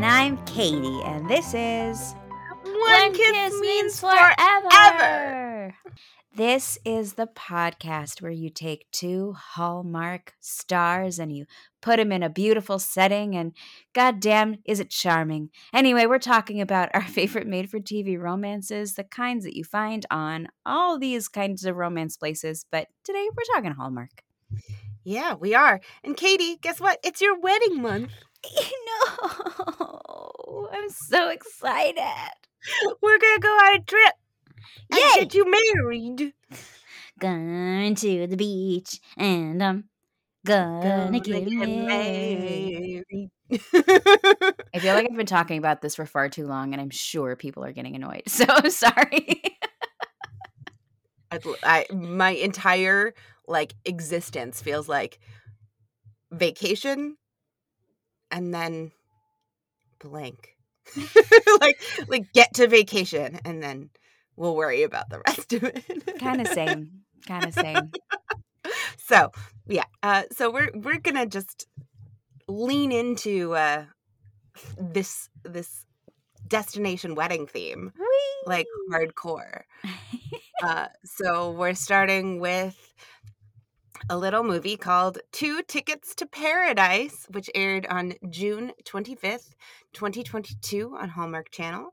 podcast. 0.00 0.06
I'm 0.06 0.36
Hannah. 0.36 0.40
And 0.40 0.40
I'm 0.40 0.44
Katie, 0.46 1.02
and 1.04 1.28
this 1.28 1.54
is 1.54 2.14
One, 2.64 3.12
kiss, 3.12 3.60
means 3.60 4.00
forever. 4.00 5.74
This 6.34 6.78
is 6.84 7.14
the 7.14 7.26
podcast 7.26 8.22
where 8.22 8.30
you 8.30 8.50
take 8.50 8.86
two 8.92 9.34
Hallmark 9.36 10.34
stars 10.40 11.18
and 11.18 11.36
you 11.36 11.46
put 11.82 11.96
them 11.96 12.12
in 12.12 12.22
a 12.22 12.30
beautiful 12.30 12.78
setting, 12.78 13.34
and 13.34 13.52
goddamn, 13.92 14.58
is 14.64 14.80
it 14.80 14.90
charming. 14.90 15.50
Anyway, 15.74 16.06
we're 16.06 16.18
talking 16.18 16.60
about 16.60 16.90
our 16.94 17.02
favorite 17.08 17.46
made 17.46 17.68
for 17.68 17.80
TV 17.80 18.18
romances, 18.18 18.94
the 18.94 19.04
kinds 19.04 19.44
that 19.44 19.56
you 19.56 19.64
find 19.64 20.06
on 20.10 20.48
all 20.64 20.98
these 20.98 21.28
kinds 21.28 21.64
of 21.64 21.76
romance 21.76 22.16
places, 22.16 22.64
but 22.70 22.88
today 23.04 23.28
we're 23.36 23.54
talking 23.54 23.72
Hallmark. 23.72 24.22
Yeah, 25.02 25.34
we 25.34 25.54
are. 25.54 25.80
And 26.04 26.16
Katie, 26.16 26.56
guess 26.60 26.80
what? 26.80 27.00
It's 27.02 27.20
your 27.20 27.38
wedding 27.40 27.80
month. 27.80 28.12
No, 28.86 30.68
I'm 30.72 30.88
so 30.90 31.28
excited. 31.30 32.02
We're 33.02 33.18
gonna 33.18 33.38
go 33.40 33.48
on 33.48 33.76
a 33.76 33.82
trip 33.82 34.14
and 34.90 35.00
get 35.14 35.34
you 35.34 35.50
married. 35.50 36.32
Going 37.18 37.94
to 37.96 38.26
the 38.26 38.36
beach 38.36 39.00
and 39.16 39.62
I'm 39.62 39.84
gonna, 40.44 40.80
Gonna 40.82 41.20
get, 41.20 41.48
get 41.48 41.68
married. 41.68 43.04
married. 43.06 43.30
I 44.74 44.78
feel 44.78 44.94
like 44.94 45.06
I've 45.10 45.16
been 45.16 45.26
talking 45.26 45.58
about 45.58 45.82
this 45.82 45.94
for 45.96 46.06
far 46.06 46.28
too 46.28 46.46
long 46.46 46.72
and 46.72 46.80
I'm 46.80 46.90
sure 46.90 47.36
people 47.36 47.64
are 47.64 47.72
getting 47.72 47.94
annoyed. 47.96 48.22
So 48.28 48.44
I'm 48.48 48.70
sorry. 48.70 49.42
I, 51.30 51.38
I 51.62 51.86
my 51.94 52.30
entire 52.30 53.14
like 53.46 53.74
existence 53.84 54.60
feels 54.62 54.88
like 54.88 55.18
vacation 56.32 57.16
and 58.30 58.52
then 58.54 58.92
blank. 60.00 60.56
like 61.60 61.80
like 62.08 62.32
get 62.32 62.54
to 62.54 62.66
vacation 62.66 63.38
and 63.44 63.62
then 63.62 63.90
we'll 64.36 64.56
worry 64.56 64.82
about 64.82 65.08
the 65.10 65.20
rest 65.26 65.52
of 65.52 65.64
it. 65.64 66.18
kind 66.18 66.40
of 66.40 66.48
same. 66.48 67.02
Kind 67.26 67.44
of 67.44 67.54
same. 67.54 67.92
so 68.98 69.30
yeah 69.66 69.84
uh 70.02 70.22
so 70.32 70.50
we're 70.50 70.70
we're 70.74 70.98
gonna 70.98 71.26
just 71.26 71.66
lean 72.48 72.92
into 72.92 73.54
uh 73.54 73.84
this 74.78 75.28
this 75.44 75.86
destination 76.46 77.14
wedding 77.14 77.46
theme 77.46 77.92
like 78.46 78.66
hardcore 78.92 79.62
uh 80.62 80.86
so 81.04 81.52
we're 81.52 81.74
starting 81.74 82.40
with 82.40 82.76
a 84.08 84.16
little 84.16 84.42
movie 84.42 84.76
called 84.76 85.18
Two 85.32 85.62
Tickets 85.62 86.14
to 86.16 86.26
Paradise, 86.26 87.26
which 87.30 87.50
aired 87.54 87.86
on 87.86 88.14
June 88.30 88.72
25th, 88.84 89.54
2022 89.92 90.96
on 90.98 91.10
Hallmark 91.10 91.50
Channel. 91.50 91.92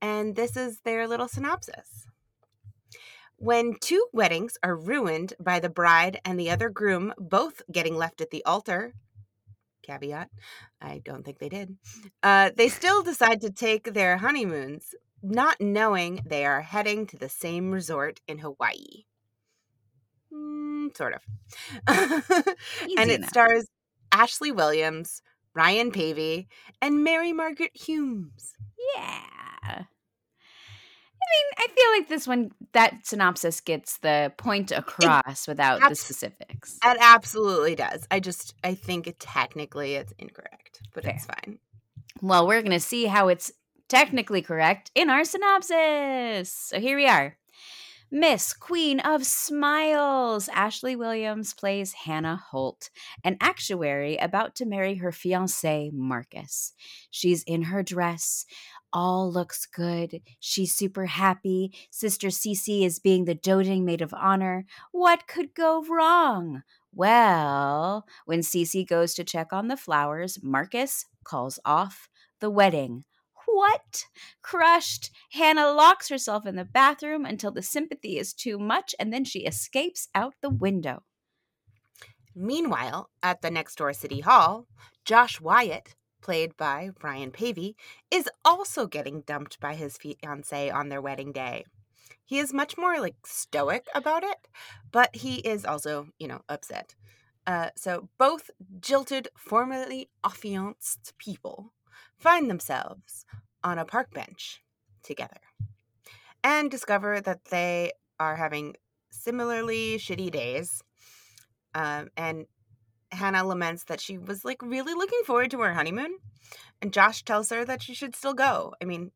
And 0.00 0.36
this 0.36 0.56
is 0.56 0.80
their 0.80 1.08
little 1.08 1.28
synopsis. 1.28 2.06
When 3.36 3.74
two 3.80 4.06
weddings 4.12 4.58
are 4.62 4.76
ruined 4.76 5.34
by 5.40 5.60
the 5.60 5.70
bride 5.70 6.20
and 6.24 6.38
the 6.38 6.50
other 6.50 6.68
groom 6.68 7.12
both 7.18 7.62
getting 7.72 7.96
left 7.96 8.20
at 8.20 8.30
the 8.30 8.44
altar, 8.44 8.92
caveat, 9.82 10.28
I 10.80 11.00
don't 11.04 11.24
think 11.24 11.38
they 11.38 11.48
did, 11.48 11.76
uh, 12.22 12.50
they 12.56 12.68
still 12.68 13.02
decide 13.02 13.40
to 13.40 13.50
take 13.50 13.94
their 13.94 14.18
honeymoons, 14.18 14.94
not 15.22 15.60
knowing 15.60 16.20
they 16.24 16.44
are 16.44 16.60
heading 16.60 17.06
to 17.08 17.16
the 17.16 17.28
same 17.28 17.70
resort 17.70 18.20
in 18.28 18.38
Hawaii. 18.38 19.04
Mm, 20.40 20.96
sort 20.96 21.14
of. 21.14 21.22
and 22.98 23.10
it 23.10 23.18
enough. 23.20 23.30
stars 23.30 23.66
Ashley 24.12 24.52
Williams, 24.52 25.22
Ryan 25.54 25.90
Paevey, 25.90 26.46
and 26.80 27.04
Mary 27.04 27.32
Margaret 27.32 27.72
Humes. 27.74 28.54
Yeah. 28.96 29.84
I 31.22 31.26
mean, 31.32 31.52
I 31.58 31.66
feel 31.68 31.98
like 31.98 32.08
this 32.08 32.26
one, 32.26 32.50
that 32.72 33.06
synopsis 33.06 33.60
gets 33.60 33.98
the 33.98 34.32
point 34.36 34.72
across 34.72 35.46
without 35.46 35.80
the 35.88 35.94
specifics. 35.94 36.78
It 36.84 36.98
absolutely 37.00 37.74
does. 37.74 38.06
I 38.10 38.20
just, 38.20 38.54
I 38.64 38.74
think 38.74 39.14
technically 39.18 39.94
it's 39.94 40.12
incorrect, 40.18 40.80
but 40.94 41.04
it's 41.04 41.26
fine. 41.26 41.58
Well, 42.22 42.46
we're 42.46 42.62
going 42.62 42.72
to 42.72 42.80
see 42.80 43.06
how 43.06 43.28
it's 43.28 43.52
technically 43.88 44.42
correct 44.42 44.90
in 44.94 45.10
our 45.10 45.24
synopsis. 45.24 46.52
So 46.52 46.80
here 46.80 46.96
we 46.96 47.06
are. 47.06 47.36
Miss 48.12 48.52
Queen 48.52 48.98
of 48.98 49.24
Smiles, 49.24 50.48
Ashley 50.48 50.96
Williams 50.96 51.54
plays 51.54 51.92
Hannah 51.92 52.42
Holt, 52.50 52.90
an 53.22 53.36
actuary 53.40 54.16
about 54.16 54.56
to 54.56 54.66
marry 54.66 54.96
her 54.96 55.12
fiance, 55.12 55.92
Marcus. 55.94 56.72
She's 57.12 57.44
in 57.44 57.62
her 57.62 57.84
dress. 57.84 58.46
All 58.92 59.30
looks 59.30 59.64
good. 59.64 60.22
She's 60.40 60.74
super 60.74 61.06
happy. 61.06 61.72
Sister 61.88 62.28
Cece 62.28 62.84
is 62.84 62.98
being 62.98 63.26
the 63.26 63.36
doting 63.36 63.84
maid 63.84 64.02
of 64.02 64.12
honor. 64.12 64.64
What 64.90 65.28
could 65.28 65.54
go 65.54 65.84
wrong? 65.88 66.64
Well, 66.92 68.06
when 68.24 68.40
Cece 68.40 68.88
goes 68.88 69.14
to 69.14 69.22
check 69.22 69.52
on 69.52 69.68
the 69.68 69.76
flowers, 69.76 70.40
Marcus 70.42 71.06
calls 71.22 71.60
off 71.64 72.08
the 72.40 72.50
wedding. 72.50 73.04
What? 73.52 74.06
Crushed. 74.42 75.10
Hannah 75.32 75.72
locks 75.72 76.08
herself 76.08 76.46
in 76.46 76.56
the 76.56 76.64
bathroom 76.64 77.24
until 77.24 77.50
the 77.50 77.62
sympathy 77.62 78.16
is 78.18 78.32
too 78.32 78.58
much 78.58 78.94
and 78.98 79.12
then 79.12 79.24
she 79.24 79.40
escapes 79.40 80.08
out 80.14 80.34
the 80.40 80.50
window. 80.50 81.02
Meanwhile, 82.34 83.10
at 83.22 83.42
the 83.42 83.50
next 83.50 83.76
door 83.76 83.92
city 83.92 84.20
hall, 84.20 84.66
Josh 85.04 85.40
Wyatt, 85.40 85.96
played 86.22 86.56
by 86.56 86.90
Ryan 87.02 87.32
Paevey, 87.32 87.74
is 88.10 88.28
also 88.44 88.86
getting 88.86 89.22
dumped 89.22 89.58
by 89.58 89.74
his 89.74 89.98
fiancee 89.98 90.70
on 90.70 90.88
their 90.88 91.02
wedding 91.02 91.32
day. 91.32 91.64
He 92.24 92.38
is 92.38 92.52
much 92.52 92.78
more 92.78 93.00
like 93.00 93.26
stoic 93.26 93.86
about 93.94 94.22
it, 94.22 94.46
but 94.92 95.16
he 95.16 95.36
is 95.36 95.64
also, 95.64 96.06
you 96.18 96.28
know, 96.28 96.42
upset. 96.48 96.94
Uh, 97.46 97.70
so 97.74 98.08
both 98.16 98.50
jilted, 98.80 99.28
formerly 99.36 100.08
affianced 100.24 101.14
people 101.18 101.72
find 102.20 102.50
themselves 102.50 103.24
on 103.64 103.78
a 103.78 103.84
park 103.84 104.12
bench 104.12 104.62
together 105.02 105.40
and 106.44 106.70
discover 106.70 107.20
that 107.20 107.46
they 107.46 107.92
are 108.18 108.36
having 108.36 108.74
similarly 109.10 109.96
shitty 109.98 110.30
days. 110.30 110.82
Um, 111.74 112.08
and 112.16 112.46
Hannah 113.12 113.44
laments 113.44 113.84
that 113.84 114.00
she 114.00 114.18
was 114.18 114.44
like 114.44 114.62
really 114.62 114.94
looking 114.94 115.22
forward 115.24 115.50
to 115.52 115.60
her 115.60 115.74
honeymoon. 115.74 116.16
And 116.80 116.92
Josh 116.92 117.22
tells 117.24 117.50
her 117.50 117.64
that 117.64 117.82
she 117.82 117.94
should 117.94 118.16
still 118.16 118.34
go. 118.34 118.74
I 118.80 118.84
mean, 118.84 119.10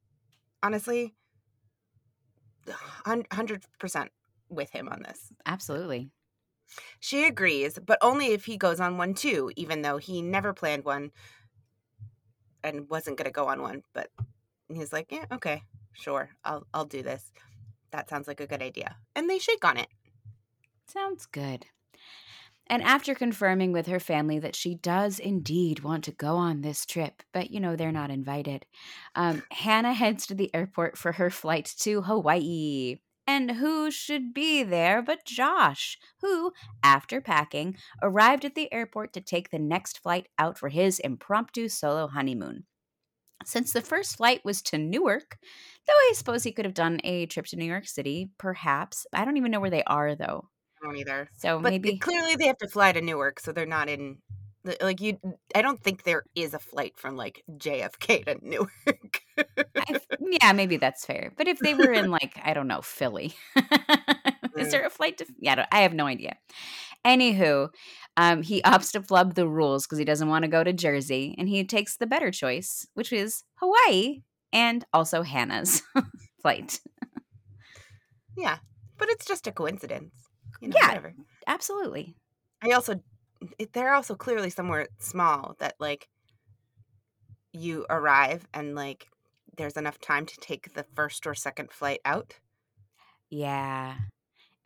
honestly, 0.63 1.15
100% 3.07 4.09
with 4.49 4.71
him 4.71 4.89
on 4.89 5.03
this. 5.03 5.33
Absolutely. 5.47 6.11
She 6.99 7.25
agrees, 7.25 7.79
but 7.85 7.99
only 8.01 8.29
if 8.29 8.47
he 8.47 8.57
goes 8.57 8.81
on 8.81 8.97
one 8.97 9.15
too, 9.15 9.51
even 9.57 9.83
though 9.83 9.99
he 9.99 10.23
never 10.23 10.53
planned 10.53 10.85
one 10.85 11.11
and 12.65 12.89
wasn't 12.89 13.17
going 13.17 13.27
to 13.27 13.33
go 13.33 13.47
on 13.47 13.63
one. 13.63 13.83
But 13.93 14.11
he's 14.69 14.93
like, 14.93 15.13
yeah, 15.13 15.27
okay, 15.31 15.63
sure, 15.93 16.31
I'll, 16.45 16.67
I'll 16.75 16.87
do 16.87 17.03
this. 17.03 17.33
That 17.93 18.09
sounds 18.09 18.27
like 18.27 18.41
a 18.41 18.47
good 18.47 18.63
idea. 18.63 18.97
And 19.15 19.31
they 19.31 19.39
shake 19.39 19.65
on 19.65 19.77
it. 19.77 19.89
Sounds 20.87 21.27
good. 21.27 21.67
And 22.67 22.83
after 22.83 23.15
confirming 23.15 23.73
with 23.73 23.87
her 23.89 24.01
family 24.01 24.39
that 24.39 24.57
she 24.57 24.75
does 24.75 25.19
indeed 25.19 25.81
want 25.81 26.03
to 26.05 26.13
go 26.13 26.37
on 26.37 26.63
this 26.63 26.87
trip, 26.87 27.23
but 27.33 27.51
you 27.51 27.61
know, 27.61 27.77
they're 27.77 27.93
not 27.93 28.11
invited, 28.11 28.65
um, 29.15 29.43
Hannah 29.51 29.93
heads 30.03 30.27
to 30.27 30.35
the 30.35 30.53
airport 30.55 30.97
for 30.97 31.13
her 31.13 31.31
flight 31.31 31.73
to 31.81 32.03
Hawaii. 32.03 32.97
And 33.27 33.53
who 33.53 33.91
should 33.91 34.35
be 34.35 34.63
there 34.63 35.01
but 35.03 35.25
Josh, 35.25 35.99
who, 36.21 36.53
after 36.83 37.21
packing, 37.21 37.77
arrived 38.03 38.45
at 38.45 38.55
the 38.55 38.73
airport 38.73 39.13
to 39.15 39.21
take 39.21 39.51
the 39.51 39.59
next 39.59 39.99
flight 40.01 40.29
out 40.39 40.59
for 40.59 40.69
his 40.69 40.99
impromptu 41.01 41.69
solo 41.69 42.07
honeymoon. 42.07 42.65
Since 43.45 43.73
the 43.73 43.83
first 43.83 44.17
flight 44.17 44.43
was 44.45 44.63
to 44.63 44.79
Newark, 44.79 45.39
though 45.87 45.93
I 45.93 46.13
suppose 46.15 46.45
he 46.45 46.53
could 46.53 46.65
have 46.65 46.75
done 46.75 47.01
a 47.05 47.27
trip 47.27 47.47
to 47.47 47.57
New 47.57 47.65
York 47.65 47.87
City, 47.87 48.31
perhaps. 48.39 49.07
I 49.13 49.25
don't 49.25 49.37
even 49.37 49.51
know 49.51 49.61
where 49.61 49.71
they 49.71 49.85
are, 49.85 50.15
though. 50.15 50.49
I 50.83 50.87
don't 50.87 50.97
either. 50.97 51.29
So 51.37 51.61
But 51.61 51.71
maybe. 51.71 51.99
clearly 51.99 52.37
they 52.37 52.47
have 52.47 52.59
to 52.59 52.69
fly 52.69 52.93
to 52.93 53.01
Newark, 53.01 53.41
so 53.41 53.53
they're 53.53 53.67
not 53.67 53.89
in. 53.89 54.19
Like 54.81 55.01
you, 55.01 55.19
I 55.55 55.61
don't 55.63 55.83
think 55.83 56.05
there 56.05 56.25
is 56.35 56.55
a 56.55 56.59
flight 56.59 56.95
from 56.97 57.17
like 57.17 57.43
JFK 57.51 58.25
to 58.25 58.39
Newark. 58.41 59.21
I, 59.77 60.01
yeah, 60.21 60.53
maybe 60.53 60.79
that's 60.79 61.05
fair. 61.05 61.33
But 61.37 61.49
if 61.49 61.59
they 61.59 61.75
were 61.75 61.93
in 61.93 62.11
like 62.19 62.39
I 62.43 62.55
don't 62.55 62.69
know 62.69 62.81
Philly, 62.81 63.35
is 64.57 64.71
there 64.71 64.87
a 64.87 64.91
flight 64.91 65.19
to? 65.19 65.27
Yeah, 65.39 65.67
I, 65.71 65.79
I 65.79 65.83
have 65.83 65.93
no 65.95 66.07
idea. 66.07 66.37
Anywho, 67.07 67.69
um, 68.17 68.43
he 68.43 68.63
opts 68.63 68.93
to 68.93 69.03
flub 69.03 69.35
the 69.35 69.47
rules 69.47 69.85
because 69.87 69.99
he 69.99 70.05
doesn't 70.07 70.29
want 70.29 70.45
to 70.45 70.51
go 70.51 70.65
to 70.65 70.73
Jersey, 70.73 71.35
and 71.37 71.49
he 71.49 71.63
takes 71.65 71.97
the 71.99 72.07
better 72.07 72.31
choice, 72.31 72.87
which 72.95 73.13
is 73.13 73.45
Hawaii 73.57 74.23
and 74.53 74.85
also 74.95 75.21
Hannah's 75.23 75.83
flight. 76.43 76.81
yeah, 78.37 78.59
but 78.99 79.09
it's 79.11 79.27
just 79.27 79.47
a 79.47 79.53
coincidence. 79.53 80.15
You 80.63 80.69
know, 80.69 80.77
Yeah. 80.81 80.89
whatever. 80.89 81.15
Absolutely. 81.47 82.17
I 82.63 82.71
also, 82.71 83.01
it- 83.59 83.73
they're 83.73 83.95
also 83.95 84.15
clearly 84.15 84.51
somewhere 84.51 84.89
small 84.99 85.57
that 85.59 85.75
like 85.79 86.09
you 87.53 87.87
arrive 87.89 88.47
and 88.53 88.75
like 88.75 89.09
there's 89.57 89.77
enough 89.77 90.01
time 90.01 90.27
to 90.27 90.37
take 90.39 90.75
the 90.75 90.85
first 90.95 91.27
or 91.27 91.35
second 91.35 91.71
flight 91.71 92.01
out. 92.05 92.39
Yeah. 93.31 93.97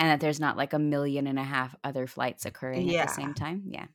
And 0.00 0.10
that 0.10 0.20
there's 0.20 0.40
not 0.40 0.56
like 0.56 0.72
a 0.72 0.78
million 0.78 1.26
and 1.26 1.38
a 1.38 1.44
half 1.44 1.74
other 1.84 2.06
flights 2.06 2.46
occurring 2.46 2.88
Yeah. 2.88 3.02
at 3.02 3.08
the 3.08 3.14
same 3.14 3.34
time. 3.34 3.64
Yeah. 3.66 3.86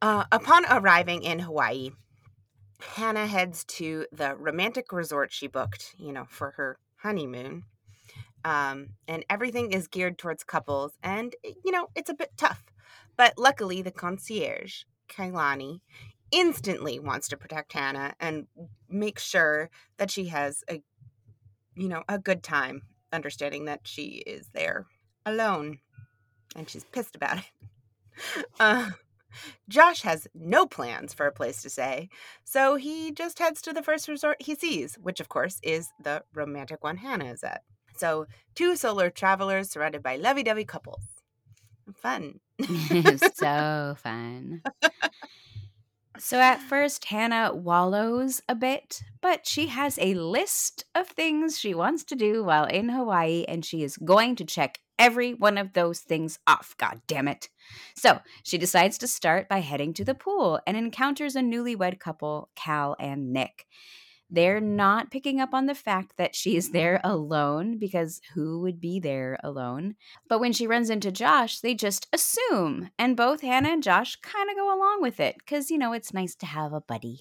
Uh, 0.00 0.24
upon 0.30 0.64
arriving 0.70 1.22
in 1.24 1.40
Hawaii, 1.40 1.90
Hannah 2.80 3.26
heads 3.26 3.64
to 3.64 4.06
the 4.12 4.36
romantic 4.36 4.92
resort 4.92 5.32
she 5.32 5.48
booked, 5.48 5.94
you 5.98 6.12
know, 6.12 6.24
for 6.28 6.52
her 6.52 6.78
honeymoon. 6.98 7.64
Um, 8.48 8.94
and 9.06 9.26
everything 9.28 9.72
is 9.72 9.88
geared 9.88 10.16
towards 10.16 10.42
couples, 10.42 10.92
and 11.02 11.36
eh, 11.44 11.52
you 11.62 11.70
know, 11.70 11.88
it's 11.94 12.08
a 12.08 12.14
bit 12.14 12.30
tough. 12.38 12.64
But 13.14 13.34
luckily, 13.36 13.82
the 13.82 13.90
concierge, 13.90 14.84
Kailani, 15.06 15.80
instantly 16.30 16.98
wants 16.98 17.28
to 17.28 17.36
protect 17.36 17.74
Hannah 17.74 18.14
and 18.18 18.46
make 18.88 19.18
sure 19.18 19.68
that 19.98 20.10
she 20.10 20.28
has 20.28 20.64
a, 20.70 20.82
you 21.74 21.88
know, 21.88 22.04
a 22.08 22.18
good 22.18 22.42
time, 22.42 22.84
understanding 23.12 23.66
that 23.66 23.80
she 23.82 24.22
is 24.26 24.48
there 24.54 24.86
alone, 25.26 25.80
and 26.56 26.70
she's 26.70 26.84
pissed 26.84 27.16
about 27.16 27.38
it. 27.38 27.44
Uh, 28.58 28.90
Josh 29.68 30.02
has 30.02 30.26
no 30.34 30.66
plans 30.66 31.14
for 31.14 31.26
a 31.26 31.32
place 31.32 31.62
to 31.62 31.70
stay, 31.70 32.08
so 32.42 32.74
he 32.74 33.12
just 33.12 33.38
heads 33.38 33.62
to 33.62 33.72
the 33.72 33.82
first 33.82 34.08
resort 34.08 34.42
he 34.42 34.56
sees, 34.56 34.96
which 34.96 35.20
of 35.20 35.28
course 35.28 35.60
is 35.62 35.90
the 36.02 36.24
romantic 36.34 36.82
one 36.82 36.96
Hannah 36.96 37.30
is 37.30 37.44
at. 37.44 37.62
So, 37.98 38.26
two 38.54 38.76
solar 38.76 39.10
travelers 39.10 39.70
surrounded 39.70 40.02
by 40.02 40.16
lovey 40.16 40.42
dovey 40.42 40.64
couples. 40.64 41.02
Fun. 41.94 42.40
so 43.34 43.96
fun. 44.02 44.62
So 46.18 46.40
at 46.40 46.60
first, 46.60 47.04
Hannah 47.06 47.54
wallows 47.54 48.42
a 48.48 48.54
bit, 48.56 49.02
but 49.20 49.46
she 49.46 49.68
has 49.68 49.98
a 50.00 50.14
list 50.14 50.84
of 50.94 51.06
things 51.06 51.58
she 51.58 51.74
wants 51.74 52.02
to 52.04 52.16
do 52.16 52.42
while 52.42 52.64
in 52.64 52.88
Hawaii, 52.88 53.44
and 53.46 53.64
she 53.64 53.84
is 53.84 53.96
going 53.96 54.34
to 54.36 54.44
check 54.44 54.80
every 54.98 55.32
one 55.34 55.56
of 55.56 55.74
those 55.74 56.00
things 56.00 56.40
off. 56.44 56.74
God 56.76 57.00
damn 57.06 57.28
it. 57.28 57.48
So 57.94 58.18
she 58.42 58.58
decides 58.58 58.98
to 58.98 59.06
start 59.06 59.48
by 59.48 59.60
heading 59.60 59.94
to 59.94 60.04
the 60.04 60.14
pool 60.14 60.58
and 60.66 60.76
encounters 60.76 61.36
a 61.36 61.40
newlywed 61.40 62.00
couple, 62.00 62.48
Cal 62.56 62.96
and 62.98 63.32
Nick. 63.32 63.66
They're 64.30 64.60
not 64.60 65.10
picking 65.10 65.40
up 65.40 65.54
on 65.54 65.66
the 65.66 65.74
fact 65.74 66.16
that 66.16 66.34
she's 66.34 66.66
mm-hmm. 66.66 66.76
there 66.76 67.00
alone 67.02 67.78
because 67.78 68.20
who 68.34 68.60
would 68.60 68.80
be 68.80 69.00
there 69.00 69.38
alone? 69.42 69.94
But 70.28 70.40
when 70.40 70.52
she 70.52 70.66
runs 70.66 70.90
into 70.90 71.10
Josh, 71.10 71.60
they 71.60 71.74
just 71.74 72.06
assume. 72.12 72.90
And 72.98 73.16
both 73.16 73.40
Hannah 73.40 73.70
and 73.70 73.82
Josh 73.82 74.16
kind 74.16 74.50
of 74.50 74.56
go 74.56 74.66
along 74.74 75.00
with 75.00 75.18
it 75.18 75.36
because, 75.38 75.70
you 75.70 75.78
know, 75.78 75.92
it's 75.92 76.12
nice 76.12 76.34
to 76.36 76.46
have 76.46 76.72
a 76.72 76.80
buddy. 76.80 77.20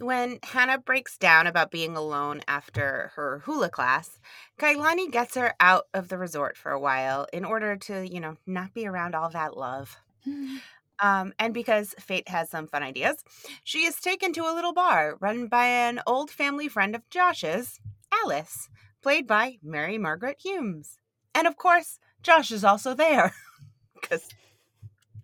When 0.00 0.38
Hannah 0.44 0.78
breaks 0.78 1.18
down 1.18 1.48
about 1.48 1.72
being 1.72 1.96
alone 1.96 2.42
after 2.46 3.10
her 3.16 3.42
hula 3.44 3.68
class, 3.68 4.20
Kailani 4.58 5.10
gets 5.10 5.34
her 5.34 5.54
out 5.58 5.86
of 5.92 6.08
the 6.08 6.18
resort 6.18 6.56
for 6.56 6.70
a 6.70 6.78
while 6.78 7.26
in 7.32 7.44
order 7.44 7.76
to, 7.76 8.08
you 8.08 8.20
know, 8.20 8.36
not 8.46 8.74
be 8.74 8.86
around 8.86 9.16
all 9.16 9.30
that 9.30 9.56
love. 9.56 9.96
Mm. 10.26 10.58
Um, 11.00 11.32
and 11.38 11.54
because 11.54 11.94
fate 12.00 12.28
has 12.28 12.50
some 12.50 12.66
fun 12.66 12.82
ideas, 12.82 13.22
she 13.64 13.84
is 13.84 13.96
taken 14.00 14.32
to 14.32 14.42
a 14.42 14.54
little 14.54 14.72
bar 14.72 15.16
run 15.20 15.46
by 15.46 15.66
an 15.66 16.00
old 16.06 16.30
family 16.30 16.68
friend 16.68 16.94
of 16.94 17.08
Josh's, 17.10 17.78
Alice, 18.12 18.68
played 19.02 19.26
by 19.26 19.58
Mary 19.62 19.98
Margaret 19.98 20.38
Humes. 20.42 20.98
And 21.34 21.46
of 21.46 21.56
course, 21.56 21.98
Josh 22.22 22.50
is 22.50 22.64
also 22.64 22.94
there, 22.94 23.32
because 24.00 24.28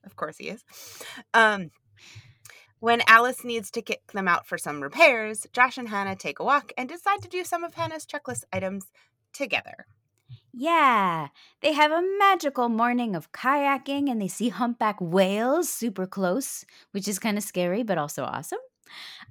of 0.04 0.16
course 0.16 0.38
he 0.38 0.48
is. 0.48 0.64
Um, 1.32 1.70
when 2.78 3.02
Alice 3.06 3.44
needs 3.44 3.70
to 3.72 3.82
kick 3.82 4.12
them 4.12 4.28
out 4.28 4.46
for 4.46 4.58
some 4.58 4.82
repairs, 4.82 5.46
Josh 5.52 5.78
and 5.78 5.88
Hannah 5.88 6.16
take 6.16 6.38
a 6.38 6.44
walk 6.44 6.72
and 6.76 6.88
decide 6.88 7.22
to 7.22 7.28
do 7.28 7.42
some 7.42 7.64
of 7.64 7.74
Hannah's 7.74 8.06
checklist 8.06 8.44
items 8.52 8.92
together. 9.32 9.86
Yeah, 10.56 11.28
they 11.62 11.72
have 11.72 11.90
a 11.90 12.02
magical 12.18 12.68
morning 12.68 13.16
of 13.16 13.32
kayaking 13.32 14.08
and 14.08 14.22
they 14.22 14.28
see 14.28 14.50
humpback 14.50 14.96
whales 15.00 15.68
super 15.68 16.06
close, 16.06 16.64
which 16.92 17.08
is 17.08 17.18
kind 17.18 17.36
of 17.36 17.42
scary 17.42 17.82
but 17.82 17.98
also 17.98 18.22
awesome. 18.24 18.60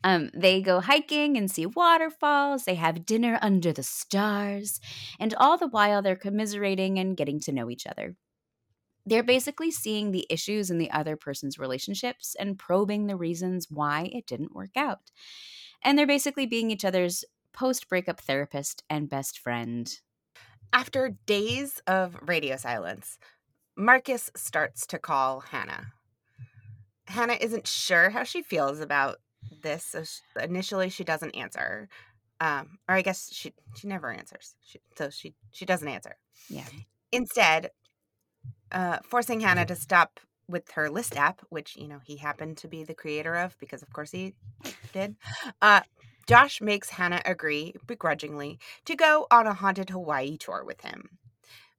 Um, 0.03 0.31
they 0.33 0.61
go 0.61 0.81
hiking 0.81 1.37
and 1.37 1.51
see 1.51 1.65
waterfalls. 1.65 2.65
They 2.65 2.75
have 2.75 3.05
dinner 3.05 3.39
under 3.41 3.73
the 3.73 3.83
stars. 3.83 4.81
And 5.19 5.33
all 5.35 5.57
the 5.57 5.67
while, 5.67 6.01
they're 6.01 6.15
commiserating 6.17 6.99
and 6.99 7.17
getting 7.17 7.39
to 7.41 7.53
know 7.53 7.69
each 7.69 7.87
other. 7.87 8.15
They're 9.05 9.23
basically 9.23 9.71
seeing 9.71 10.11
the 10.11 10.27
issues 10.29 10.71
in 10.71 10.77
the 10.79 10.91
other 10.91 11.17
person's 11.17 11.59
relationships 11.59 12.35
and 12.39 12.59
probing 12.59 13.07
the 13.07 13.17
reasons 13.17 13.67
why 13.71 14.09
it 14.13 14.27
didn't 14.27 14.55
work 14.55 14.77
out. 14.77 15.11
And 15.83 15.97
they're 15.97 16.07
basically 16.07 16.45
being 16.47 16.71
each 16.71 16.85
other's 16.85 17.25
post 17.53 17.89
breakup 17.89 18.21
therapist 18.21 18.83
and 18.89 19.09
best 19.09 19.39
friend. 19.39 19.99
After 20.73 21.09
days 21.27 21.81
of 21.85 22.17
radio 22.23 22.57
silence, 22.57 23.19
Marcus 23.77 24.31
starts 24.35 24.87
to 24.87 24.97
call 24.97 25.41
Hannah. 25.41 25.93
Hannah 27.05 27.37
isn't 27.39 27.67
sure 27.67 28.09
how 28.09 28.23
she 28.23 28.41
feels 28.41 28.79
about 28.79 29.17
this. 29.61 29.85
So 29.85 30.03
sh 30.03 30.21
initially, 30.41 30.89
she 30.89 31.03
doesn't 31.03 31.35
answer, 31.35 31.89
um, 32.41 32.79
or 32.89 32.95
I 32.95 33.03
guess 33.03 33.31
she 33.31 33.53
she 33.75 33.87
never 33.87 34.11
answers. 34.11 34.55
She, 34.65 34.79
so 34.97 35.11
she 35.11 35.35
she 35.51 35.65
doesn't 35.65 35.87
answer. 35.87 36.15
Yeah. 36.49 36.65
Instead, 37.11 37.69
uh, 38.71 38.97
forcing 39.03 39.41
Hannah 39.41 39.67
to 39.67 39.75
stop 39.75 40.19
with 40.49 40.71
her 40.71 40.89
list 40.89 41.15
app, 41.15 41.41
which 41.49 41.75
you 41.75 41.87
know 41.87 41.99
he 42.03 42.17
happened 42.17 42.57
to 42.57 42.67
be 42.67 42.83
the 42.83 42.95
creator 42.95 43.35
of, 43.35 43.55
because 43.59 43.83
of 43.83 43.93
course 43.93 44.11
he 44.11 44.33
did. 44.91 45.15
Uh, 45.61 45.81
Josh 46.27 46.61
makes 46.61 46.89
Hannah 46.89 47.21
agree, 47.25 47.73
begrudgingly, 47.85 48.59
to 48.85 48.95
go 48.95 49.27
on 49.31 49.47
a 49.47 49.53
haunted 49.53 49.89
Hawaii 49.89 50.37
tour 50.37 50.63
with 50.65 50.81
him. 50.81 51.17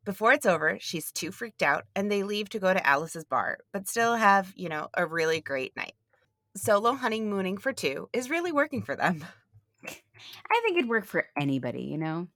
Before 0.05 0.33
it's 0.33 0.45
over, 0.47 0.77
she's 0.81 1.11
too 1.11 1.33
freaked 1.33 1.63
out, 1.63 1.85
and 1.97 2.11
they 2.11 2.23
leave 2.23 2.51
to 2.51 2.59
go 2.59 2.75
to 2.75 2.87
Alice's 2.87 3.25
bar, 3.25 3.59
but 3.73 3.89
still 3.89 4.17
have, 4.17 4.53
you 4.55 4.69
know, 4.69 4.89
a 4.95 5.07
really 5.07 5.41
great 5.41 5.75
night. 5.77 5.95
Solo 6.57 6.93
honeymooning 6.93 7.57
for 7.59 7.73
two 7.73 8.09
is 8.13 8.29
really 8.31 8.53
working 8.53 8.83
for 8.83 8.95
them. 8.95 9.25
I 9.87 10.61
think 10.63 10.77
it'd 10.79 10.89
work 10.91 11.07
for 11.07 11.27
anybody, 11.39 11.83
you 11.85 11.99
know? 11.99 12.29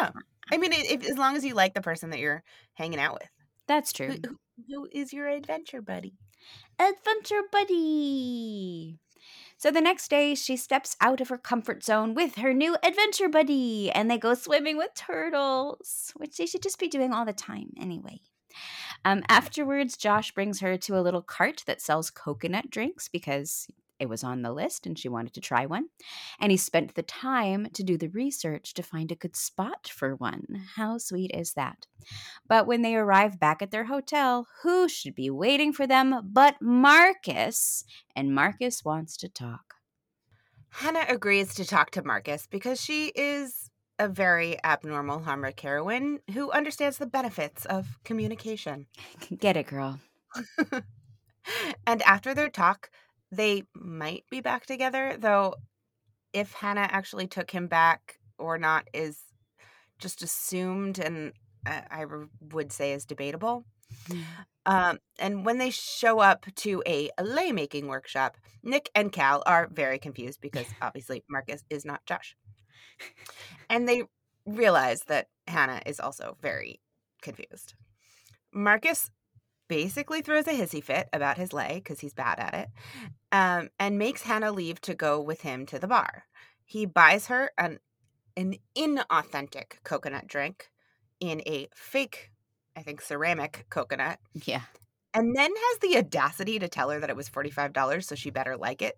Yeah. 0.00 0.10
I 0.52 0.58
mean, 0.58 0.72
if, 0.72 1.08
as 1.08 1.16
long 1.16 1.36
as 1.36 1.44
you 1.44 1.54
like 1.54 1.74
the 1.74 1.80
person 1.80 2.10
that 2.10 2.18
you're 2.20 2.42
hanging 2.74 2.98
out 3.00 3.14
with. 3.14 3.28
That's 3.68 3.92
true. 3.92 4.08
who- 4.24 4.38
who 4.70 4.88
is 4.90 5.12
your 5.12 5.28
adventure 5.28 5.82
buddy? 5.82 6.14
Adventure 6.78 7.42
Buddy. 7.52 8.98
So 9.58 9.70
the 9.70 9.80
next 9.80 10.08
day, 10.08 10.34
she 10.34 10.56
steps 10.56 10.96
out 11.00 11.20
of 11.20 11.28
her 11.28 11.38
comfort 11.38 11.82
zone 11.82 12.14
with 12.14 12.36
her 12.36 12.52
new 12.52 12.76
adventure 12.82 13.28
buddy, 13.28 13.90
and 13.90 14.10
they 14.10 14.18
go 14.18 14.34
swimming 14.34 14.76
with 14.76 14.94
turtles, 14.94 16.12
which 16.16 16.36
they 16.36 16.46
should 16.46 16.62
just 16.62 16.78
be 16.78 16.88
doing 16.88 17.12
all 17.12 17.24
the 17.24 17.32
time 17.32 17.72
anyway. 17.80 18.20
Um, 19.04 19.22
afterwards, 19.28 19.96
Josh 19.96 20.32
brings 20.32 20.60
her 20.60 20.76
to 20.78 20.98
a 20.98 21.00
little 21.00 21.22
cart 21.22 21.62
that 21.66 21.80
sells 21.80 22.10
coconut 22.10 22.70
drinks 22.70 23.08
because 23.08 23.68
it 23.98 24.08
was 24.08 24.22
on 24.22 24.42
the 24.42 24.52
list 24.52 24.86
and 24.86 24.98
she 24.98 25.08
wanted 25.08 25.34
to 25.34 25.40
try 25.40 25.66
one. 25.66 25.86
And 26.38 26.50
he 26.50 26.56
spent 26.56 26.94
the 26.94 27.02
time 27.02 27.68
to 27.72 27.82
do 27.82 27.96
the 27.96 28.08
research 28.08 28.74
to 28.74 28.82
find 28.82 29.10
a 29.10 29.16
good 29.16 29.36
spot 29.36 29.88
for 29.88 30.14
one. 30.14 30.64
How 30.76 30.98
sweet 30.98 31.30
is 31.34 31.54
that? 31.54 31.86
But 32.48 32.66
when 32.66 32.82
they 32.82 32.94
arrive 32.94 33.40
back 33.40 33.62
at 33.62 33.70
their 33.70 33.84
hotel, 33.84 34.46
who 34.62 34.88
should 34.88 35.14
be 35.14 35.30
waiting 35.30 35.72
for 35.72 35.86
them 35.86 36.20
but 36.24 36.56
Marcus? 36.60 37.84
And 38.14 38.34
Marcus 38.34 38.84
wants 38.84 39.16
to 39.18 39.28
talk. 39.28 39.74
Hannah 40.70 41.06
agrees 41.08 41.54
to 41.54 41.64
talk 41.64 41.90
to 41.92 42.04
Marcus 42.04 42.46
because 42.46 42.80
she 42.80 43.06
is 43.14 43.70
a 43.98 44.08
very 44.08 44.62
abnormal 44.62 45.20
Hallmark 45.20 45.58
heroine 45.60 46.18
who 46.34 46.50
understands 46.50 46.98
the 46.98 47.06
benefits 47.06 47.64
of 47.64 47.98
communication. 48.04 48.86
Get 49.38 49.56
it, 49.56 49.68
girl. 49.68 50.00
and 51.86 52.02
after 52.02 52.34
their 52.34 52.50
talk, 52.50 52.90
they 53.30 53.64
might 53.74 54.24
be 54.30 54.40
back 54.40 54.66
together, 54.66 55.16
though 55.18 55.54
if 56.32 56.52
Hannah 56.52 56.88
actually 56.90 57.26
took 57.26 57.50
him 57.50 57.66
back 57.66 58.18
or 58.38 58.58
not 58.58 58.88
is 58.92 59.20
just 59.98 60.22
assumed 60.22 60.98
and 60.98 61.32
I 61.66 62.04
would 62.52 62.72
say 62.72 62.92
is 62.92 63.04
debatable. 63.04 63.64
Um, 64.66 64.98
and 65.18 65.44
when 65.44 65.58
they 65.58 65.70
show 65.70 66.18
up 66.18 66.46
to 66.56 66.82
a 66.86 67.10
lei 67.20 67.52
making 67.52 67.86
workshop, 67.86 68.36
Nick 68.62 68.90
and 68.94 69.12
Cal 69.12 69.42
are 69.46 69.68
very 69.70 69.98
confused 69.98 70.40
because 70.40 70.66
obviously 70.82 71.24
Marcus 71.28 71.64
is 71.70 71.84
not 71.84 72.04
Josh. 72.06 72.36
And 73.70 73.88
they 73.88 74.04
realize 74.44 75.02
that 75.08 75.28
Hannah 75.46 75.82
is 75.86 76.00
also 76.00 76.36
very 76.40 76.80
confused. 77.22 77.74
Marcus 78.52 79.10
basically 79.68 80.22
throws 80.22 80.46
a 80.46 80.52
hissy 80.52 80.82
fit 80.82 81.08
about 81.12 81.36
his 81.38 81.52
lei 81.52 81.74
because 81.76 82.00
he's 82.00 82.14
bad 82.14 82.38
at 82.38 82.54
it 82.54 82.68
um, 83.32 83.68
and 83.78 83.98
makes 83.98 84.22
Hannah 84.22 84.52
leave 84.52 84.80
to 84.82 84.94
go 84.94 85.20
with 85.20 85.40
him 85.42 85.66
to 85.66 85.78
the 85.78 85.88
bar. 85.88 86.24
He 86.64 86.86
buys 86.86 87.26
her 87.26 87.50
an, 87.58 87.78
an 88.36 88.56
inauthentic 88.76 89.82
coconut 89.84 90.26
drink 90.26 90.68
in 91.20 91.40
a 91.46 91.68
fake, 91.74 92.30
I 92.76 92.82
think, 92.82 93.00
ceramic 93.00 93.66
coconut 93.70 94.18
Yeah. 94.34 94.62
and 95.14 95.34
then 95.34 95.50
has 95.54 95.78
the 95.80 95.96
audacity 95.98 96.58
to 96.58 96.68
tell 96.68 96.90
her 96.90 97.00
that 97.00 97.10
it 97.10 97.16
was 97.16 97.28
$45, 97.30 98.04
so 98.04 98.14
she 98.14 98.30
better 98.30 98.56
like 98.56 98.82
it. 98.82 98.96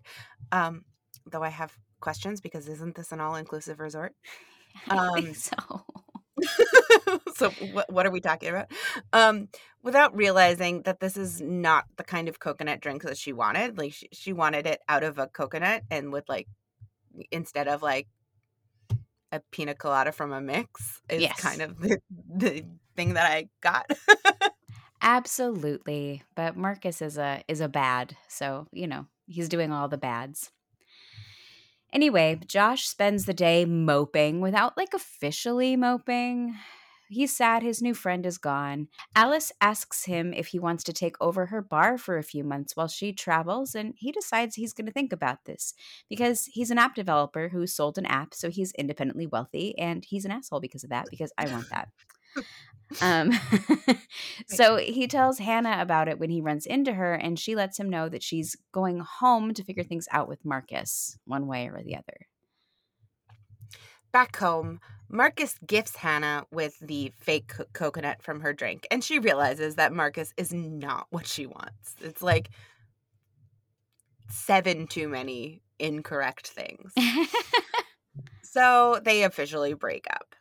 Um, 0.52 0.84
though 1.30 1.42
I 1.42 1.50
have 1.50 1.76
questions 2.00 2.40
because 2.40 2.68
isn't 2.68 2.94
this 2.96 3.12
an 3.12 3.20
all 3.20 3.36
inclusive 3.36 3.80
resort? 3.80 4.14
I 4.90 5.20
think 5.20 5.36
so. 5.36 5.84
so 7.36 7.50
what, 7.50 7.92
what 7.92 8.06
are 8.06 8.10
we 8.10 8.20
talking 8.20 8.48
about 8.48 8.70
um 9.12 9.48
without 9.82 10.14
realizing 10.16 10.82
that 10.82 11.00
this 11.00 11.16
is 11.16 11.40
not 11.40 11.84
the 11.96 12.04
kind 12.04 12.28
of 12.28 12.38
coconut 12.40 12.80
drink 12.80 13.02
that 13.02 13.16
she 13.16 13.32
wanted 13.32 13.78
like 13.78 13.92
she, 13.92 14.08
she 14.12 14.32
wanted 14.32 14.66
it 14.66 14.80
out 14.88 15.02
of 15.02 15.18
a 15.18 15.26
coconut 15.26 15.82
and 15.90 16.12
with 16.12 16.28
like 16.28 16.48
instead 17.30 17.68
of 17.68 17.82
like 17.82 18.06
a 19.30 19.40
pina 19.50 19.74
colada 19.74 20.10
from 20.12 20.32
a 20.32 20.40
mix 20.40 21.00
is 21.08 21.20
Yes. 21.22 21.40
kind 21.40 21.60
of 21.62 21.78
the, 21.80 21.98
the 22.34 22.64
thing 22.96 23.14
that 23.14 23.30
i 23.30 23.48
got 23.60 23.90
Absolutely. 25.00 26.22
But 26.34 26.56
Marcus 26.56 27.00
is 27.00 27.18
a 27.18 27.42
is 27.48 27.60
a 27.60 27.68
bad, 27.68 28.16
so 28.26 28.66
you 28.72 28.86
know, 28.86 29.06
he's 29.26 29.48
doing 29.48 29.72
all 29.72 29.88
the 29.88 29.98
bads. 29.98 30.50
Anyway, 31.92 32.40
Josh 32.46 32.86
spends 32.86 33.24
the 33.24 33.32
day 33.32 33.64
moping 33.64 34.40
without 34.40 34.76
like 34.76 34.92
officially 34.92 35.76
moping. 35.76 36.56
He's 37.08 37.34
sad 37.34 37.62
his 37.62 37.82
new 37.82 37.94
friend 37.94 38.24
is 38.26 38.38
gone. 38.38 38.88
Alice 39.14 39.52
asks 39.60 40.04
him 40.04 40.32
if 40.32 40.48
he 40.48 40.58
wants 40.58 40.84
to 40.84 40.92
take 40.92 41.16
over 41.20 41.46
her 41.46 41.62
bar 41.62 41.98
for 41.98 42.18
a 42.18 42.22
few 42.22 42.44
months 42.44 42.76
while 42.76 42.88
she 42.88 43.12
travels, 43.12 43.74
and 43.74 43.94
he 43.96 44.12
decides 44.12 44.54
he's 44.54 44.72
going 44.72 44.86
to 44.86 44.92
think 44.92 45.12
about 45.12 45.44
this 45.44 45.74
because 46.08 46.46
he's 46.46 46.70
an 46.70 46.78
app 46.78 46.94
developer 46.94 47.48
who 47.48 47.66
sold 47.66 47.98
an 47.98 48.06
app, 48.06 48.34
so 48.34 48.50
he's 48.50 48.72
independently 48.72 49.26
wealthy, 49.26 49.76
and 49.78 50.04
he's 50.04 50.24
an 50.24 50.30
asshole 50.30 50.60
because 50.60 50.84
of 50.84 50.90
that, 50.90 51.06
because 51.10 51.32
I 51.38 51.48
want 51.48 51.68
that. 51.70 51.88
Um, 53.02 53.32
so 54.46 54.76
he 54.76 55.06
tells 55.06 55.38
Hannah 55.38 55.76
about 55.80 56.08
it 56.08 56.18
when 56.18 56.30
he 56.30 56.40
runs 56.40 56.64
into 56.64 56.94
her, 56.94 57.14
and 57.14 57.38
she 57.38 57.54
lets 57.54 57.78
him 57.78 57.90
know 57.90 58.08
that 58.08 58.22
she's 58.22 58.56
going 58.72 59.00
home 59.00 59.52
to 59.54 59.64
figure 59.64 59.84
things 59.84 60.08
out 60.10 60.28
with 60.28 60.44
Marcus, 60.44 61.18
one 61.26 61.46
way 61.46 61.68
or 61.68 61.82
the 61.84 61.96
other. 61.96 62.27
Back 64.12 64.36
home 64.36 64.80
marcus 65.08 65.56
gifts 65.66 65.96
hannah 65.96 66.44
with 66.50 66.78
the 66.80 67.12
fake 67.18 67.48
co- 67.48 67.64
coconut 67.72 68.22
from 68.22 68.40
her 68.40 68.52
drink 68.52 68.86
and 68.90 69.02
she 69.02 69.18
realizes 69.18 69.76
that 69.76 69.92
marcus 69.92 70.32
is 70.36 70.52
not 70.52 71.06
what 71.10 71.26
she 71.26 71.46
wants 71.46 71.94
it's 72.00 72.22
like 72.22 72.50
seven 74.28 74.86
too 74.86 75.08
many 75.08 75.62
incorrect 75.78 76.48
things 76.48 76.92
So 78.50 78.98
they 79.04 79.24
officially 79.24 79.74
break 79.74 80.06
up. 80.10 80.34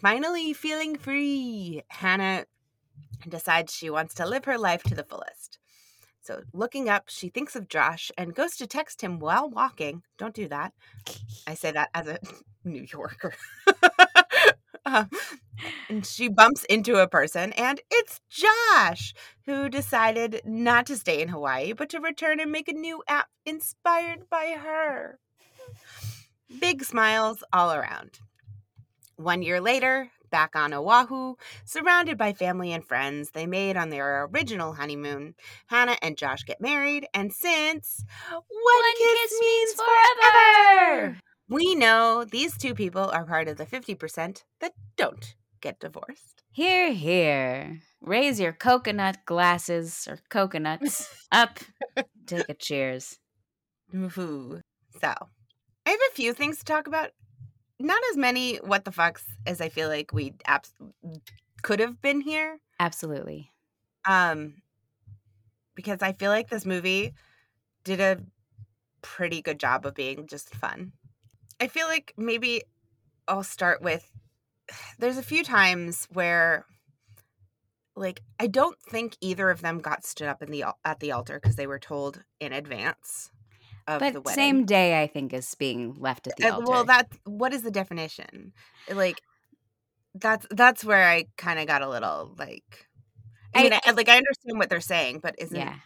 Finally 0.00 0.52
feeling 0.52 0.96
free, 0.96 1.82
Hannah 1.88 2.44
decides 3.26 3.74
she 3.74 3.90
wants 3.90 4.14
to 4.14 4.26
live 4.26 4.44
her 4.44 4.58
life 4.58 4.82
to 4.84 4.94
the 4.94 5.02
fullest. 5.02 5.57
So 6.28 6.42
looking 6.52 6.90
up, 6.90 7.04
she 7.08 7.30
thinks 7.30 7.56
of 7.56 7.68
Josh 7.70 8.12
and 8.18 8.34
goes 8.34 8.54
to 8.56 8.66
text 8.66 9.00
him 9.00 9.18
while 9.18 9.48
walking. 9.48 10.02
Don't 10.18 10.34
do 10.34 10.46
that. 10.48 10.74
I 11.46 11.54
say 11.54 11.70
that 11.70 11.88
as 11.94 12.06
a 12.06 12.18
New 12.64 12.86
Yorker. 12.92 13.34
Um, 14.86 15.10
and 15.90 16.06
she 16.06 16.28
bumps 16.28 16.64
into 16.64 16.96
a 16.96 17.08
person, 17.08 17.52
and 17.54 17.78
it's 17.90 18.22
Josh, 18.30 19.12
who 19.44 19.68
decided 19.68 20.40
not 20.46 20.86
to 20.86 20.96
stay 20.96 21.20
in 21.20 21.28
Hawaii, 21.28 21.74
but 21.74 21.90
to 21.90 22.00
return 22.00 22.40
and 22.40 22.50
make 22.50 22.68
a 22.68 22.72
new 22.72 23.02
app 23.06 23.26
inspired 23.44 24.30
by 24.30 24.56
her. 24.58 25.18
Big 26.58 26.84
smiles 26.84 27.44
all 27.52 27.74
around. 27.74 28.18
One 29.16 29.42
year 29.42 29.60
later, 29.60 30.10
back 30.30 30.54
on 30.54 30.72
Oahu, 30.72 31.34
surrounded 31.64 32.18
by 32.18 32.32
family 32.32 32.72
and 32.72 32.84
friends 32.84 33.30
they 33.30 33.46
made 33.46 33.76
on 33.76 33.90
their 33.90 34.24
original 34.24 34.74
honeymoon, 34.74 35.34
Hannah 35.66 35.96
and 36.02 36.16
Josh 36.16 36.44
get 36.44 36.60
married, 36.60 37.06
and 37.14 37.32
since 37.32 38.04
one, 38.30 38.42
kiss, 38.96 39.40
means 39.40 39.74
forever, 39.74 41.18
we 41.48 41.74
know 41.74 42.24
these 42.24 42.56
two 42.56 42.74
people 42.74 43.10
are 43.10 43.24
part 43.24 43.48
of 43.48 43.56
the 43.56 43.66
50% 43.66 44.44
that 44.60 44.72
don't 44.96 45.34
get 45.60 45.80
divorced. 45.80 46.42
Here, 46.52 46.92
here. 46.92 47.80
Raise 48.00 48.40
your 48.40 48.52
coconut 48.52 49.18
glasses 49.26 50.06
or 50.08 50.18
coconuts 50.28 51.08
up. 51.32 51.58
Take 52.26 52.48
a 52.48 52.54
cheers. 52.54 53.18
Woohoo. 53.94 54.60
So, 55.00 55.14
I 55.86 55.90
have 55.90 56.00
a 56.10 56.14
few 56.14 56.32
things 56.32 56.58
to 56.58 56.64
talk 56.64 56.86
about. 56.86 57.10
Not 57.80 58.00
as 58.10 58.16
many 58.16 58.56
what 58.56 58.84
the 58.84 58.90
fucks 58.90 59.22
as 59.46 59.60
I 59.60 59.68
feel 59.68 59.88
like 59.88 60.12
we 60.12 60.34
abs- 60.46 60.74
could 61.62 61.80
have 61.80 62.00
been 62.00 62.20
here. 62.20 62.58
Absolutely. 62.80 63.52
Um, 64.04 64.62
because 65.74 66.02
I 66.02 66.12
feel 66.12 66.30
like 66.30 66.48
this 66.48 66.66
movie 66.66 67.14
did 67.84 68.00
a 68.00 68.18
pretty 69.02 69.42
good 69.42 69.60
job 69.60 69.86
of 69.86 69.94
being 69.94 70.26
just 70.26 70.54
fun. 70.54 70.92
I 71.60 71.68
feel 71.68 71.86
like 71.86 72.14
maybe 72.16 72.62
I'll 73.26 73.44
start 73.44 73.82
with 73.82 74.10
there's 74.98 75.18
a 75.18 75.22
few 75.22 75.44
times 75.44 76.08
where 76.12 76.64
like 77.96 78.22
I 78.38 78.46
don't 78.46 78.78
think 78.80 79.16
either 79.20 79.50
of 79.50 79.60
them 79.60 79.78
got 79.78 80.04
stood 80.04 80.28
up 80.28 80.42
in 80.42 80.50
the 80.50 80.64
at 80.84 81.00
the 81.00 81.12
altar 81.12 81.38
because 81.40 81.56
they 81.56 81.66
were 81.66 81.78
told 81.78 82.22
in 82.40 82.52
advance 82.52 83.30
of 83.88 84.12
the 84.12 84.12
But 84.12 84.24
wedding. 84.26 84.34
same 84.36 84.66
day, 84.66 85.02
I 85.02 85.06
think, 85.08 85.32
is 85.32 85.54
being 85.56 85.94
left 85.98 86.26
at 86.28 86.36
the 86.36 86.48
Uh, 86.48 86.52
altar. 86.56 86.66
well, 86.70 86.84
that 86.84 87.08
what 87.24 87.52
is 87.54 87.62
the 87.62 87.70
definition? 87.70 88.52
Like 88.90 89.20
that's 90.14 90.46
that's 90.50 90.84
where 90.84 91.08
I 91.08 91.26
kind 91.36 91.58
of 91.58 91.66
got 91.66 91.82
a 91.82 91.88
little 91.88 92.34
like. 92.38 92.86
I 93.54 93.60
I- 93.60 93.62
mean, 93.64 93.72
I, 93.86 93.90
like 93.92 94.08
I 94.08 94.16
understand 94.18 94.58
what 94.58 94.68
they're 94.70 94.80
saying, 94.80 95.20
but 95.20 95.34
isn't 95.38 95.56
yeah. 95.56 95.76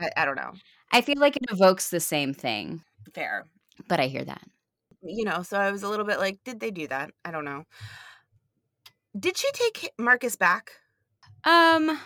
I, 0.00 0.10
I 0.16 0.24
don't 0.24 0.36
know 0.36 0.52
I 0.92 1.00
feel 1.02 1.16
like 1.18 1.36
it 1.36 1.44
evokes 1.50 1.90
the 1.90 2.00
same 2.00 2.32
thing, 2.34 2.82
fair. 3.14 3.44
but 3.88 4.00
I 4.00 4.06
hear 4.08 4.24
that. 4.24 4.42
You 5.02 5.24
know, 5.24 5.42
so 5.42 5.58
I 5.58 5.70
was 5.70 5.82
a 5.82 5.88
little 5.88 6.04
bit 6.06 6.18
like, 6.18 6.38
did 6.44 6.60
they 6.60 6.70
do 6.70 6.86
that? 6.88 7.10
I 7.24 7.30
don't 7.30 7.44
know. 7.44 7.64
Did 9.18 9.36
she 9.36 9.50
take 9.52 9.90
Marcus 9.98 10.36
back? 10.36 10.72
Um, 11.44 11.98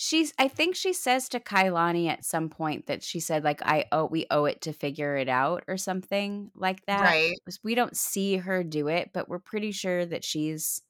she's. 0.00 0.32
I 0.38 0.48
think 0.48 0.74
she 0.76 0.92
says 0.94 1.28
to 1.28 1.40
Kailani 1.40 2.08
at 2.08 2.24
some 2.24 2.48
point 2.48 2.86
that 2.86 3.02
she 3.02 3.20
said 3.20 3.44
like, 3.44 3.60
"I 3.62 3.84
owe 3.92 4.06
we 4.06 4.26
owe 4.30 4.46
it 4.46 4.62
to 4.62 4.72
figure 4.72 5.16
it 5.16 5.28
out" 5.28 5.64
or 5.68 5.76
something 5.76 6.50
like 6.54 6.86
that. 6.86 7.02
Right. 7.02 7.34
We 7.62 7.74
don't 7.74 7.96
see 7.96 8.38
her 8.38 8.64
do 8.64 8.88
it, 8.88 9.10
but 9.12 9.28
we're 9.28 9.38
pretty 9.38 9.72
sure 9.72 10.06
that 10.06 10.24
she's, 10.24 10.82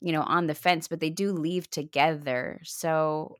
you 0.00 0.12
know, 0.12 0.22
on 0.22 0.46
the 0.46 0.54
fence. 0.54 0.88
But 0.88 1.00
they 1.00 1.10
do 1.10 1.32
leave 1.32 1.68
together, 1.70 2.60
so 2.64 3.36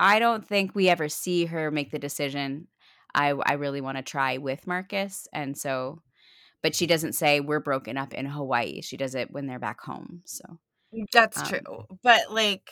I 0.00 0.18
don't 0.18 0.46
think 0.46 0.74
we 0.74 0.88
ever 0.88 1.08
see 1.08 1.46
her 1.46 1.70
make 1.70 1.90
the 1.90 1.98
decision. 1.98 2.68
I 3.14 3.28
I 3.30 3.54
really 3.54 3.80
want 3.80 3.98
to 3.98 4.02
try 4.02 4.38
with 4.38 4.66
Marcus, 4.66 5.28
and 5.32 5.56
so. 5.56 6.02
But 6.62 6.74
she 6.74 6.86
doesn't 6.86 7.12
say 7.12 7.40
we're 7.40 7.60
broken 7.60 7.98
up 7.98 8.14
in 8.14 8.24
Hawaii. 8.24 8.80
She 8.80 8.96
does 8.96 9.14
it 9.14 9.30
when 9.30 9.46
they're 9.46 9.58
back 9.58 9.82
home. 9.82 10.22
So 10.24 10.58
That's 11.12 11.38
Um, 11.40 11.46
true. 11.46 11.86
But 12.02 12.32
like 12.32 12.70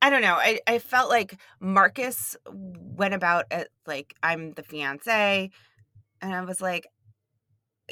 I 0.00 0.10
don't 0.10 0.22
know. 0.22 0.34
I, 0.34 0.60
I 0.66 0.78
felt 0.78 1.08
like 1.10 1.38
Marcus 1.60 2.36
went 2.46 3.14
about 3.14 3.46
it 3.50 3.68
like 3.86 4.14
I'm 4.22 4.52
the 4.54 4.62
fiance 4.62 5.50
and 6.20 6.34
I 6.34 6.40
was 6.44 6.60
like 6.60 6.86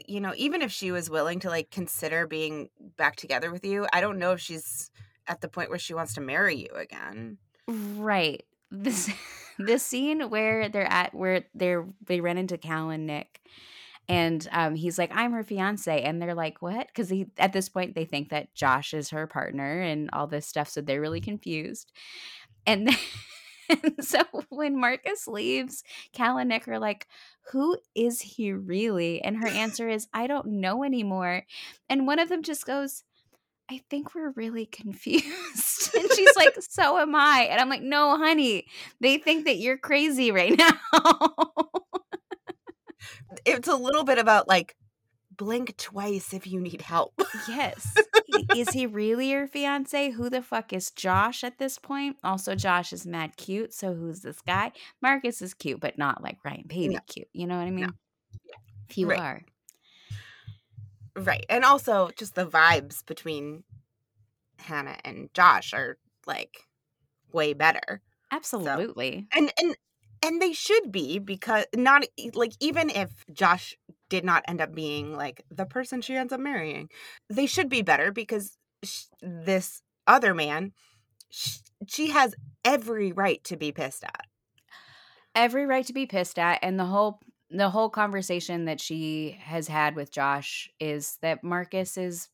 you 0.07 0.21
know, 0.21 0.33
even 0.37 0.63
if 0.63 0.73
she 0.73 0.93
was 0.93 1.11
willing 1.11 1.41
to 1.41 1.49
like 1.49 1.71
consider 1.71 2.27
being 2.27 2.71
back 2.97 3.17
together 3.17 3.51
with 3.51 3.65
you, 3.65 3.87
I 3.93 4.01
don't 4.01 4.19
know 4.19 4.33
if 4.33 4.41
she's 4.41 4.91
at 5.27 5.41
the 5.41 5.49
point 5.49 5.69
where 5.69 5.79
she 5.79 5.95
wants 5.95 6.15
to 6.15 6.21
marry 6.21 6.57
you 6.57 6.69
again. 6.75 7.39
Right. 7.69 8.43
This 8.71 9.11
this 9.59 9.83
scene 9.83 10.31
where 10.31 10.69
they're 10.69 10.91
at 10.91 11.15
where 11.15 11.45
they're 11.55 11.87
they 12.07 12.21
ran 12.21 12.39
into 12.39 12.57
Cal 12.57 12.91
and 12.91 13.07
Nick 13.07 13.41
and 14.11 14.49
um 14.51 14.75
he's 14.75 14.99
like, 14.99 15.13
I'm 15.15 15.33
her 15.33 15.45
fiance. 15.45 16.03
And 16.03 16.21
they're 16.21 16.35
like, 16.35 16.61
What? 16.61 16.89
Because 16.89 17.09
he 17.09 17.27
at 17.39 17.53
this 17.53 17.69
point 17.69 17.95
they 17.95 18.05
think 18.05 18.31
that 18.31 18.53
Josh 18.55 18.93
is 18.93 19.11
her 19.11 19.27
partner 19.27 19.81
and 19.81 20.11
all 20.13 20.27
this 20.27 20.47
stuff. 20.47 20.69
So 20.69 20.81
they're 20.81 21.01
really 21.01 21.21
confused. 21.21 21.93
And 22.67 22.89
then 22.89 22.97
and 23.71 23.95
so 24.05 24.23
when 24.49 24.79
Marcus 24.79 25.29
leaves, 25.29 25.85
Cal 26.13 26.39
and 26.39 26.49
Nick 26.49 26.67
are 26.67 26.81
like, 26.81 27.07
Who 27.53 27.79
is 27.95 28.21
he 28.21 28.53
really? 28.53 29.23
And 29.23 29.37
her 29.37 29.49
answer 29.49 29.89
is, 29.89 30.09
I 30.13 30.27
don't 30.27 30.47
know 30.47 30.83
anymore. 30.83 31.45
And 31.89 32.07
one 32.07 32.19
of 32.19 32.29
them 32.29 32.43
just 32.43 32.67
goes, 32.67 33.05
I 33.71 33.81
think 33.89 34.17
we're 34.17 34.33
really 34.33 34.67
confused. 34.67 35.95
and 35.97 36.13
she's 36.13 36.37
like, 36.37 36.57
So 36.61 36.99
am 36.99 37.15
I. 37.15 37.47
And 37.49 37.61
I'm 37.61 37.69
like, 37.69 37.83
No, 37.83 38.17
honey, 38.17 38.67
they 39.01 39.19
think 39.19 39.45
that 39.45 39.59
you're 39.59 39.79
crazy 39.79 40.33
right 40.33 40.59
now. 40.93 41.70
It's 43.45 43.69
a 43.69 43.77
little 43.77 44.05
bit 44.05 44.19
about 44.19 44.49
like 44.49 44.75
blink 45.37 45.77
twice 45.77 46.33
if 46.33 46.47
you 46.47 46.61
need 46.61 46.83
help. 46.83 47.15
yes. 47.49 47.97
Is 48.55 48.71
he 48.71 48.87
really 48.87 49.31
your 49.31 49.47
fiance? 49.49 50.11
Who 50.11 50.31
the 50.31 50.43
fuck 50.43 50.73
is 50.73 50.91
Josh 50.91 51.43
at 51.43 51.59
this 51.59 51.79
point? 51.79 52.17
Also, 52.23 52.55
Josh 52.55 52.93
is 52.93 53.07
mad 53.07 53.37
cute. 53.37 53.73
So 53.75 53.95
who's 53.95 54.21
this 54.21 54.41
guy? 54.41 54.73
Marcus 55.03 55.43
is 55.43 55.55
cute, 55.55 55.81
but 55.81 55.99
not 55.99 56.23
like 56.23 56.39
Ryan 56.45 56.65
Paevey 56.69 56.91
No. 56.93 56.99
cute. 57.07 57.29
You 57.33 57.47
know 57.47 57.57
what 57.57 57.67
I 57.67 57.71
mean? 57.71 57.87
No. 57.87 57.93
If 58.89 58.99
you 58.99 59.09
Right. 59.09 59.19
are. 59.19 59.43
right. 61.17 61.45
And 61.49 61.65
also 61.65 62.11
just 62.17 62.35
the 62.35 62.47
vibes 62.47 63.05
between 63.05 63.65
Hannah 64.59 64.99
and 65.05 65.33
Josh 65.35 65.73
are 65.73 65.99
like 66.27 66.67
way 67.33 67.53
better. 67.53 68.03
Absolutely. 68.31 69.27
So, 69.33 69.39
and 69.41 69.53
and 69.59 69.77
and 70.23 70.41
they 70.41 70.53
should 70.53 70.93
be 70.93 71.19
because 71.19 71.65
not 71.75 72.05
like 72.35 72.53
even 72.61 72.91
if 72.91 73.25
Josh 73.33 73.77
did 74.09 74.25
not 74.25 74.45
end 74.47 74.61
up 74.61 74.75
being 74.75 75.15
like 75.15 75.45
the 75.51 75.65
person 75.65 76.01
she 76.01 76.17
ends 76.17 76.33
up 76.33 76.41
marrying, 76.41 76.89
they 77.29 77.47
should 77.47 77.69
be 77.69 77.83
better 77.83 78.13
because 78.13 78.57
sh- 78.85 79.05
this 79.23 79.83
other 80.07 80.35
man, 80.35 80.73
sh- 81.31 81.59
she 81.87 82.11
has 82.11 82.35
every 82.65 83.13
right 83.13 83.43
to 83.45 83.57
be 83.57 83.73
pissed 83.73 84.05
at. 84.05 84.27
Every 85.35 85.65
right 85.65 85.87
to 85.87 85.93
be 85.93 86.07
pissed 86.07 86.39
at, 86.39 86.59
and 86.63 86.79
the 86.79 86.85
whole 86.85 87.21
the 87.51 87.71
whole 87.71 87.89
conversation 87.89 88.67
that 88.67 88.81
she 88.81 89.37
has 89.41 89.69
had 89.69 89.97
with 89.97 90.13
Josh 90.13 90.69
is 90.79 91.19
that 91.23 91.43
Marcus 91.43 91.97
is 91.97 92.29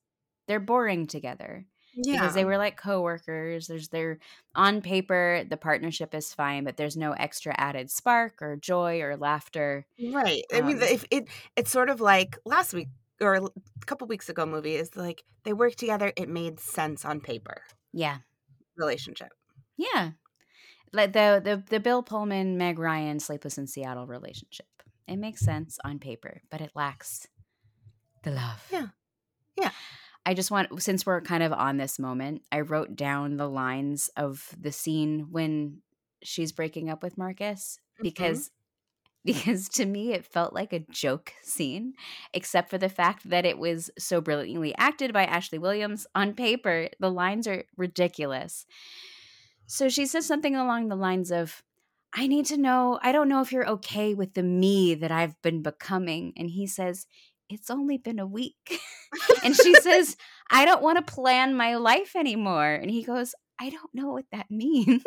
they're 0.47 0.61
boring 0.61 1.07
together 1.07 1.66
Yeah. 1.97 2.21
because 2.21 2.35
they 2.35 2.45
were 2.45 2.59
like 2.59 2.76
coworkers. 2.76 3.67
There's 3.67 3.88
their 3.88 4.19
on 4.55 4.83
paper 4.83 5.45
the 5.49 5.57
partnership 5.57 6.15
is 6.15 6.33
fine, 6.35 6.65
but 6.65 6.76
there's 6.76 6.97
no 6.97 7.12
extra 7.12 7.55
added 7.59 7.91
spark 7.91 8.43
or 8.43 8.57
joy 8.57 9.00
or 9.00 9.17
laughter. 9.17 9.87
Right. 10.12 10.43
I 10.53 10.61
mean, 10.61 10.76
Um, 10.76 10.83
if 10.83 11.05
it 11.11 11.29
it's 11.57 11.71
sort 11.71 11.88
of 11.91 12.00
like 12.00 12.38
last 12.45 12.75
week 12.75 12.88
or 13.21 13.35
a 13.37 13.49
couple 13.87 14.07
weeks 14.09 14.29
ago 14.29 14.45
movie 14.45 14.76
is 14.76 14.95
like 14.97 15.25
they 15.45 15.53
worked 15.55 15.79
together. 15.79 16.12
It 16.17 16.29
made 16.29 16.61
sense 16.61 17.05
on 17.05 17.21
paper. 17.21 17.62
Yeah, 17.93 18.19
Relationship. 18.76 19.31
yeah. 19.79 20.11
Like 20.93 21.12
the 21.15 21.41
the 21.43 21.62
the 21.69 21.81
Bill 21.81 22.03
Pullman 22.03 22.59
Meg 22.59 22.79
Ryan 22.79 23.21
Sleepless 23.21 23.59
in 23.59 23.67
Seattle 23.67 24.07
relationship. 24.07 24.67
It 25.09 25.17
makes 25.17 25.41
sense 25.41 25.79
on 25.85 25.99
paper, 25.99 26.43
but 26.50 26.61
it 26.61 26.73
lacks 26.75 27.26
the 28.23 28.33
love. 28.33 28.67
Yeah. 28.71 28.88
Yeah. 29.57 29.71
I 30.26 30.35
just 30.35 30.50
want 30.50 30.83
since 30.83 31.06
we're 31.06 31.23
kind 31.23 31.42
of 31.45 31.52
on 31.54 31.78
this 31.78 31.99
moment, 31.99 32.42
I 32.52 32.61
wrote 32.62 32.97
down 32.97 33.38
the 33.38 33.49
lines 33.49 34.11
of 34.16 34.54
the 34.61 34.73
scene 34.73 35.28
when 35.30 35.83
she's 36.23 36.52
breaking 36.52 36.90
up 36.90 37.02
with 37.02 37.18
Marcus 37.18 37.78
Mhm. 38.00 38.02
because 38.02 38.50
because 39.25 39.68
to 39.71 39.87
me 39.87 40.12
it 40.12 40.25
felt 40.25 40.52
like 40.54 40.73
a 40.73 40.80
joke 40.90 41.33
scene 41.42 41.95
except 42.35 42.71
for 42.71 42.78
the 42.78 42.88
fact 42.90 43.28
that 43.30 43.47
it 43.47 43.59
was 43.59 43.90
so 43.99 44.21
brilliantly 44.21 44.75
acted 44.78 45.12
by 45.12 45.25
Ashley 45.25 45.59
Williams 45.59 46.06
on 46.14 46.35
paper 46.35 46.88
the 47.00 47.11
lines 47.11 47.49
are 47.49 47.64
ridiculous 47.76 48.66
so 49.66 49.88
she 49.88 50.06
says 50.06 50.26
something 50.26 50.54
along 50.56 50.88
the 50.88 50.97
lines 50.97 51.30
of 51.30 51.62
I 52.12 52.26
need 52.28 52.47
to 52.47 52.56
know 52.56 52.99
I 53.02 53.12
don't 53.12 53.28
know 53.28 53.40
if 53.40 53.52
you're 53.52 53.68
okay 53.68 54.14
with 54.14 54.35
the 54.35 54.42
me 54.42 54.95
that 54.95 55.11
I've 55.11 55.40
been 55.42 55.62
becoming 55.62 56.33
and 56.37 56.50
he 56.50 56.66
says 56.66 57.06
it's 57.49 57.71
only 57.71 57.99
been 57.99 58.19
a 58.19 58.26
week 58.26 58.81
and 59.45 59.57
she 59.57 59.75
says 59.81 60.17
I 60.50 60.65
don't 60.65 60.83
want 60.83 61.05
to 61.05 61.15
plan 61.15 61.57
my 61.57 61.76
life 61.76 62.17
anymore 62.17 62.73
and 62.75 62.91
he 62.91 63.03
goes 63.03 63.35
I 63.59 63.71
don't 63.71 63.95
know 63.95 64.12
what 64.12 64.26
that 64.33 64.47
means 64.50 65.03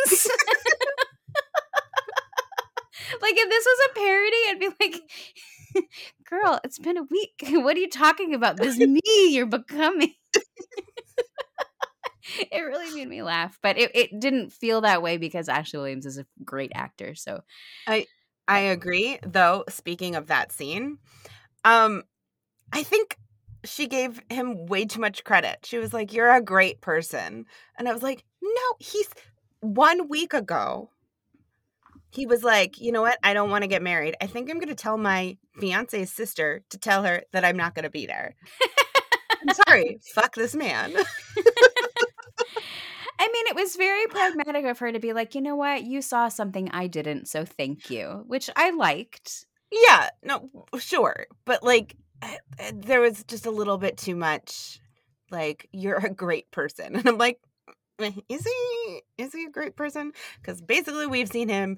like 3.21 3.33
if 3.35 3.49
this 3.49 3.65
was 3.65 3.89
a 3.89 3.93
parody, 3.95 4.37
I'd 4.49 4.59
be 4.59 4.69
like, 4.79 5.87
"Girl, 6.29 6.59
it's 6.63 6.79
been 6.79 6.97
a 6.97 7.03
week. 7.03 7.43
What 7.49 7.75
are 7.75 7.79
you 7.79 7.89
talking 7.89 8.33
about? 8.33 8.57
This 8.57 8.77
me 8.77 9.01
you're 9.29 9.45
becoming." 9.45 10.13
it 12.51 12.61
really 12.61 12.93
made 12.93 13.09
me 13.09 13.23
laugh, 13.23 13.57
but 13.61 13.77
it, 13.77 13.91
it 13.95 14.19
didn't 14.19 14.51
feel 14.51 14.81
that 14.81 15.01
way 15.01 15.17
because 15.17 15.49
Ashley 15.49 15.79
Williams 15.79 16.05
is 16.05 16.17
a 16.17 16.25
great 16.43 16.71
actor. 16.75 17.15
So 17.15 17.41
I 18.47 18.59
agree, 18.59 19.19
though. 19.23 19.63
Speaking 19.69 20.15
of 20.15 20.27
that 20.27 20.51
scene, 20.51 20.97
um, 21.63 22.03
I 22.71 22.83
think 22.83 23.17
she 23.63 23.87
gave 23.87 24.21
him 24.29 24.65
way 24.67 24.85
too 24.85 25.01
much 25.01 25.23
credit. 25.23 25.59
She 25.63 25.77
was 25.77 25.93
like, 25.93 26.13
"You're 26.13 26.33
a 26.33 26.41
great 26.41 26.81
person," 26.81 27.45
and 27.77 27.87
I 27.87 27.93
was 27.93 28.03
like, 28.03 28.23
"No, 28.41 28.75
he's 28.79 29.09
one 29.61 30.07
week 30.07 30.33
ago." 30.33 30.89
He 32.11 32.25
was 32.25 32.43
like, 32.43 32.79
"You 32.79 32.91
know 32.91 33.01
what? 33.01 33.19
I 33.23 33.33
don't 33.33 33.51
want 33.51 33.63
to 33.63 33.67
get 33.67 33.81
married. 33.81 34.15
I 34.21 34.27
think 34.27 34.49
I'm 34.49 34.57
going 34.57 34.69
to 34.69 34.75
tell 34.75 34.97
my 34.97 35.37
fiance's 35.59 36.11
sister 36.11 36.61
to 36.69 36.77
tell 36.77 37.03
her 37.03 37.23
that 37.33 37.45
I'm 37.45 37.57
not 37.57 37.75
going 37.75 37.83
to 37.83 37.89
be 37.89 38.05
there." 38.05 38.35
I'm 39.41 39.55
sorry, 39.67 39.99
fuck 40.13 40.35
this 40.35 40.55
man. 40.55 40.93
I 43.21 43.27
mean, 43.27 43.47
it 43.47 43.55
was 43.55 43.75
very 43.75 44.07
pragmatic 44.07 44.65
of 44.65 44.79
her 44.79 44.93
to 44.93 44.99
be 44.99 45.11
like, 45.11 45.35
you 45.35 45.41
know 45.41 45.57
what, 45.57 45.83
you 45.83 46.01
saw 46.01 46.29
something 46.29 46.71
I 46.71 46.87
didn't, 46.87 47.27
so 47.27 47.43
thank 47.43 47.89
you, 47.89 48.23
which 48.27 48.49
I 48.55 48.71
liked. 48.71 49.45
Yeah, 49.71 50.09
no, 50.23 50.49
sure. 50.79 51.27
But 51.45 51.61
like 51.61 51.97
there 52.73 53.01
was 53.01 53.23
just 53.23 53.45
a 53.45 53.51
little 53.51 53.77
bit 53.77 53.97
too 53.97 54.15
much 54.15 54.79
like 55.31 55.67
you're 55.71 55.97
a 55.97 56.09
great 56.13 56.49
person. 56.51 56.95
And 56.97 57.07
I'm 57.07 57.17
like 57.17 57.39
"Eh, 57.99 58.11
is 58.29 58.43
he 58.45 59.01
is 59.17 59.33
he 59.33 59.45
a 59.45 59.49
great 59.51 59.75
person? 59.75 60.13
Cuz 60.43 60.61
basically 60.61 61.07
we've 61.07 61.29
seen 61.29 61.49
him 61.49 61.77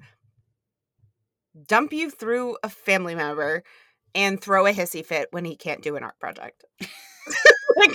dump 1.66 1.92
you 1.92 2.10
through 2.10 2.56
a 2.62 2.68
family 2.68 3.14
member 3.14 3.62
and 4.14 4.40
throw 4.40 4.66
a 4.66 4.72
hissy 4.72 5.04
fit 5.04 5.28
when 5.30 5.44
he 5.44 5.56
can't 5.56 5.82
do 5.82 5.96
an 5.96 6.02
art 6.02 6.18
project. 6.18 6.64
like 7.76 7.94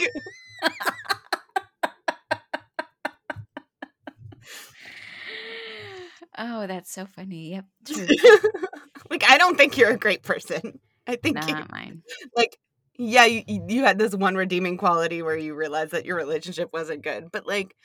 Oh, 6.38 6.68
that's 6.68 6.92
so 6.92 7.06
funny. 7.06 7.52
Yep, 7.52 7.66
like 9.10 9.24
I 9.28 9.38
don't 9.38 9.58
think 9.58 9.78
you're 9.78 9.92
a 9.92 9.98
great 9.98 10.24
person. 10.24 10.80
I 11.08 11.16
think 11.16 11.36
not 11.36 11.72
mine. 11.72 12.04
like 12.36 12.58
yeah 12.98 13.26
you, 13.26 13.44
you 13.48 13.84
had 13.84 13.98
this 13.98 14.16
one 14.16 14.36
redeeming 14.36 14.78
quality 14.78 15.22
where 15.22 15.38
you 15.38 15.56
realized 15.56 15.92
that 15.92 16.06
your 16.06 16.18
relationship 16.18 16.70
wasn't 16.74 17.04
good 17.04 17.32
but 17.32 17.48
like 17.48 17.76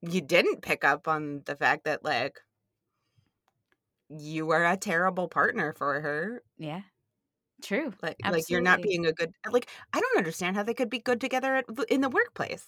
you 0.00 0.20
didn't 0.20 0.62
pick 0.62 0.84
up 0.84 1.08
on 1.08 1.42
the 1.46 1.56
fact 1.56 1.84
that 1.84 2.04
like 2.04 2.40
you 4.08 4.46
were 4.46 4.64
a 4.64 4.76
terrible 4.76 5.28
partner 5.28 5.74
for 5.76 6.00
her 6.00 6.42
Yeah, 6.58 6.82
true. 7.62 7.92
like 8.02 8.16
like 8.30 8.48
you're 8.48 8.60
not 8.60 8.82
being 8.82 9.06
a 9.06 9.12
good 9.12 9.32
like 9.50 9.68
i 9.92 10.00
don't 10.00 10.18
understand 10.18 10.56
how 10.56 10.62
they 10.62 10.74
could 10.74 10.90
be 10.90 10.98
good 10.98 11.20
together 11.20 11.56
at, 11.56 11.64
in 11.88 12.00
the 12.00 12.08
workplace 12.10 12.66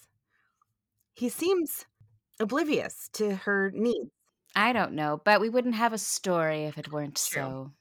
he 1.15 1.29
seems 1.29 1.85
oblivious 2.39 3.09
to 3.13 3.35
her 3.35 3.71
needs 3.73 4.11
I 4.55 4.73
don't 4.73 4.93
know, 4.93 5.21
but 5.23 5.39
we 5.39 5.49
wouldn't 5.49 5.75
have 5.75 5.93
a 5.93 5.99
story 5.99 6.63
if 6.65 6.79
it 6.79 6.91
weren't 6.91 7.13
True. 7.15 7.41
so. 7.41 7.71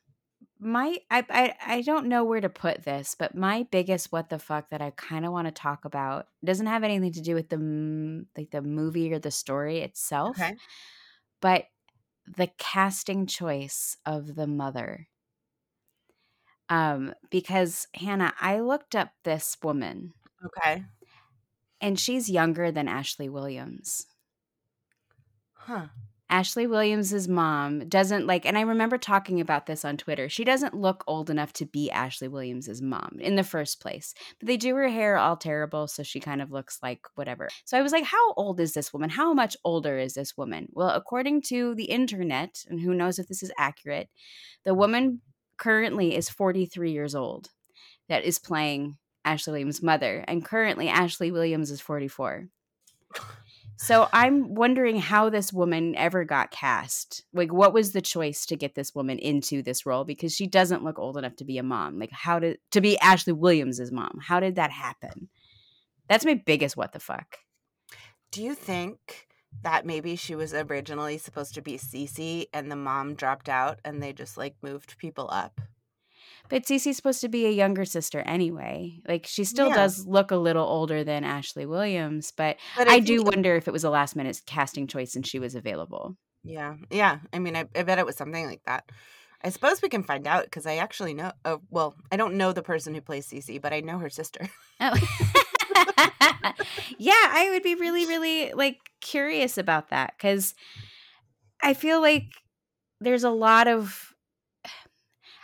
My 0.58 0.98
I, 1.10 1.24
I 1.28 1.54
I 1.76 1.82
don't 1.82 2.06
know 2.06 2.24
where 2.24 2.40
to 2.40 2.48
put 2.48 2.84
this, 2.84 3.14
but 3.14 3.34
my 3.34 3.64
biggest 3.70 4.10
what 4.10 4.30
the 4.30 4.38
fuck 4.38 4.70
that 4.70 4.80
I 4.80 4.90
kind 4.90 5.26
of 5.26 5.32
want 5.32 5.46
to 5.48 5.52
talk 5.52 5.84
about 5.84 6.28
doesn't 6.44 6.66
have 6.66 6.82
anything 6.82 7.12
to 7.12 7.20
do 7.20 7.34
with 7.34 7.50
the 7.50 8.26
like 8.36 8.50
the 8.50 8.62
movie 8.62 9.12
or 9.12 9.18
the 9.18 9.30
story 9.30 9.80
itself, 9.80 10.38
okay 10.38 10.56
but 11.40 11.66
the 12.26 12.48
casting 12.58 13.26
choice 13.26 13.96
of 14.06 14.34
the 14.36 14.46
mother. 14.46 15.08
Um, 16.68 17.14
because 17.30 17.86
Hannah, 17.94 18.34
I 18.40 18.58
looked 18.60 18.96
up 18.96 19.12
this 19.22 19.56
woman, 19.62 20.14
okay 20.44 20.84
and 21.80 21.98
she's 21.98 22.28
younger 22.28 22.70
than 22.70 22.86
Ashley 22.88 23.28
Williams. 23.30 24.06
huh 25.52 25.88
Ashley 26.28 26.66
Williams's 26.66 27.28
mom 27.28 27.88
doesn't 27.88 28.26
like, 28.26 28.44
and 28.44 28.58
I 28.58 28.62
remember 28.62 28.98
talking 28.98 29.40
about 29.40 29.66
this 29.66 29.84
on 29.84 29.96
Twitter. 29.96 30.28
She 30.28 30.44
doesn't 30.44 30.74
look 30.74 31.04
old 31.06 31.30
enough 31.30 31.52
to 31.54 31.66
be 31.66 31.90
Ashley 31.90 32.26
Williams's 32.26 32.82
mom 32.82 33.18
in 33.20 33.36
the 33.36 33.44
first 33.44 33.80
place. 33.80 34.12
But 34.40 34.48
they 34.48 34.56
do 34.56 34.74
her 34.74 34.88
hair 34.88 35.16
all 35.16 35.36
terrible, 35.36 35.86
so 35.86 36.02
she 36.02 36.18
kind 36.18 36.42
of 36.42 36.50
looks 36.50 36.80
like 36.82 37.06
whatever. 37.14 37.48
So 37.64 37.78
I 37.78 37.82
was 37.82 37.92
like, 37.92 38.04
how 38.04 38.32
old 38.34 38.58
is 38.58 38.74
this 38.74 38.92
woman? 38.92 39.10
How 39.10 39.32
much 39.34 39.56
older 39.64 39.98
is 39.98 40.14
this 40.14 40.36
woman? 40.36 40.68
Well, 40.72 40.90
according 40.90 41.42
to 41.42 41.74
the 41.76 41.84
internet, 41.84 42.64
and 42.68 42.80
who 42.80 42.92
knows 42.92 43.18
if 43.18 43.28
this 43.28 43.42
is 43.44 43.52
accurate, 43.56 44.08
the 44.64 44.74
woman 44.74 45.20
currently 45.58 46.16
is 46.16 46.28
43 46.28 46.90
years 46.90 47.14
old 47.14 47.50
that 48.08 48.24
is 48.24 48.38
playing 48.38 48.96
Ashley 49.24 49.52
Williams' 49.52 49.82
mother, 49.82 50.24
and 50.26 50.44
currently 50.44 50.88
Ashley 50.88 51.30
Williams 51.30 51.70
is 51.70 51.80
44. 51.80 52.48
So 53.78 54.08
I'm 54.12 54.54
wondering 54.54 54.98
how 54.98 55.28
this 55.28 55.52
woman 55.52 55.94
ever 55.96 56.24
got 56.24 56.50
cast. 56.50 57.24
Like, 57.34 57.52
what 57.52 57.74
was 57.74 57.92
the 57.92 58.00
choice 58.00 58.46
to 58.46 58.56
get 58.56 58.74
this 58.74 58.94
woman 58.94 59.18
into 59.18 59.62
this 59.62 59.84
role? 59.84 60.04
Because 60.04 60.34
she 60.34 60.46
doesn't 60.46 60.82
look 60.82 60.98
old 60.98 61.18
enough 61.18 61.36
to 61.36 61.44
be 61.44 61.58
a 61.58 61.62
mom. 61.62 61.98
Like, 61.98 62.10
how 62.10 62.38
did 62.38 62.58
to 62.72 62.80
be 62.80 62.98
Ashley 62.98 63.34
Williams' 63.34 63.92
mom? 63.92 64.18
How 64.22 64.40
did 64.40 64.56
that 64.56 64.70
happen? 64.70 65.28
That's 66.08 66.24
my 66.24 66.34
biggest 66.34 66.76
what 66.76 66.92
the 66.92 67.00
fuck. 67.00 67.38
Do 68.30 68.42
you 68.42 68.54
think 68.54 69.28
that 69.62 69.86
maybe 69.86 70.16
she 70.16 70.34
was 70.34 70.54
originally 70.54 71.18
supposed 71.18 71.54
to 71.54 71.62
be 71.62 71.78
Cece 71.78 72.46
and 72.52 72.70
the 72.70 72.76
mom 72.76 73.14
dropped 73.14 73.48
out 73.48 73.80
and 73.84 74.02
they 74.02 74.12
just 74.12 74.36
like 74.36 74.56
moved 74.62 74.98
people 74.98 75.28
up? 75.30 75.60
But 76.48 76.64
Cece's 76.64 76.96
supposed 76.96 77.20
to 77.22 77.28
be 77.28 77.46
a 77.46 77.50
younger 77.50 77.84
sister 77.84 78.20
anyway. 78.20 79.00
Like, 79.08 79.26
she 79.26 79.44
still 79.44 79.68
Yeah. 79.68 79.76
does 79.76 80.06
look 80.06 80.30
a 80.30 80.36
little 80.36 80.64
older 80.66 81.04
than 81.04 81.24
Ashley 81.24 81.66
Williams. 81.66 82.32
But 82.36 82.56
But 82.76 82.88
I 82.88 83.00
do 83.00 83.18
think- 83.18 83.28
wonder 83.30 83.56
if 83.56 83.66
it 83.68 83.72
was 83.72 83.84
a 83.84 83.90
last 83.90 84.16
minute 84.16 84.40
casting 84.46 84.86
choice 84.86 85.14
and 85.16 85.26
she 85.26 85.38
was 85.38 85.54
available. 85.54 86.16
Yeah, 86.44 86.76
yeah. 86.90 87.18
I 87.32 87.38
mean, 87.40 87.56
I, 87.56 87.64
I 87.74 87.82
bet 87.82 87.98
it 87.98 88.06
was 88.06 88.16
something 88.16 88.46
like 88.46 88.62
that. 88.66 88.90
I 89.42 89.50
suppose 89.50 89.82
we 89.82 89.88
can 89.88 90.02
find 90.02 90.26
out 90.26 90.44
because 90.44 90.66
I 90.66 90.76
actually 90.76 91.12
know. 91.14 91.32
Uh, 91.44 91.58
well, 91.70 91.94
I 92.10 92.16
don't 92.16 92.34
know 92.36 92.52
the 92.52 92.62
person 92.62 92.94
who 92.94 93.00
plays 93.00 93.28
Cece, 93.28 93.60
but 93.60 93.72
I 93.72 93.80
know 93.80 93.98
her 93.98 94.10
sister. 94.10 94.48
Oh. 94.80 94.92
yeah, 96.98 97.12
I 97.14 97.48
would 97.50 97.62
be 97.62 97.74
really, 97.74 98.06
really 98.06 98.52
like 98.52 98.78
curious 99.00 99.58
about 99.58 99.88
that 99.90 100.14
because 100.16 100.54
I 101.62 101.74
feel 101.74 102.00
like 102.00 102.24
there's 103.00 103.24
a 103.24 103.30
lot 103.30 103.68
of. 103.68 104.12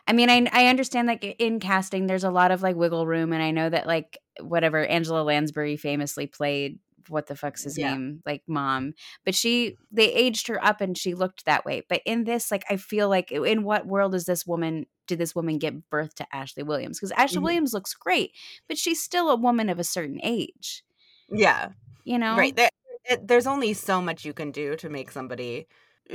I 0.06 0.12
mean, 0.12 0.28
I 0.30 0.48
I 0.52 0.66
understand 0.66 1.08
like 1.08 1.24
in 1.38 1.60
casting, 1.60 2.06
there's 2.06 2.24
a 2.24 2.30
lot 2.30 2.50
of 2.50 2.62
like 2.62 2.76
wiggle 2.76 3.06
room, 3.06 3.32
and 3.32 3.42
I 3.42 3.50
know 3.50 3.68
that 3.70 3.86
like 3.86 4.18
whatever 4.40 4.84
Angela 4.84 5.22
Lansbury 5.22 5.76
famously 5.76 6.26
played 6.26 6.78
what 7.08 7.26
the 7.26 7.34
fuck's 7.34 7.64
his 7.64 7.76
Yeah. 7.76 7.94
name 7.94 8.22
like 8.24 8.42
mom 8.46 8.94
but 9.24 9.34
she 9.34 9.76
they 9.90 10.12
aged 10.12 10.46
her 10.46 10.64
up 10.64 10.80
and 10.80 10.96
she 10.96 11.14
looked 11.14 11.44
that 11.44 11.64
way 11.64 11.82
but 11.88 12.00
in 12.06 12.22
this 12.22 12.48
like 12.52 12.62
i 12.70 12.76
feel 12.76 13.08
like 13.08 13.32
in 13.32 13.64
what 13.64 13.88
world 13.88 14.14
is 14.14 14.24
this 14.24 14.46
woman 14.46 14.86
did 15.08 15.18
this 15.18 15.34
woman 15.34 15.58
give 15.58 15.90
birth 15.90 16.14
to 16.14 16.26
ashley 16.32 16.62
williams 16.62 17.00
because 17.00 17.10
ashley 17.16 17.40
Mhm. 17.40 17.42
williams 17.42 17.74
looks 17.74 17.92
great 17.92 18.30
but 18.68 18.78
she's 18.78 19.02
still 19.02 19.30
a 19.30 19.36
woman 19.36 19.68
of 19.68 19.80
a 19.80 19.84
certain 19.84 20.20
age 20.22 20.84
Yeah. 21.28 21.70
you 22.04 22.18
know 22.18 22.36
Right. 22.36 22.54
There, 22.54 22.70
it, 23.04 23.26
there's 23.26 23.48
only 23.48 23.74
so 23.74 24.00
much 24.00 24.24
you 24.24 24.32
can 24.32 24.52
do 24.52 24.76
to 24.76 24.88
make 24.88 25.10
somebody. 25.10 25.66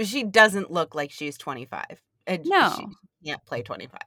She 0.04 0.23
doesn't 0.23 0.71
look 0.71 0.95
like 0.95 1.12
she's 1.12 1.38
25. 1.38 2.02
And 2.28 2.46
No. 2.46 2.74
She 2.78 3.30
can't 3.30 3.44
play 3.46 3.62
25. 3.63 4.00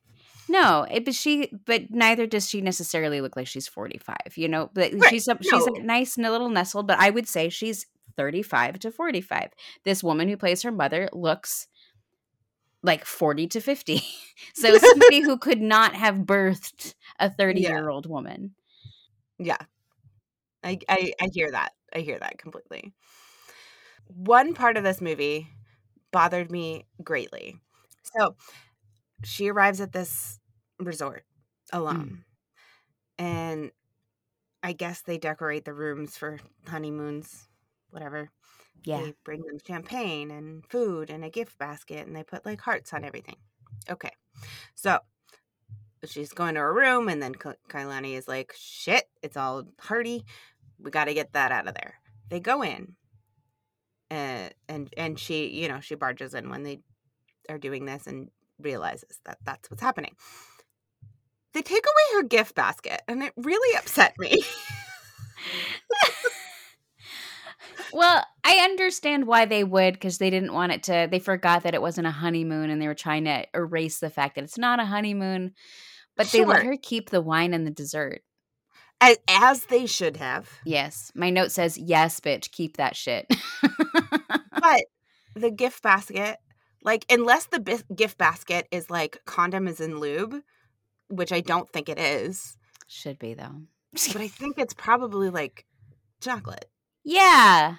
no 0.48 0.86
it, 0.90 1.04
but 1.04 1.14
she 1.14 1.50
but 1.66 1.90
neither 1.90 2.26
does 2.26 2.48
she 2.48 2.60
necessarily 2.60 3.20
look 3.20 3.36
like 3.36 3.46
she's 3.46 3.68
45 3.68 4.16
you 4.36 4.48
know 4.48 4.70
but 4.72 4.92
Right, 4.94 5.10
she's 5.10 5.28
a, 5.28 5.36
she's 5.42 5.66
a 5.66 5.82
nice 5.82 6.16
and 6.16 6.24
a 6.26 6.30
little 6.30 6.48
nestled 6.48 6.86
but 6.86 6.98
i 6.98 7.10
would 7.10 7.28
say 7.28 7.48
she's 7.48 7.86
35 8.16 8.78
to 8.80 8.90
45 8.90 9.50
this 9.84 10.02
woman 10.02 10.28
who 10.28 10.36
plays 10.36 10.62
her 10.62 10.72
mother 10.72 11.08
looks 11.12 11.68
like 12.82 13.04
40 13.04 13.46
to 13.48 13.60
50 13.60 14.02
so 14.54 14.78
somebody 14.78 15.20
who 15.20 15.36
could 15.46 15.60
not 15.60 15.94
have 15.94 16.16
birthed 16.16 16.94
a 17.18 17.28
30 17.30 17.60
year 17.60 17.88
old 17.88 18.06
woman 18.06 18.54
Yeah. 19.38 19.58
I, 20.62 20.78
I 20.88 21.12
I 21.20 21.28
hear 21.32 21.50
that. 21.50 21.72
I 21.94 22.00
hear 22.00 22.18
that 22.18 22.36
completely. 22.38 22.92
One 24.08 24.54
part 24.54 24.76
of 24.76 24.84
this 24.84 25.00
movie 25.00 25.48
bothered 26.12 26.50
me 26.50 26.86
greatly. 27.02 27.56
So 28.02 28.36
she 29.24 29.48
arrives 29.50 29.80
at 29.80 29.92
this 29.92 30.38
resort 30.78 31.24
alone. 31.72 32.24
And 33.18 33.70
I 34.62 34.72
guess 34.72 35.02
they 35.02 35.18
decorate 35.18 35.64
the 35.64 35.74
rooms 35.74 36.16
for 36.16 36.38
honeymoons, 36.66 37.48
whatever. 37.90 38.30
yeah 38.84 39.02
They 39.02 39.14
bring 39.24 39.42
them 39.42 39.58
champagne 39.66 40.30
and 40.30 40.64
food 40.66 41.10
and 41.10 41.24
a 41.24 41.30
gift 41.30 41.58
basket 41.58 42.06
and 42.06 42.14
they 42.16 42.22
put 42.22 42.46
like 42.46 42.60
hearts 42.60 42.92
on 42.92 43.04
everything. 43.04 43.36
Okay. 43.88 44.12
So 44.74 44.98
she's 46.04 46.32
going 46.32 46.54
to 46.54 46.60
her 46.60 46.72
room 46.74 47.08
and 47.08 47.22
then 47.22 47.34
Ka- 47.34 47.54
Kailani 47.68 48.16
is 48.16 48.26
like, 48.28 48.54
shit, 48.56 49.04
it's 49.22 49.36
all 49.36 49.64
hearty. 49.78 50.24
We 50.78 50.90
got 50.90 51.06
to 51.06 51.14
get 51.14 51.32
that 51.34 51.52
out 51.52 51.68
of 51.68 51.74
there. 51.74 51.94
They 52.28 52.40
go 52.40 52.62
in 52.62 52.96
uh, 54.10 54.48
and 54.68 54.92
and 54.96 55.18
she, 55.18 55.48
you 55.48 55.68
know, 55.68 55.80
she 55.80 55.94
barges 55.94 56.34
in 56.34 56.50
when 56.50 56.62
they 56.62 56.80
are 57.48 57.58
doing 57.58 57.84
this 57.84 58.06
and 58.06 58.30
realizes 58.58 59.18
that 59.24 59.38
that's 59.44 59.70
what's 59.70 59.82
happening. 59.82 60.14
They 61.52 61.62
take 61.62 61.84
away 61.84 62.20
her 62.20 62.28
gift 62.28 62.54
basket 62.54 63.02
and 63.08 63.22
it 63.22 63.32
really 63.36 63.76
upset 63.76 64.14
me. 64.18 64.42
well 67.92 68.24
i 68.44 68.56
understand 68.56 69.26
why 69.26 69.44
they 69.44 69.64
would 69.64 69.94
because 69.94 70.18
they 70.18 70.30
didn't 70.30 70.52
want 70.52 70.72
it 70.72 70.82
to 70.82 71.08
they 71.10 71.18
forgot 71.18 71.62
that 71.62 71.74
it 71.74 71.82
wasn't 71.82 72.06
a 72.06 72.10
honeymoon 72.10 72.70
and 72.70 72.80
they 72.80 72.86
were 72.86 72.94
trying 72.94 73.24
to 73.24 73.44
erase 73.54 73.98
the 73.98 74.10
fact 74.10 74.34
that 74.34 74.44
it's 74.44 74.58
not 74.58 74.80
a 74.80 74.84
honeymoon 74.84 75.52
but 76.16 76.26
they 76.28 76.44
let 76.44 76.64
her 76.64 76.76
keep 76.80 77.10
the 77.10 77.20
wine 77.20 77.54
and 77.54 77.66
the 77.66 77.70
dessert 77.70 78.22
as, 79.00 79.16
as 79.28 79.64
they 79.66 79.86
should 79.86 80.18
have. 80.18 80.50
yes 80.64 81.10
my 81.14 81.30
note 81.30 81.50
says 81.50 81.78
yes 81.78 82.20
bitch 82.20 82.50
keep 82.50 82.76
that 82.76 82.96
shit 82.96 83.26
but 84.60 84.82
the 85.34 85.50
gift 85.50 85.82
basket 85.82 86.38
like 86.82 87.04
unless 87.10 87.46
the 87.46 87.60
bis- 87.60 87.84
gift 87.94 88.18
basket 88.18 88.66
is 88.70 88.90
like 88.90 89.20
condom 89.26 89.66
is 89.68 89.80
in 89.80 89.98
lube 90.00 90.42
which 91.08 91.32
i 91.32 91.40
don't 91.40 91.68
think 91.70 91.88
it 91.88 91.98
is 91.98 92.56
should 92.86 93.18
be 93.18 93.34
though. 93.34 93.62
but 93.92 94.16
i 94.16 94.28
think 94.40 94.58
it's 94.58 94.74
probably 94.74 95.30
like 95.30 95.64
chocolate. 96.20 96.66
Yeah. 97.04 97.76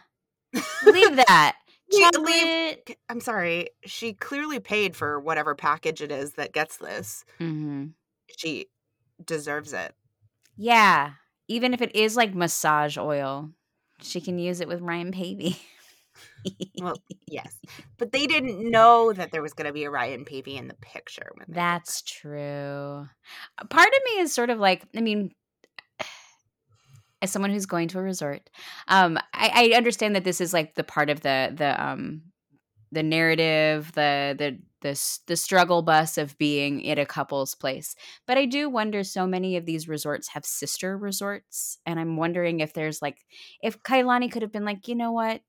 Leave 0.85 1.15
that. 1.15 1.55
Chocolate 1.91 2.25
leave- 2.25 2.95
i'm 3.09 3.19
sorry 3.19 3.67
she 3.85 4.13
clearly 4.13 4.59
paid 4.59 4.95
for 4.95 5.19
whatever 5.19 5.53
package 5.55 6.01
it 6.01 6.11
is 6.11 6.33
that 6.33 6.53
gets 6.53 6.77
this. 6.77 7.23
Hmm 7.37 7.87
she 8.37 8.67
deserves 9.23 9.73
it. 9.73 9.93
Yeah. 10.55 11.11
Even 11.47 11.73
if 11.73 11.81
it 11.81 11.93
is 11.95 12.15
like 12.15 12.33
massage 12.33 12.97
oil 12.97 13.49
she 14.01 14.19
can 14.21 14.39
use 14.39 14.61
it 14.61 14.67
with 14.67 14.81
ryan 14.81 15.11
paevey 15.11 15.57
well 16.79 16.95
yes 17.27 17.59
but 17.97 18.11
they 18.11 18.25
didn't 18.27 18.69
know 18.69 19.13
that 19.13 19.31
there 19.31 19.41
was 19.41 19.53
going 19.53 19.67
to 19.67 19.73
be 19.73 19.83
a 19.83 19.91
ryan 19.91 20.25
paevey 20.25 20.57
in 20.57 20.67
the 20.67 20.75
picture 20.75 21.31
when 21.35 21.45
they 21.47 21.53
did 21.53 21.55
That's 21.55 22.01
true. 22.01 23.07
Part 23.69 23.87
of 23.87 23.99
me 24.05 24.21
is 24.21 24.33
sort 24.33 24.49
of 24.49 24.59
like, 24.59 24.83
I 24.95 25.01
mean, 25.01 25.31
as 27.21 27.31
someone 27.31 27.51
who's 27.51 27.65
going 27.65 27.87
to 27.89 27.99
a 27.99 28.01
resort, 28.01 28.49
um, 28.87 29.17
I, 29.33 29.71
I 29.73 29.77
understand 29.77 30.15
that 30.15 30.23
this 30.23 30.41
is 30.41 30.53
like 30.53 30.75
the 30.75 30.83
part 30.83 31.09
of 31.09 31.21
the 31.21 31.53
the 31.55 31.83
um 31.83 32.23
the 32.91 33.03
narrative, 33.03 33.91
the 33.93 34.35
the 34.37 34.59
the 34.81 35.19
the 35.27 35.37
struggle 35.37 35.81
bus 35.83 36.17
of 36.17 36.37
being 36.37 36.87
at 36.89 36.99
a 36.99 37.05
couple's 37.05 37.55
place. 37.55 37.95
But 38.25 38.37
I 38.37 38.45
do 38.45 38.69
wonder. 38.69 39.03
So 39.03 39.27
many 39.27 39.55
of 39.55 39.65
these 39.65 39.87
resorts 39.87 40.29
have 40.29 40.45
sister 40.45 40.97
resorts, 40.97 41.77
and 41.85 41.99
I'm 41.99 42.17
wondering 42.17 42.59
if 42.59 42.73
there's 42.73 43.01
like 43.01 43.19
if 43.61 43.81
Kailani 43.83 44.31
could 44.31 44.41
have 44.41 44.51
been 44.51 44.65
like, 44.65 44.87
you 44.87 44.95
know 44.95 45.11
what, 45.11 45.41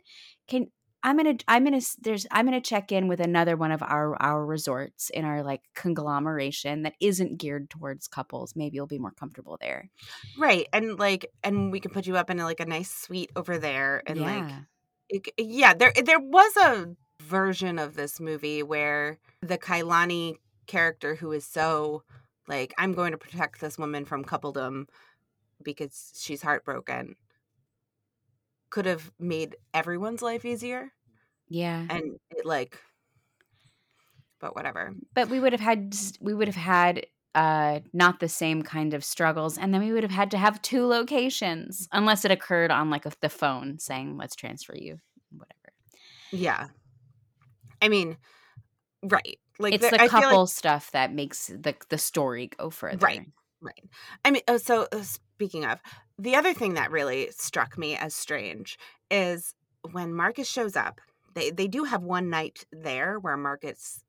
can 0.46 0.68
I'm 1.04 1.16
gonna 1.16 1.34
I'm 1.48 1.64
gonna 1.64 1.80
there's 2.00 2.26
I'm 2.30 2.44
gonna 2.44 2.60
check 2.60 2.92
in 2.92 3.08
with 3.08 3.20
another 3.20 3.56
one 3.56 3.72
of 3.72 3.82
our 3.82 4.20
our 4.22 4.44
resorts 4.44 5.10
in 5.10 5.24
our 5.24 5.42
like 5.42 5.62
conglomeration 5.74 6.82
that 6.82 6.94
isn't 7.00 7.38
geared 7.38 7.70
towards 7.70 8.06
couples. 8.08 8.54
Maybe 8.54 8.76
you'll 8.76 8.86
be 8.86 8.98
more 8.98 9.12
comfortable 9.12 9.58
there. 9.60 9.90
right 10.38 10.68
and 10.72 10.98
like 10.98 11.26
and 11.42 11.72
we 11.72 11.80
can 11.80 11.90
put 11.90 12.06
you 12.06 12.16
up 12.16 12.30
in 12.30 12.38
like 12.38 12.60
a 12.60 12.66
nice 12.66 12.90
suite 12.90 13.32
over 13.34 13.58
there 13.58 14.02
and 14.06 14.20
like 14.20 14.48
yeah. 14.48 14.60
it, 15.08 15.28
yeah 15.38 15.74
there 15.74 15.92
there 16.04 16.20
was 16.20 16.56
a 16.56 16.94
version 17.20 17.78
of 17.78 17.94
this 17.94 18.20
movie 18.20 18.62
where 18.62 19.18
the 19.40 19.58
Kailani 19.58 20.36
character 20.66 21.14
who 21.16 21.32
is 21.32 21.44
so 21.44 22.02
like 22.46 22.74
I'm 22.78 22.92
going 22.92 23.12
to 23.12 23.18
protect 23.18 23.60
this 23.60 23.78
woman 23.78 24.04
from 24.04 24.24
coupledom 24.24 24.86
because 25.62 26.12
she's 26.16 26.42
heartbroken 26.42 27.16
could 28.72 28.86
have 28.86 29.12
made 29.20 29.54
everyone's 29.74 30.22
life 30.22 30.44
easier 30.46 30.90
Yeah. 31.50 31.84
and 31.90 32.16
it 32.30 32.46
like 32.46 32.78
but 34.40 34.56
whatever 34.56 34.94
But 35.14 35.28
we 35.28 35.38
would 35.38 35.52
have 35.52 35.60
had 35.60 35.94
we 36.20 36.32
would 36.34 36.48
have 36.48 36.56
had 36.56 37.06
uh 37.34 37.80
not 37.92 38.18
the 38.20 38.28
same 38.28 38.62
kind 38.62 38.94
of 38.94 39.04
struggles 39.04 39.56
and 39.58 39.72
then 39.72 39.82
we 39.82 39.92
would 39.92 40.02
have 40.02 40.10
had 40.12 40.30
to 40.32 40.38
have 40.38 40.60
two 40.62 40.86
locations 40.86 41.86
unless 41.92 42.24
it 42.24 42.30
occurred 42.30 42.70
on 42.70 42.90
like 42.90 43.06
a, 43.06 43.12
the 43.20 43.28
phone 43.28 43.78
saying 43.78 44.16
let's 44.16 44.34
transfer 44.36 44.74
you 44.76 44.98
whatever. 45.30 45.72
yeah 46.30 46.68
I 47.80 47.88
mean 47.88 48.16
right 49.02 49.38
like 49.58 49.74
it's 49.74 49.82
there- 49.82 49.90
the 49.90 49.96
I 50.02 50.08
feel 50.08 50.20
like- 50.20 50.24
couple 50.30 50.46
stuff 50.46 50.90
that 50.92 51.12
makes 51.12 51.46
the 51.48 51.74
the 51.90 51.98
story 51.98 52.48
go 52.58 52.70
further. 52.70 53.04
Right. 53.06 53.26
Right. 53.64 53.84
I 54.24 54.32
mean, 54.32 54.42
oh, 54.48 54.56
so 54.56 54.88
uh, 54.90 55.02
speaking 55.02 55.64
of, 55.64 55.78
the 56.22 56.36
other 56.36 56.54
thing 56.54 56.74
that 56.74 56.92
really 56.92 57.30
struck 57.32 57.76
me 57.76 57.96
as 57.96 58.14
strange 58.14 58.78
is 59.10 59.54
when 59.90 60.14
Marcus 60.14 60.48
shows 60.48 60.76
up. 60.76 61.00
They 61.34 61.50
they 61.50 61.66
do 61.66 61.84
have 61.84 62.02
one 62.02 62.30
night 62.30 62.64
there 62.70 63.18
where 63.18 63.36
Marcus, 63.36 64.04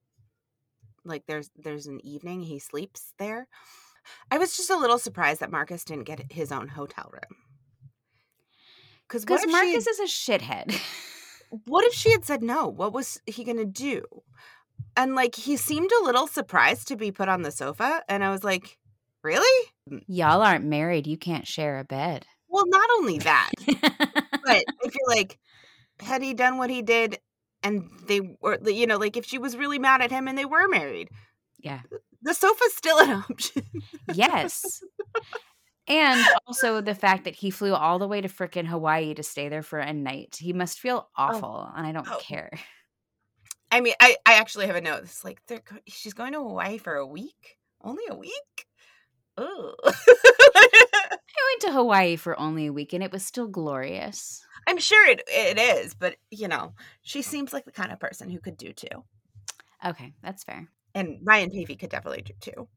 like, 1.04 1.24
there's 1.28 1.50
there's 1.56 1.88
an 1.88 2.06
evening 2.06 2.42
he 2.42 2.60
sleeps 2.60 3.14
there. 3.18 3.48
I 4.30 4.38
was 4.38 4.56
just 4.56 4.70
a 4.70 4.78
little 4.78 5.00
surprised 5.00 5.40
that 5.40 5.52
Marcus 5.52 5.84
didn't 5.84 6.04
get 6.04 6.32
his 6.32 6.52
own 6.52 6.68
hotel 6.68 7.10
room. 7.12 7.38
Because 9.08 9.26
Marcus 9.28 9.86
she 9.86 9.90
is 9.90 10.00
a 10.00 10.04
shithead. 10.04 10.80
what 11.66 11.86
if 11.86 11.94
she 11.94 12.12
had 12.12 12.26
said 12.26 12.44
no? 12.44 12.68
What 12.68 12.94
was 12.94 13.20
he 13.26 13.44
gonna 13.44 13.66
do? 13.66 14.04
And 14.96 15.16
like 15.16 15.34
he 15.34 15.58
seemed 15.58 15.90
a 15.92 16.04
little 16.04 16.28
surprised 16.28 16.90
to 16.90 16.96
be 16.96 17.12
put 17.12 17.30
on 17.30 17.42
the 17.42 17.52
sofa, 17.52 18.04
and 18.08 18.24
I 18.24 18.30
was 18.30 18.44
like, 18.44 18.78
really? 19.24 19.68
Mm. 19.90 20.04
Y'all 20.08 20.42
aren't 20.42 20.66
married. 20.66 21.08
You 21.08 21.18
can't 21.18 21.48
share 21.48 21.80
a 21.80 21.84
bed. 21.84 22.26
Well, 22.50 22.66
not 22.68 22.90
only 23.00 23.18
that, 23.20 23.50
but 23.58 23.68
if 24.84 24.94
you're 24.94 25.08
like 25.16 25.40
had 26.00 26.22
he 26.22 26.34
done 26.34 26.58
what 26.58 26.70
he 26.70 26.82
did 26.82 27.20
and 27.64 27.90
they 28.08 28.20
were 28.42 28.60
you 28.70 28.86
know 28.86 28.98
like 28.98 29.16
if 29.18 29.26
she 29.26 29.38
was 29.38 29.56
really 29.58 29.80
mad 29.80 30.02
at 30.02 30.12
him 30.12 30.28
and 30.28 30.38
they 30.38 30.44
were 30.46 30.68
married 30.68 31.08
yeah. 31.60 31.82
the 32.24 32.34
sofa's 32.34 32.74
still 32.76 32.98
an 33.00 33.10
option 33.30 33.64
Yes. 34.14 34.82
And 35.88 36.26
also 36.48 36.82
the 36.82 36.96
fact 36.96 37.26
that 37.26 37.36
he 37.36 37.50
flew 37.52 37.74
all 37.74 38.00
the 38.00 38.08
way 38.08 38.22
to 38.22 38.28
frickin' 38.30 38.66
Hawaii 38.68 39.14
to 39.16 39.24
stay 39.24 39.50
there 39.50 39.62
for 39.64 39.80
a 39.80 39.92
night. 39.94 40.38
He 40.40 40.54
must 40.54 40.80
feel 40.80 41.10
oh, 41.18 41.24
awful, 41.24 41.70
and 41.76 41.86
I 41.86 41.92
don't 41.92 42.08
Oh. 42.10 42.18
care. 42.22 42.52
i 43.72 43.82
mean 43.82 43.94
i 44.00 44.16
i 44.26 44.34
actually 44.36 44.68
have 44.68 44.76
a 44.76 44.82
note 44.82 45.04
it's 45.04 45.24
like 45.24 45.40
they're 45.48 45.60
go- 45.68 45.78
she's 45.88 46.14
going 46.14 46.34
to 46.34 46.40
hawaii 46.40 46.78
for 46.78 46.96
a 46.96 47.06
week 47.08 47.58
only 47.84 48.04
a 48.10 48.16
week 48.16 48.68
oh. 49.38 49.76
I 49.86 51.52
went 51.52 51.62
to 51.62 51.72
Hawaii 51.72 52.16
for 52.16 52.40
only 52.40 52.68
a 52.68 52.74
week 52.74 52.94
and 52.94 53.04
it 53.04 53.12
was 53.12 53.26
still 53.26 53.48
glorious. 53.48 54.46
I'm 54.68 54.78
sure 54.78 55.08
it 55.10 55.24
it 55.28 55.58
is, 55.58 55.94
but 55.94 56.16
you 56.32 56.48
know, 56.48 56.74
she 57.02 57.22
seems 57.22 57.54
like 57.54 57.66
the 57.66 57.72
kind 57.72 57.92
of 57.92 58.00
person 58.00 58.30
who 58.30 58.40
could 58.40 58.58
do 58.58 58.72
two. 58.74 59.04
Okay, 59.86 60.14
that's 60.22 60.44
fair. 60.44 60.70
And 60.96 61.20
Ryan 61.24 61.50
Paevey 61.50 61.78
could 61.78 61.90
definitely 61.90 62.22
do 62.22 62.34
two. 62.40 62.68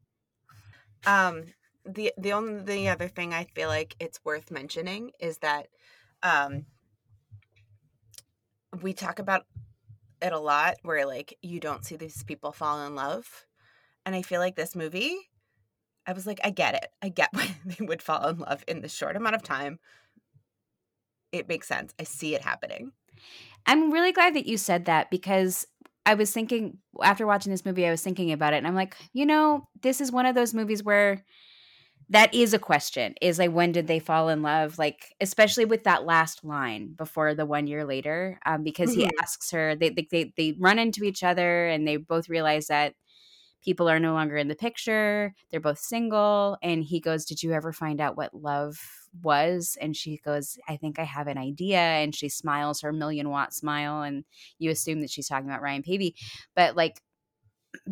Um 1.07 1.45
the 1.85 2.13
the 2.19 2.33
only 2.33 2.63
the 2.63 2.89
other 2.89 3.09
thing 3.09 3.33
I 3.33 3.45
feel 3.45 3.69
like 3.69 3.95
it's 4.01 4.25
worth 4.25 4.51
mentioning 4.51 5.13
is 5.21 5.39
that 5.39 5.69
um 6.23 6.67
we 8.83 8.93
talk 8.93 9.19
about 9.19 9.47
it 10.21 10.33
a 10.33 10.39
lot 10.39 10.77
where 10.83 11.07
like 11.07 11.37
you 11.43 11.61
don't 11.61 11.85
see 11.85 11.97
these 11.97 12.23
people 12.25 12.53
fall 12.53 12.85
in 12.87 12.95
love. 12.95 13.47
And 14.05 14.15
I 14.15 14.23
feel 14.23 14.41
like 14.41 14.57
this 14.57 14.75
movie 14.75 15.17
I 16.07 16.13
was 16.13 16.27
like 16.27 16.41
I 16.45 16.51
get 16.51 16.75
it. 16.75 16.89
I 17.03 17.09
get 17.09 17.31
why 17.35 17.57
they 17.65 17.85
would 17.85 18.03
fall 18.03 18.29
in 18.29 18.39
love 18.39 18.65
in 18.69 18.81
this 18.83 18.95
short 18.95 19.17
amount 19.17 19.37
of 19.37 19.43
time. 19.43 19.79
It 21.33 21.49
makes 21.49 21.69
sense. 21.69 21.93
I 21.99 22.05
see 22.05 22.35
it 22.35 22.43
happening. 22.43 22.93
I'm 23.67 23.93
really 23.93 24.13
glad 24.13 24.35
that 24.35 24.47
you 24.47 24.59
said 24.59 24.87
that 24.87 25.11
because 25.11 25.67
I 26.07 26.15
was 26.15 26.33
thinking 26.33 26.79
after 27.03 27.27
watching 27.27 27.53
this 27.53 27.65
movie, 27.67 27.87
I 27.87 27.91
was 27.91 28.03
thinking 28.03 28.33
about 28.33 28.55
it, 28.55 28.59
and 28.59 28.67
I'm 28.67 28.75
like, 28.77 28.97
you 29.13 29.27
know, 29.27 29.69
this 29.83 30.01
is 30.01 30.13
one 30.13 30.27
of 30.27 30.35
those 30.35 30.55
movies 30.55 30.83
where 30.85 31.25
that 32.11 32.35
is 32.35 32.55
a 32.55 32.59
question 32.59 33.15
is 33.23 33.39
like 33.39 33.53
when 33.53 33.73
did 33.73 33.87
they 33.87 33.99
fall 33.99 34.29
in 34.29 34.43
love 34.43 34.79
like 34.79 35.15
especially 35.21 35.65
with 35.65 35.85
that 35.85 36.05
last 36.05 36.45
line 36.45 36.93
before 36.95 37.35
the 37.35 37.47
one 37.47 37.67
year 37.67 37.85
later 37.85 38.39
um, 38.47 38.63
because 38.65 38.93
he 38.93 39.05
Mhm. 39.05 39.11
asks 39.23 39.51
her 39.53 39.75
they, 39.77 39.91
they 39.91 40.07
they 40.11 40.33
they 40.37 40.55
run 40.61 40.79
into 40.79 41.05
each 41.05 41.23
other 41.25 41.67
and 41.69 41.87
they 41.89 41.97
both 41.97 42.29
realize 42.29 42.69
that 42.69 42.95
people 43.67 43.89
are 43.89 44.01
no 44.01 44.15
longer 44.15 44.37
in 44.37 44.49
the 44.49 44.55
picture 44.55 45.35
they're 45.51 45.61
both 45.61 45.79
single 45.79 46.57
and 46.63 46.85
he 46.85 47.01
goes 47.01 47.27
did 47.27 47.43
you 47.43 47.53
ever 47.53 47.73
find 47.73 48.01
out 48.01 48.17
what 48.17 48.33
love 48.33 48.79
was? 49.23 49.77
And 49.81 49.97
she 49.97 50.19
goes 50.25 50.59
i 50.69 50.77
think 50.77 50.99
i 50.99 51.05
have 51.05 51.27
an 51.27 51.39
idea. 51.39 51.79
And 51.79 52.15
she 52.15 52.29
smiles 52.29 52.81
her 52.81 52.93
million 52.93 53.29
watt 53.31 53.53
smile 53.53 54.03
and 54.03 54.25
you 54.59 54.71
assume 54.71 55.01
that 55.01 55.11
she's 55.11 55.29
talking 55.29 55.49
about 55.49 55.63
ryan 55.63 55.83
paevey 55.83 56.15
but 56.55 56.77
like 56.77 57.03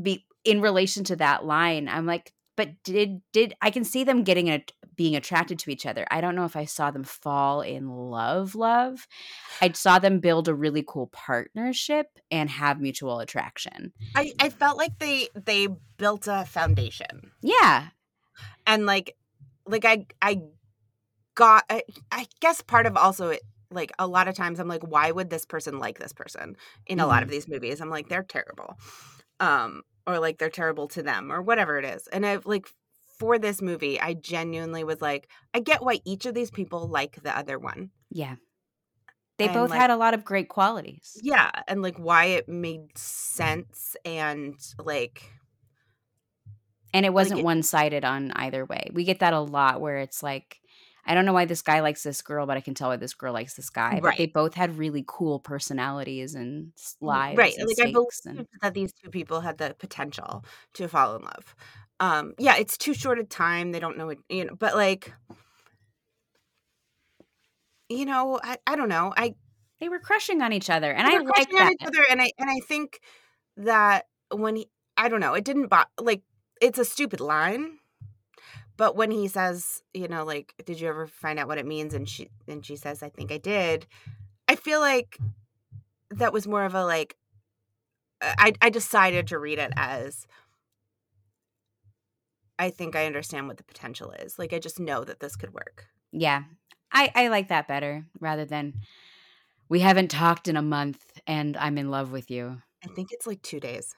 be 0.01 0.25
in 0.45 0.61
relation 0.61 1.05
to 1.05 1.17
that 1.17 1.45
line 1.45 1.89
i'm 1.89 2.07
like 2.07 2.33
but 2.57 2.71
did 2.83 3.21
did 3.33 3.55
i 3.61 3.71
can 3.71 3.85
see 3.85 4.05
them 4.05 4.23
getting 4.23 4.49
being 4.97 5.17
attracted 5.17 5.59
to 5.59 5.71
each 5.71 5.87
other. 5.87 6.07
I 6.11 6.21
don't 6.21 6.35
know 6.35 6.45
if 6.45 6.57
i 6.57 6.65
saw 6.65 6.91
them 6.91 7.05
fall 7.05 7.61
in 7.61 7.89
love 7.89 8.55
love. 8.55 9.07
I 9.61 9.73
saw 9.73 9.99
them 9.99 10.21
build 10.21 10.49
a 10.49 10.55
really 10.55 10.85
cool 10.87 11.09
partnership 11.09 12.07
and 12.31 12.51
have 12.51 12.81
mutual 12.81 13.21
attraction. 13.21 13.93
I, 14.15 14.33
I 14.39 14.49
felt 14.51 14.77
like 14.77 14.99
they 14.99 15.29
they 15.35 15.69
built 15.97 16.29
a 16.29 16.45
foundation. 16.45 17.33
yeah. 17.43 17.89
And 18.67 18.87
like 18.87 19.17
like 19.67 19.85
i 19.85 20.07
i 20.21 20.41
got 21.35 21.65
I, 21.69 21.83
I 22.13 22.27
guess 22.41 22.61
part 22.61 22.87
of 22.87 22.97
also 22.97 23.31
it 23.31 23.43
like 23.71 23.93
a 23.99 24.07
lot 24.07 24.29
of 24.29 24.35
times 24.35 24.61
i'm 24.61 24.69
like 24.69 24.83
why 24.83 25.11
would 25.11 25.31
this 25.31 25.47
person 25.47 25.79
like 25.79 25.99
this 25.99 26.13
person? 26.13 26.57
in 26.87 27.01
a 27.01 27.07
lot 27.07 27.23
of 27.23 27.29
these 27.29 27.49
movies. 27.49 27.81
I'm 27.81 27.91
like 27.91 28.09
they're 28.09 28.23
terrible. 28.23 28.77
Um 29.41 29.83
or 30.07 30.19
like 30.19 30.39
they're 30.39 30.51
terrible 30.51 30.89
to 30.89 31.03
them 31.03 31.33
or 31.33 31.41
whatever 31.43 31.79
it 31.79 31.85
is 31.85 32.07
and 32.09 32.25
I've 32.27 32.47
like 32.47 32.67
for 33.19 33.39
this 33.39 33.63
movie 33.63 34.01
i 34.01 34.13
genuinely 34.13 34.83
was 34.85 35.01
like 35.01 35.29
i 35.55 35.61
get 35.61 35.83
why 35.83 36.01
each 36.05 36.27
of 36.27 36.35
these 36.35 36.51
people 36.51 36.89
like 36.89 37.23
the 37.23 37.37
other 37.37 37.59
one. 37.59 37.91
Yeah. 38.11 38.37
They 39.39 39.47
And, 39.47 39.55
both 39.55 39.71
like- 39.71 39.81
had 39.81 39.91
a 39.91 39.97
lot 39.97 40.15
of 40.15 40.25
great 40.25 40.49
qualities. 40.49 41.19
Yeah 41.23 41.51
and 41.69 41.81
like 41.83 41.97
why 41.99 42.25
it 42.27 42.49
made 42.49 42.97
sense 42.99 43.97
and 44.05 44.55
like 44.79 45.23
and 46.93 47.05
it 47.05 47.13
wasn't 47.13 47.41
it- 47.41 47.45
one-sided 47.45 48.05
on 48.05 48.31
either 48.33 48.65
way. 48.65 48.89
We 48.93 49.05
get 49.05 49.21
that 49.21 49.33
a 49.33 49.41
lot 49.41 49.81
where 49.81 49.99
it's 49.99 50.23
like 50.23 50.59
i 51.07 51.15
don't 51.15 51.25
know 51.25 51.33
why 51.33 51.45
this 51.45 51.63
guy 51.63 51.81
likes 51.81 52.03
this 52.03 52.23
girl 52.23 52.47
but 52.47 52.57
i 52.57 52.61
can 52.61 52.75
tell 52.75 52.89
why 52.89 52.97
this 52.97 53.15
girl 53.15 53.33
likes 53.33 53.55
this 53.55 53.71
guy 53.71 54.01
but 54.03 54.17
they 54.17 54.27
both 54.27 54.55
had 54.55 54.79
really 54.79 55.05
cool 55.07 55.39
personalities 55.39 56.35
and 56.35 56.73
lives 57.01 57.37
right 57.39 57.55
and 57.57 57.69
like 57.69 57.89
i 57.89 57.93
believe 57.93 58.09
and 58.27 58.47
that 58.63 58.75
these 58.75 58.93
two 58.93 59.11
people 59.11 59.41
had 59.41 59.59
the 59.59 59.75
potential 59.79 60.45
to 60.73 60.89
fall 60.89 61.17
in 61.17 61.23
love. 61.23 61.55
Um 62.01 62.35
yeah 62.39 62.57
it's 62.57 62.77
too 62.77 62.95
short 62.95 63.19
a 63.19 63.25
time 63.25 63.73
they 63.73 63.81
don't 63.81 63.97
know 63.97 64.09
it 64.11 64.19
you 64.29 64.45
know 64.45 64.55
but 64.55 64.75
like 64.75 65.13
you 67.89 68.05
know 68.05 68.41
i, 68.43 68.57
I 68.67 68.77
don't 68.77 68.89
know 68.89 69.13
i 69.17 69.35
they 69.81 69.89
were 69.89 69.99
crushing 69.99 70.43
on 70.43 70.53
each 70.53 70.71
other 70.71 70.93
and 70.93 71.07
i 71.07 71.19
like 71.19 71.49
on 71.49 71.55
that. 71.55 71.73
each 71.73 71.87
other 71.87 72.05
and 72.11 72.21
i 72.21 72.31
and 72.39 72.51
i 72.51 72.61
think 72.61 73.01
that 73.57 74.07
when 74.33 74.57
he 74.57 74.69
i 74.97 75.09
don't 75.09 75.21
know 75.21 75.35
it 75.35 75.45
didn't 75.45 75.69
bo- 75.69 75.85
like 76.01 76.23
it's 76.61 76.79
a 76.79 76.85
stupid 76.85 77.21
line 77.21 77.79
but 78.77 78.97
when 78.97 79.11
he 79.11 79.29
says 79.29 79.83
you 79.93 80.09
know 80.09 80.25
like 80.25 80.55
did 80.65 80.81
you 80.81 80.89
ever 80.89 81.07
find 81.07 81.39
out 81.39 81.49
what 81.49 81.59
it 81.59 81.67
means? 81.67 81.95
and 81.95 82.09
she 82.09 82.29
and 82.49 82.65
she 82.65 82.77
says 82.77 83.03
i 83.03 83.09
think 83.09 83.31
i 83.31 83.39
did 83.39 83.87
i 84.49 84.55
feel 84.55 84.81
like 84.81 85.19
that 86.11 86.33
was 86.33 86.47
more 86.47 86.65
of 86.65 86.75
a 86.75 86.85
like 86.85 87.17
uh, 88.21 88.35
i 88.39 88.53
i 88.61 88.71
decided 88.71 89.27
to 89.27 89.39
read 89.39 89.59
it 89.59 89.73
as 89.77 90.27
i 92.59 92.71
think 92.71 92.95
i 92.95 93.07
understand 93.07 93.49
what 93.49 93.57
the 93.57 93.65
potential 93.65 94.13
is. 94.13 94.39
Like 94.39 94.53
i 94.53 94.59
just 94.59 94.81
know 94.81 95.05
that 95.05 95.21
this 95.21 95.37
could 95.37 95.53
work. 95.53 95.87
Yeah. 96.13 96.45
I 96.93 97.11
i 97.15 97.29
like 97.29 97.49
that 97.49 97.69
better 97.69 98.07
rather 98.21 98.45
than 98.45 98.75
we 99.69 99.81
haven't 99.81 100.11
talked 100.11 100.47
in 100.47 100.57
a 100.57 100.63
month 100.63 101.21
and 101.27 101.57
i'm 101.57 101.79
in 101.79 101.91
love 101.91 102.13
with 102.13 102.31
you. 102.31 102.63
I 102.85 102.89
think 102.89 103.09
it's 103.13 103.27
like 103.27 103.43
two 103.43 103.61
days. 103.61 103.95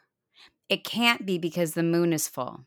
It 0.69 0.85
can't 0.85 1.27
be 1.27 1.39
because 1.39 1.75
the 1.75 1.83
moon 1.83 2.13
is 2.13 2.29
full 2.29 2.65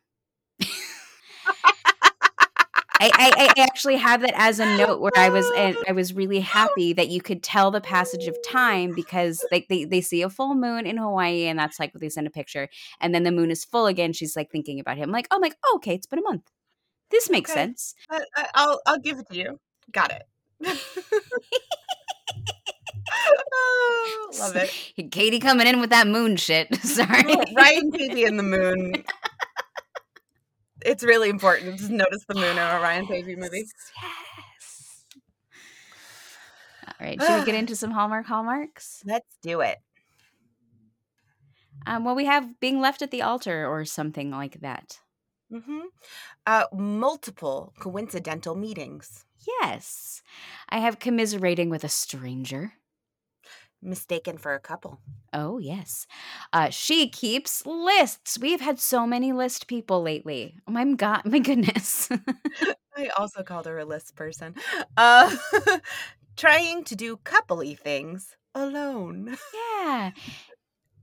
I, 3.01 3.11
I, 3.13 3.53
I 3.57 3.61
actually 3.61 3.97
have 3.97 4.21
that 4.21 4.33
as 4.35 4.59
a 4.59 4.65
note 4.77 5.01
where 5.01 5.11
I 5.15 5.29
was 5.29 5.49
and 5.55 5.77
I 5.87 5.91
was 5.93 6.13
really 6.13 6.39
happy 6.39 6.93
that 6.93 7.09
you 7.09 7.21
could 7.21 7.43
tell 7.43 7.71
the 7.71 7.81
passage 7.81 8.27
of 8.27 8.37
time 8.47 8.93
because 8.93 9.43
like 9.51 9.67
they, 9.69 9.85
they 9.85 10.01
see 10.01 10.21
a 10.21 10.29
full 10.29 10.55
moon 10.55 10.85
in 10.85 10.97
Hawaii 10.97 11.45
and 11.45 11.57
that's 11.57 11.79
like 11.79 11.93
what 11.93 12.01
they 12.01 12.09
send 12.09 12.27
a 12.27 12.31
picture 12.31 12.67
and 12.99 13.13
then 13.15 13.23
the 13.23 13.31
moon 13.31 13.51
is 13.51 13.63
full 13.65 13.85
again 13.85 14.13
she's 14.13 14.35
like 14.35 14.51
thinking 14.51 14.79
about 14.79 14.97
him 14.97 15.11
like 15.11 15.27
oh 15.31 15.35
I'm 15.35 15.41
like 15.41 15.55
oh, 15.65 15.73
okay 15.77 15.95
it's 15.95 16.07
been 16.07 16.19
a 16.19 16.23
month. 16.23 16.49
This 17.11 17.29
makes 17.29 17.51
Okay. 17.51 17.59
sense. 17.61 17.95
I'll 18.53 18.81
i'll 18.85 18.99
give 18.99 19.19
it 19.19 19.27
to 19.29 19.35
you. 19.37 19.59
Got 19.91 20.11
it. 20.11 20.23
Oh, 23.51 24.29
love 24.39 24.55
it. 24.55 25.11
Katie 25.11 25.39
coming 25.39 25.67
in 25.67 25.79
with 25.79 25.89
that 25.89 26.07
moon 26.07 26.35
shit. 26.37 26.73
Sorry. 26.83 27.23
Ryan 27.55 27.91
Paevey 27.91 28.27
and 28.27 28.37
the 28.37 28.43
moon. 28.43 29.03
It's 30.85 31.03
really 31.03 31.29
important 31.29 31.79
to 31.79 31.93
notice 31.93 32.23
the 32.27 32.35
moon 32.35 32.43
in 32.51 32.57
a 32.57 32.79
Ryan 32.81 33.05
Paevey 33.05 33.37
movie. 33.37 33.65
yes 34.01 35.05
all 36.87 36.93
right 37.05 37.21
should 37.21 37.39
we 37.39 37.45
get 37.45 37.55
into 37.55 37.75
some 37.75 37.91
Hallmark 37.91 38.25
hallmarks 38.25 39.01
Let's 39.05 39.37
do 39.41 39.61
it. 39.61 39.77
um 41.85 42.03
well 42.05 42.15
we 42.15 42.25
have 42.25 42.59
being 42.59 42.79
left 42.81 43.01
at 43.01 43.11
the 43.11 43.21
altar 43.21 43.67
or 43.67 43.85
something 43.85 44.31
like 44.31 44.61
that 44.61 44.99
Mm-hmm. 45.51 45.79
Uh, 46.45 46.65
multiple 46.71 47.73
coincidental 47.79 48.53
meetings. 48.53 49.25
Yes. 49.63 50.21
I 50.69 50.77
have 50.77 50.99
commiserating 50.99 51.71
with 51.71 51.83
a 51.83 51.89
stranger. 51.89 52.73
Mistaken 53.81 54.37
for 54.37 54.53
a 54.53 54.59
couple. 54.59 54.99
Oh, 55.31 55.57
yes. 55.57 56.05
Uh, 56.51 56.69
she 56.69 57.09
keeps 57.09 57.65
lists. 57.65 58.37
We've 58.39 58.61
had 58.61 58.79
so 58.79 59.07
many 59.07 59.31
list 59.31 59.67
people 59.67 60.01
lately. 60.01 60.55
Oh 60.67 60.71
my 60.71 60.85
god, 60.93 61.21
my 61.25 61.39
goodness. 61.39 62.09
I 62.97 63.07
also 63.17 63.43
called 63.43 63.65
her 63.65 63.77
a 63.79 63.85
list 63.85 64.15
person. 64.15 64.55
Uh, 64.97 65.35
trying 66.35 66.83
to 66.85 66.95
do 66.95 67.17
coupley 67.17 67.77
things 67.77 68.35
alone. 68.53 69.37
yeah. 69.53 70.11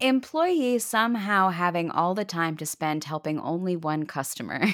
Employees 0.01 0.85
somehow 0.85 1.49
having 1.49 1.91
all 1.91 2.15
the 2.15 2.25
time 2.25 2.57
to 2.59 2.67
spend 2.67 3.05
helping 3.05 3.41
only 3.41 3.77
one 3.77 4.05
customer. 4.05 4.67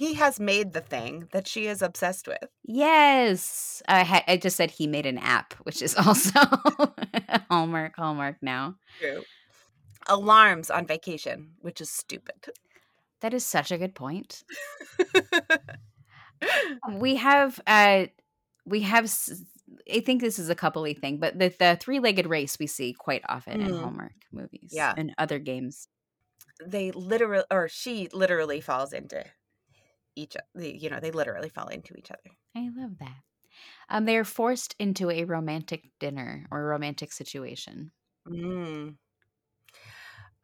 He 0.00 0.14
has 0.14 0.40
made 0.40 0.72
the 0.72 0.80
thing 0.80 1.28
that 1.32 1.46
she 1.46 1.66
is 1.66 1.82
obsessed 1.82 2.26
with. 2.26 2.48
yes. 2.64 3.82
I, 3.86 4.02
ha- 4.04 4.24
I 4.26 4.36
just 4.38 4.56
said 4.56 4.70
he 4.70 4.86
made 4.86 5.04
an 5.06 5.18
app, 5.18 5.52
which 5.64 5.82
is 5.82 5.94
also 6.06 6.40
Hallmark, 7.50 7.96
Hallmark 7.96 8.36
now. 8.42 8.76
True. 8.98 9.22
Alarms 10.08 10.70
on 10.70 10.86
vacation, 10.86 11.50
which 11.60 11.80
is 11.82 11.90
stupid. 11.90 12.48
That 13.20 13.34
is 13.34 13.44
such 13.44 13.70
a 13.70 13.76
good 13.76 13.94
point. 13.94 14.42
we 16.92 17.16
have 17.16 17.60
uh 17.66 18.06
we 18.64 18.80
have 18.80 19.04
s- 19.04 19.42
i 19.94 20.00
think 20.00 20.20
this 20.22 20.38
is 20.38 20.48
a 20.48 20.54
coupley 20.54 20.98
thing 20.98 21.18
but 21.18 21.38
the, 21.38 21.52
the 21.58 21.76
three-legged 21.80 22.26
race 22.26 22.58
we 22.58 22.66
see 22.66 22.94
quite 22.94 23.22
often 23.28 23.60
in 23.60 23.68
Mm. 23.72 23.80
hallmark 23.82 24.12
movies 24.32 24.70
Yeah. 24.72 24.94
and 24.96 25.12
other 25.18 25.38
games 25.38 25.88
they 26.64 26.90
literally 26.92 27.44
or 27.50 27.68
she 27.68 28.08
literally 28.12 28.60
falls 28.62 28.92
into 28.94 29.22
each 30.16 30.36
you 30.54 30.90
know 30.90 31.00
they 31.00 31.10
literally 31.10 31.48
fall 31.48 31.68
into 31.68 31.94
each 31.94 32.10
other 32.10 32.36
i 32.56 32.68
love 32.76 32.98
that 32.98 33.22
um 33.88 34.04
they 34.04 34.16
are 34.16 34.24
forced 34.24 34.74
into 34.78 35.10
a 35.10 35.24
romantic 35.24 35.90
dinner 35.98 36.46
or 36.50 36.64
romantic 36.64 37.12
situation 37.12 37.90
mm. 38.28 38.94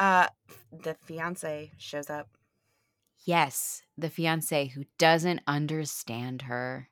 uh 0.00 0.26
the 0.72 0.94
fiance 1.07 1.70
shows 1.79 2.11
up 2.11 2.29
Yes, 3.26 3.83
the 3.98 4.09
fiance 4.09 4.68
who 4.68 4.85
doesn't 4.98 5.40
understand 5.48 6.42
her. 6.42 6.88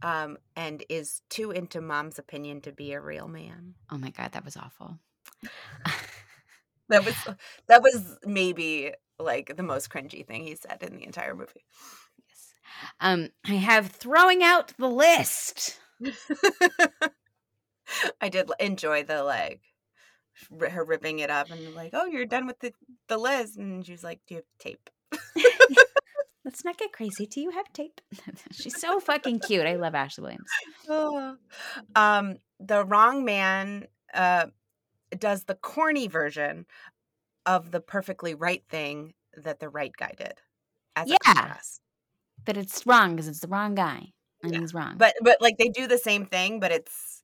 Um, 0.00 0.38
and 0.54 0.84
is 0.88 1.22
too 1.28 1.50
into 1.50 1.80
mom's 1.80 2.20
opinion 2.20 2.60
to 2.60 2.72
be 2.72 2.92
a 2.92 3.00
real 3.00 3.26
man. 3.26 3.74
Oh 3.90 3.98
my 3.98 4.10
god, 4.10 4.32
that 4.32 4.44
was 4.44 4.56
awful. 4.56 4.98
That 6.90 7.04
was 7.04 7.16
that 7.66 7.82
was 7.82 8.16
maybe 8.24 8.92
like 9.18 9.56
the 9.56 9.62
most 9.62 9.90
cringy 9.90 10.26
thing 10.26 10.44
he 10.44 10.54
said 10.54 10.82
in 10.82 10.96
the 10.96 11.04
entire 11.04 11.34
movie. 11.34 11.64
Yes. 12.28 12.54
Um, 13.00 13.28
I 13.46 13.54
have 13.54 13.88
throwing 13.88 14.42
out 14.42 14.72
the 14.78 14.88
list. 14.88 15.80
I 18.20 18.28
did 18.28 18.50
enjoy 18.60 19.02
the 19.04 19.22
like 19.22 19.62
her 20.70 20.84
ripping 20.84 21.18
it 21.18 21.30
up 21.30 21.50
and 21.50 21.74
like, 21.74 21.90
oh, 21.92 22.06
you're 22.06 22.26
done 22.26 22.46
with 22.46 22.60
the 22.60 22.72
the 23.08 23.18
list, 23.18 23.56
and 23.56 23.84
she 23.84 23.92
was 23.92 24.04
like, 24.04 24.20
do 24.26 24.34
you 24.34 24.40
have 24.40 24.46
tape? 24.58 24.90
Let's 26.44 26.64
not 26.64 26.78
get 26.78 26.92
crazy. 26.92 27.26
Do 27.26 27.40
you 27.40 27.50
have 27.50 27.72
tape? 27.72 28.00
She's 28.52 28.80
so 28.80 29.00
fucking 29.00 29.40
cute. 29.40 29.66
I 29.66 29.76
love 29.76 29.94
Ashley 29.94 30.22
Williams. 30.22 30.48
Oh. 30.88 31.36
um, 31.94 32.36
the 32.60 32.84
wrong 32.84 33.24
man 33.24 33.86
uh 34.14 34.46
does 35.18 35.44
the 35.44 35.54
corny 35.54 36.06
version 36.06 36.66
of 37.48 37.70
the 37.70 37.80
perfectly 37.80 38.34
right 38.34 38.62
thing 38.68 39.14
that 39.42 39.58
the 39.58 39.70
right 39.70 39.92
guy 39.96 40.12
did 40.16 40.34
as 40.94 41.08
Yeah. 41.08 41.56
But 42.44 42.56
it's 42.56 42.86
wrong 42.86 43.16
because 43.16 43.28
it's 43.28 43.40
the 43.40 43.48
wrong 43.48 43.74
guy. 43.74 44.12
And 44.42 44.52
Yeah. 44.52 44.60
he's 44.60 44.74
wrong. 44.74 44.94
But 44.98 45.14
but 45.22 45.38
like 45.40 45.56
they 45.58 45.68
do 45.68 45.86
the 45.86 45.98
same 45.98 46.26
thing, 46.26 46.60
but 46.60 46.70
it's 46.70 47.22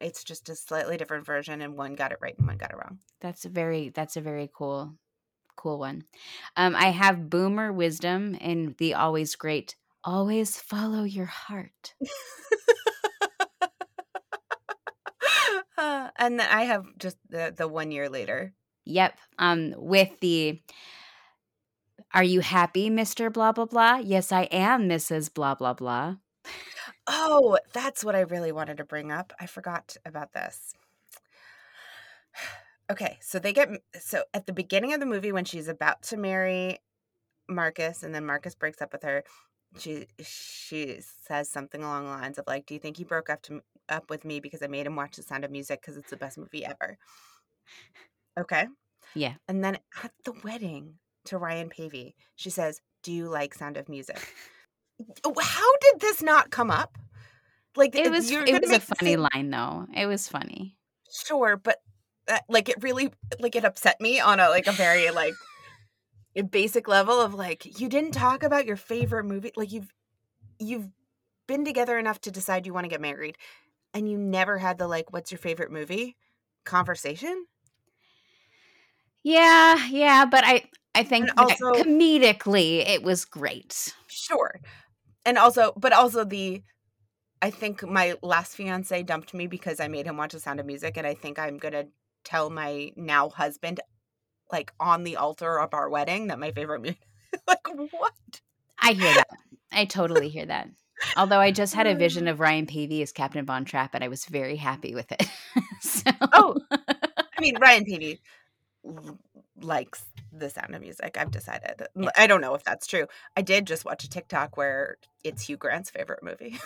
it's 0.00 0.24
just 0.24 0.48
a 0.48 0.54
slightly 0.56 0.96
different 0.96 1.26
version, 1.26 1.60
and 1.60 1.76
one 1.76 1.94
got 1.94 2.12
it 2.12 2.18
right 2.20 2.36
and 2.38 2.46
one 2.46 2.56
got 2.56 2.70
it 2.70 2.76
wrong. 2.76 2.98
that's 3.20 3.44
a 3.44 3.48
very 3.48 3.90
that's 3.90 4.16
a 4.16 4.20
very 4.20 4.48
cool 4.52 4.94
cool 5.56 5.78
one. 5.78 6.04
Um, 6.56 6.76
I 6.76 6.86
have 6.90 7.28
boomer 7.30 7.72
wisdom 7.72 8.34
in 8.34 8.74
the 8.78 8.94
always 8.94 9.34
great 9.36 9.76
always 10.04 10.56
follow 10.60 11.02
your 11.02 11.26
heart. 11.26 11.94
Uh, 15.88 16.10
and 16.16 16.38
then 16.38 16.48
I 16.50 16.64
have 16.64 16.84
just 16.98 17.16
the 17.30 17.54
the 17.56 17.66
one 17.66 17.90
year 17.90 18.08
later. 18.08 18.52
Yep. 18.84 19.18
Um, 19.38 19.74
with 19.76 20.10
the 20.20 20.60
Are 22.12 22.24
you 22.24 22.40
happy, 22.40 22.90
Mr. 22.90 23.32
Blah 23.32 23.52
blah 23.52 23.66
blah? 23.66 23.96
Yes, 23.96 24.32
I 24.32 24.42
am, 24.44 24.88
Mrs. 24.88 25.32
Blah 25.32 25.54
blah 25.54 25.74
blah. 25.74 26.16
Oh, 27.06 27.58
that's 27.72 28.04
what 28.04 28.14
I 28.14 28.20
really 28.20 28.52
wanted 28.52 28.76
to 28.78 28.84
bring 28.84 29.10
up. 29.12 29.32
I 29.40 29.46
forgot 29.46 29.96
about 30.04 30.32
this. 30.32 30.74
Okay, 32.90 33.18
so 33.20 33.38
they 33.38 33.52
get 33.52 33.68
so 34.00 34.22
at 34.32 34.46
the 34.46 34.52
beginning 34.54 34.94
of 34.94 35.00
the 35.00 35.04
movie 35.04 35.30
when 35.30 35.44
she's 35.44 35.68
about 35.68 36.00
to 36.04 36.16
marry 36.16 36.78
Marcus 37.46 38.02
and 38.02 38.14
then 38.14 38.24
Marcus 38.24 38.54
breaks 38.54 38.80
up 38.80 38.94
with 38.94 39.02
her, 39.02 39.24
she 39.78 40.06
she 40.22 41.00
says 41.00 41.50
something 41.50 41.82
along 41.82 42.04
the 42.04 42.10
lines 42.12 42.38
of 42.38 42.46
like, 42.46 42.64
"Do 42.66 42.72
you 42.74 42.80
think 42.80 42.96
he 42.96 43.04
broke 43.04 43.28
up 43.28 43.42
to 43.42 43.60
up 43.88 44.10
with 44.10 44.24
me 44.24 44.40
because 44.40 44.62
I 44.62 44.66
made 44.66 44.86
him 44.86 44.96
watch 44.96 45.16
The 45.16 45.22
Sound 45.22 45.44
of 45.44 45.50
Music 45.50 45.80
because 45.80 45.96
it's 45.96 46.10
the 46.10 46.16
best 46.16 46.38
movie 46.38 46.64
ever?" 46.64 46.98
Okay. 48.38 48.66
Yeah. 49.14 49.34
And 49.48 49.64
then 49.64 49.78
at 50.02 50.12
the 50.24 50.32
wedding 50.44 50.94
to 51.26 51.38
Ryan 51.38 51.68
Paevey, 51.70 52.14
she 52.36 52.50
says, 52.50 52.80
"Do 53.02 53.12
you 53.12 53.28
like 53.28 53.54
Sound 53.54 53.76
of 53.76 53.88
Music?" 53.88 54.34
How 55.24 55.76
did 55.80 56.00
this 56.00 56.22
not 56.22 56.50
come 56.50 56.70
up? 56.70 56.98
Like 57.76 57.94
It 57.94 58.10
was 58.10 58.30
it 58.30 58.60
was 58.60 58.70
a 58.72 58.80
funny 58.80 59.12
same- 59.12 59.26
line 59.32 59.50
though. 59.50 59.86
It 59.94 60.06
was 60.06 60.28
funny. 60.28 60.76
Sure, 61.24 61.56
but 61.56 61.78
uh, 62.28 62.38
like 62.48 62.68
it 62.68 62.82
really 62.82 63.10
like 63.40 63.56
it 63.56 63.64
upset 63.64 64.00
me 64.00 64.20
on 64.20 64.40
a 64.40 64.48
like 64.48 64.66
a 64.66 64.72
very 64.72 65.10
like 65.10 65.34
basic 66.50 66.86
level 66.86 67.20
of 67.20 67.34
like 67.34 67.80
you 67.80 67.88
didn't 67.88 68.12
talk 68.12 68.42
about 68.42 68.66
your 68.66 68.76
favorite 68.76 69.24
movie 69.24 69.50
like 69.56 69.72
you've 69.72 69.92
you've 70.58 70.88
been 71.46 71.64
together 71.64 71.98
enough 71.98 72.20
to 72.20 72.30
decide 72.30 72.66
you 72.66 72.74
want 72.74 72.84
to 72.84 72.88
get 72.90 73.00
married 73.00 73.36
and 73.94 74.08
you 74.10 74.16
never 74.18 74.58
had 74.58 74.78
the 74.78 74.86
like 74.88 75.12
what's 75.12 75.30
your 75.30 75.38
favorite 75.38 75.70
movie 75.72 76.16
conversation 76.64 77.46
Yeah, 79.22 79.86
yeah, 79.88 80.24
but 80.24 80.44
I 80.44 80.64
I 80.94 81.02
think 81.02 81.28
also- 81.36 81.72
comedically 81.74 82.86
it 82.88 83.02
was 83.02 83.24
great. 83.24 83.94
sure 84.08 84.60
and 85.24 85.36
also 85.38 85.72
but 85.76 85.92
also 85.92 86.24
the 86.24 86.62
i 87.42 87.50
think 87.50 87.82
my 87.86 88.14
last 88.22 88.56
fiance 88.56 89.02
dumped 89.02 89.32
me 89.34 89.46
because 89.46 89.80
i 89.80 89.86
made 89.88 90.06
him 90.06 90.16
watch 90.16 90.32
the 90.32 90.40
sound 90.40 90.58
of 90.60 90.66
music 90.66 90.96
and 90.96 91.06
i 91.06 91.14
think 91.14 91.38
i'm 91.38 91.58
gonna 91.58 91.84
tell 92.24 92.50
my 92.50 92.90
now 92.96 93.28
husband 93.28 93.80
like 94.50 94.72
on 94.80 95.04
the 95.04 95.16
altar 95.16 95.58
of 95.60 95.74
our 95.74 95.88
wedding 95.90 96.28
that 96.28 96.38
my 96.38 96.50
favorite 96.52 96.80
movie 96.82 96.98
like 97.48 97.66
what 97.90 98.12
I 98.80 98.92
hear 98.92 99.12
that. 99.14 99.28
I 99.72 99.84
totally 99.84 100.28
hear 100.28 100.46
that. 100.46 100.68
Although 101.16 101.40
I 101.40 101.50
just 101.50 101.74
had 101.74 101.86
a 101.86 101.94
vision 101.94 102.28
oh. 102.28 102.32
of 102.32 102.40
Ryan 102.40 102.66
Paevey 102.66 103.02
as 103.02 103.12
Captain 103.12 103.44
Von 103.44 103.64
Trapp 103.64 103.94
and 103.94 104.02
I 104.02 104.08
was 104.08 104.24
very 104.26 104.56
happy 104.56 104.94
with 104.94 105.10
it. 105.12 105.28
so, 105.80 106.10
Oh, 106.20 106.56
I 106.70 107.40
mean, 107.40 107.56
Ryan 107.60 107.84
Paevey 107.84 108.18
l- 108.84 109.18
likes 109.60 110.04
the 110.32 110.50
sound 110.50 110.74
of 110.74 110.80
music. 110.80 111.16
I've 111.18 111.30
decided. 111.30 111.86
Yeah. 111.94 112.10
I 112.16 112.26
don't 112.26 112.40
know 112.40 112.54
if 112.54 112.64
that's 112.64 112.86
true. 112.86 113.06
I 113.36 113.42
did 113.42 113.66
just 113.66 113.84
watch 113.84 114.04
a 114.04 114.10
TikTok 114.10 114.56
where 114.56 114.96
it's 115.24 115.42
Hugh 115.42 115.56
Grant's 115.56 115.90
favorite 115.90 116.22
movie. 116.22 116.58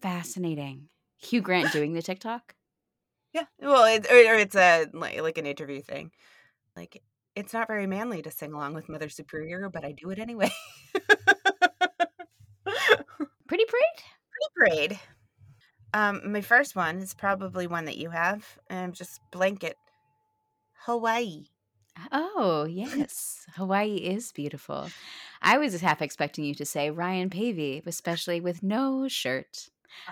fascinating. 0.00 0.88
Hugh 1.18 1.40
Grant 1.40 1.72
doing 1.72 1.92
the 1.94 2.02
TikTok? 2.02 2.54
yeah, 3.36 3.44
well, 3.60 3.84
it, 3.84 4.06
or, 4.10 4.14
or 4.14 4.36
it's 4.36 4.56
a 4.56 4.86
like, 4.94 5.20
like 5.20 5.38
an 5.38 5.46
interview 5.46 5.82
thing. 5.82 6.10
Like, 6.74 7.02
it's 7.34 7.52
not 7.52 7.68
very 7.68 7.86
manly 7.86 8.22
to 8.22 8.30
sing 8.30 8.54
along 8.54 8.74
with 8.74 8.88
Mother 8.88 9.10
Superior, 9.10 9.68
but 9.68 9.84
I 9.84 9.92
do 9.92 10.10
it 10.10 10.18
anyway. 10.18 10.50
Pretty 13.48 13.64
Parade? 13.64 14.04
Pretty 14.56 14.70
parade. 14.76 15.00
Um, 15.94 16.32
my 16.32 16.40
first 16.40 16.76
one 16.76 16.98
is 16.98 17.14
probably 17.14 17.66
one 17.66 17.84
that 17.86 17.96
you 17.96 18.10
have. 18.10 18.44
Um, 18.70 18.92
just 18.92 19.20
blanket. 19.32 19.76
Hawaii. 20.84 21.44
Oh, 22.12 22.64
yes. 22.70 23.44
Hawaii 23.56 23.94
is 23.96 24.32
beautiful. 24.32 24.88
I 25.40 25.58
was 25.58 25.80
half 25.80 26.02
expecting 26.02 26.44
you 26.44 26.54
to 26.56 26.66
say 26.66 26.90
Ryan 26.90 27.30
Paevey, 27.30 27.82
especially 27.86 28.40
with 28.40 28.62
no 28.62 29.08
shirt. 29.08 29.68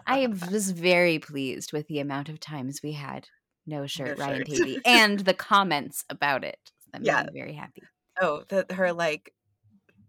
I 0.06 0.26
was 0.26 0.70
very 0.70 1.18
pleased 1.18 1.72
with 1.72 1.86
the 1.88 1.98
amount 2.00 2.28
of 2.28 2.40
times 2.40 2.80
we 2.82 2.92
had 2.92 3.28
no 3.66 3.86
shirt 3.86 4.18
No 4.18 4.24
Ryan 4.24 4.38
shirt. 4.38 4.48
Paevey 4.48 4.80
and 4.86 5.20
the 5.20 5.34
comments 5.34 6.04
about 6.08 6.44
it. 6.44 6.58
That 6.92 7.02
made 7.02 7.08
Yeah. 7.08 7.24
me 7.24 7.38
very 7.38 7.54
happy. 7.54 7.82
Oh, 8.20 8.44
the 8.48 8.64
her 8.72 8.92
like 8.92 9.34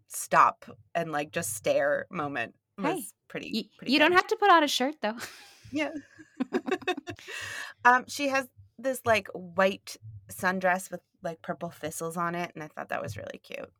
stop 0.08 0.66
and 0.94 1.12
like 1.12 1.32
just 1.32 1.56
stare 1.56 2.06
moment 2.12 2.54
was 2.78 3.12
Pretty. 3.28 3.50
You, 3.50 3.64
pretty 3.78 3.94
you 3.94 4.00
don't 4.00 4.14
have 4.14 4.28
to 4.28 4.36
put 4.36 4.52
on 4.52 4.64
a 4.64 4.68
shirt 4.68 4.96
though. 5.02 5.18
Yeah. 5.72 5.92
um, 7.86 8.06
she 8.08 8.28
has 8.28 8.48
this 8.78 9.02
like 9.06 9.28
white 9.34 9.98
sundress 10.30 10.92
with 10.92 11.02
like 11.24 11.42
purple 11.42 11.70
thistles 11.70 12.18
on 12.18 12.36
it, 12.36 12.52
and 12.56 12.64
I 12.64 12.68
thought 12.68 12.90
that 12.90 13.02
was 13.02 13.18
really 13.18 13.40
cute. 13.44 13.72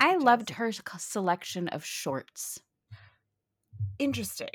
I 0.00 0.16
Which 0.16 0.24
loved 0.24 0.50
her 0.50 0.72
selection 0.72 1.68
of 1.68 1.84
shorts. 1.84 2.60
Interesting, 3.98 4.48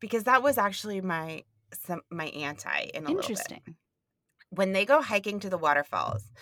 because 0.00 0.24
that 0.24 0.42
was 0.42 0.58
actually 0.58 1.00
my 1.00 1.44
some 1.72 2.02
my 2.10 2.26
anti 2.26 2.90
in 2.94 3.04
a 3.04 3.08
little 3.08 3.16
bit. 3.16 3.30
Interesting. 3.30 3.76
When 4.50 4.72
they 4.72 4.84
go 4.84 5.02
hiking 5.02 5.40
to 5.40 5.50
the 5.50 5.58
waterfalls, 5.58 6.32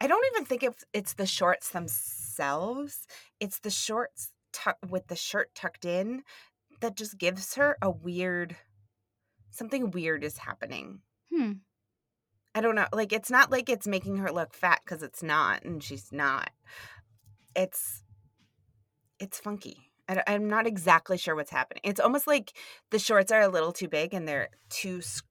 I 0.00 0.06
don't 0.06 0.24
even 0.32 0.44
think 0.44 0.62
it's 0.62 0.84
it's 0.92 1.14
the 1.14 1.26
shorts 1.26 1.70
themselves. 1.70 3.06
It's 3.38 3.60
the 3.60 3.70
shorts 3.70 4.32
tuck 4.52 4.76
with 4.88 5.06
the 5.08 5.16
shirt 5.16 5.54
tucked 5.54 5.84
in 5.84 6.22
that 6.80 6.96
just 6.96 7.18
gives 7.18 7.54
her 7.54 7.76
a 7.82 7.90
weird 7.90 8.56
something 9.50 9.90
weird 9.90 10.24
is 10.24 10.38
happening. 10.38 11.00
Hmm. 11.34 11.52
I 12.54 12.60
don't 12.60 12.74
know. 12.74 12.86
Like 12.92 13.12
it's 13.12 13.30
not 13.30 13.50
like 13.50 13.68
it's 13.68 13.86
making 13.86 14.16
her 14.16 14.32
look 14.32 14.54
fat 14.54 14.80
because 14.84 15.02
it's 15.02 15.22
not, 15.22 15.64
and 15.64 15.82
she's 15.82 16.10
not. 16.12 16.50
It's 17.54 18.02
it's 19.18 19.38
funky. 19.38 19.90
I, 20.08 20.22
I'm 20.26 20.48
not 20.48 20.66
exactly 20.66 21.18
sure 21.18 21.36
what's 21.36 21.50
happening. 21.50 21.82
It's 21.84 22.00
almost 22.00 22.26
like 22.26 22.52
the 22.90 22.98
shorts 22.98 23.30
are 23.30 23.42
a 23.42 23.48
little 23.48 23.72
too 23.72 23.88
big 23.88 24.14
and 24.14 24.26
they're 24.26 24.48
too 24.68 24.98
s- 24.98 25.22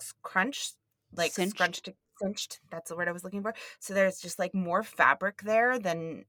s- 0.00 0.12
crunched, 0.22 0.74
like 1.16 1.32
Cinched. 1.32 1.56
scrunched, 1.56 1.88
cinched. 2.22 2.60
That's 2.70 2.90
the 2.90 2.96
word 2.96 3.08
I 3.08 3.12
was 3.12 3.24
looking 3.24 3.42
for. 3.42 3.54
So 3.80 3.94
there's 3.94 4.20
just 4.20 4.38
like 4.38 4.54
more 4.54 4.82
fabric 4.84 5.42
there 5.42 5.78
than 5.78 6.24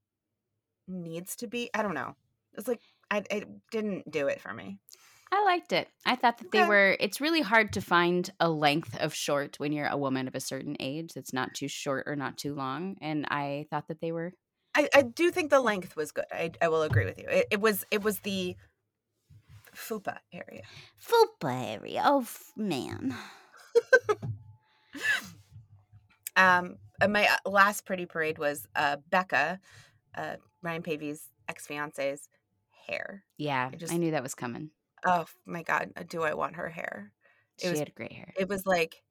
needs 0.90 1.36
to 1.38 1.48
be. 1.48 1.70
I 1.74 1.82
don't 1.82 1.94
know. 1.94 2.16
It's 2.58 2.68
like 2.68 2.82
I 3.10 3.24
it 3.30 3.48
didn't 3.72 4.10
do 4.12 4.28
it 4.28 4.42
for 4.42 4.54
me. 4.54 4.80
I 5.32 5.44
liked 5.46 5.74
it. 5.74 5.88
I 6.06 6.16
thought 6.16 6.40
that 6.40 6.52
they 6.52 6.64
were. 6.66 6.98
It's 7.00 7.22
really 7.22 7.42
hard 7.42 7.74
to 7.74 7.82
find 7.82 8.30
a 8.40 8.50
length 8.50 8.98
of 9.00 9.14
short 9.14 9.60
when 9.60 9.72
you're 9.72 9.88
a 9.88 9.98
woman 9.98 10.28
of 10.28 10.34
a 10.34 10.40
certain 10.40 10.76
age 10.80 11.14
that's 11.14 11.34
not 11.34 11.54
too 11.54 11.68
short 11.68 12.06
or 12.08 12.16
not 12.16 12.38
too 12.38 12.56
long. 12.56 12.98
And 13.00 13.26
I 13.30 13.68
thought 13.70 13.88
that 13.90 14.02
they 14.02 14.12
were. 14.12 14.34
I, 14.76 14.90
I 14.94 15.02
do 15.04 15.30
think 15.30 15.52
the 15.52 15.60
length 15.60 15.96
was 15.96 16.12
good. 16.12 16.26
I, 16.32 16.52
I 16.62 16.70
will 16.70 16.82
agree 16.82 17.06
with 17.06 17.20
you. 17.20 17.26
It, 17.28 17.48
it 17.52 17.62
was 17.62 17.86
it 17.92 18.04
was 18.04 18.20
the 18.22 18.56
fupa 19.76 20.18
area. 20.34 20.64
Fupa 21.00 21.78
area. 21.78 22.02
Oh, 22.06 22.26
man. 22.56 23.16
Um, 26.40 26.78
my 27.06 27.28
uh, 27.28 27.50
last 27.50 27.86
pretty 27.86 28.06
parade 28.06 28.38
was 28.38 28.66
uh, 28.74 28.98
Becca, 29.10 29.60
uh, 30.16 30.36
Ryan 30.62 30.84
Paevey's 30.84 31.30
ex 31.48 31.66
fiance's 31.68 32.28
hair. 32.88 33.24
Yeah, 33.38 33.70
I 33.90 33.94
I, 33.94 33.98
knew 33.98 34.12
that 34.12 34.24
was 34.24 34.36
coming. 34.36 34.72
Oh 35.06 35.26
my 35.46 35.64
god, 35.64 35.92
do 36.08 36.24
I 36.24 36.34
want 36.34 36.56
her 36.56 36.70
hair? 36.70 37.12
It 37.58 37.64
She 37.64 37.70
was- 37.70 37.80
had 37.80 37.96
great 37.96 38.14
hair. 38.14 38.34
It 38.38 38.50
was 38.50 38.66
like 38.66 39.04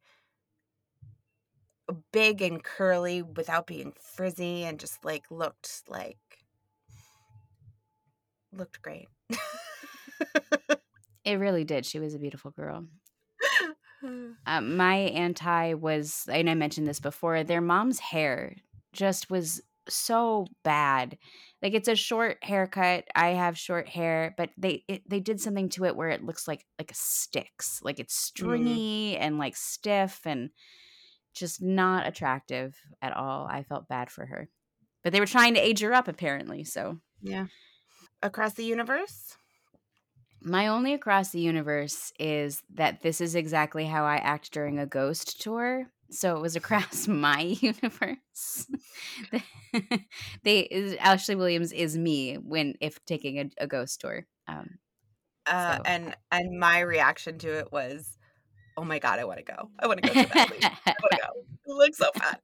big 2.12 2.42
and 2.42 2.62
curly 2.62 3.22
without 3.22 3.66
being 3.66 3.92
frizzy 3.98 4.64
and 4.64 4.78
just 4.78 5.04
like 5.04 5.24
looked 5.30 5.82
like 5.88 6.18
looked 8.52 8.82
great. 8.82 9.08
It 11.24 11.34
really 11.34 11.64
did. 11.64 11.84
She 11.84 11.98
was 11.98 12.14
a 12.14 12.18
beautiful 12.18 12.50
girl. 12.52 12.86
Um, 14.46 14.76
my 14.76 14.94
anti 14.94 15.74
was, 15.74 16.24
and 16.30 16.48
I 16.48 16.54
mentioned 16.54 16.86
this 16.86 17.00
before, 17.00 17.42
their 17.42 17.60
mom's 17.60 17.98
hair 17.98 18.54
just 18.92 19.28
was 19.28 19.60
so 19.88 20.46
bad. 20.64 21.18
Like 21.62 21.74
it's 21.74 21.88
a 21.88 21.96
short 21.96 22.38
haircut. 22.42 23.04
I 23.14 23.28
have 23.30 23.58
short 23.58 23.88
hair, 23.88 24.34
but 24.36 24.50
they 24.56 24.84
it, 24.88 25.02
they 25.08 25.20
did 25.20 25.40
something 25.40 25.68
to 25.70 25.84
it 25.84 25.96
where 25.96 26.10
it 26.10 26.24
looks 26.24 26.46
like 26.46 26.64
like 26.78 26.90
a 26.90 26.94
sticks, 26.94 27.80
like 27.82 27.98
it's 27.98 28.14
mm-hmm. 28.14 28.44
stringy 28.44 29.16
and 29.16 29.38
like 29.38 29.56
stiff 29.56 30.20
and 30.24 30.50
just 31.34 31.62
not 31.62 32.06
attractive 32.06 32.76
at 33.02 33.16
all. 33.16 33.46
I 33.46 33.62
felt 33.62 33.88
bad 33.88 34.10
for 34.10 34.26
her, 34.26 34.48
but 35.02 35.12
they 35.12 35.20
were 35.20 35.26
trying 35.26 35.54
to 35.54 35.60
age 35.60 35.80
her 35.80 35.92
up 35.94 36.08
apparently. 36.08 36.64
So 36.64 36.98
yeah. 37.22 37.46
Across 38.22 38.54
the 38.54 38.64
universe? 38.64 39.36
My 40.40 40.68
only 40.68 40.92
across 40.92 41.30
the 41.30 41.40
universe 41.40 42.12
is 42.18 42.62
that 42.74 43.02
this 43.02 43.20
is 43.20 43.34
exactly 43.34 43.86
how 43.86 44.04
I 44.04 44.16
act 44.16 44.52
during 44.52 44.78
a 44.78 44.86
ghost 44.86 45.40
tour. 45.40 45.90
So 46.10 46.36
it 46.36 46.40
was 46.40 46.56
across 46.56 47.06
my 47.08 47.40
universe. 47.40 48.66
they 50.42 50.96
Ashley 51.00 51.34
Williams 51.36 51.72
is 51.72 51.96
me 51.98 52.34
when 52.36 52.74
if 52.80 53.04
taking 53.04 53.38
a, 53.38 53.50
a 53.58 53.66
ghost 53.66 54.00
tour. 54.00 54.26
Um, 54.46 54.78
Uh, 55.46 55.76
So- 55.76 55.82
and 55.86 56.16
and 56.30 56.58
my 56.58 56.80
reaction 56.80 57.38
to 57.38 57.58
it 57.58 57.72
was, 57.72 58.16
"Oh 58.76 58.84
my 58.84 58.98
god, 58.98 59.18
I 59.18 59.24
want 59.24 59.38
to 59.38 59.44
go! 59.44 59.70
I 59.78 59.86
want 59.86 60.02
to 60.02 60.08
go 60.08 60.14
so 60.22 60.28
badly! 60.28 60.58
I 60.62 60.94
want 61.02 61.12
to 61.12 61.18
go! 61.22 61.30
It 61.66 61.74
looks 61.74 61.98
so 61.98 62.10
bad." 62.14 62.38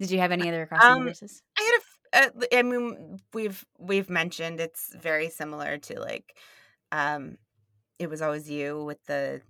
Did 0.00 0.10
you 0.10 0.18
have 0.18 0.32
any 0.32 0.48
other 0.48 0.62
across 0.62 0.84
Um, 0.84 0.98
universes? 0.98 1.42
I 1.58 1.62
had 1.62 1.80
a. 1.80 1.82
Uh, 2.16 2.46
I 2.58 2.62
mean, 2.62 3.18
we've 3.32 3.64
we've 3.78 4.10
mentioned 4.10 4.60
it's 4.60 4.94
very 4.94 5.30
similar 5.30 5.78
to 5.78 6.00
like, 6.00 6.36
um, 6.92 7.38
it 7.98 8.08
was 8.08 8.22
always 8.22 8.48
you 8.50 8.84
with 8.84 9.04
the, 9.06 9.42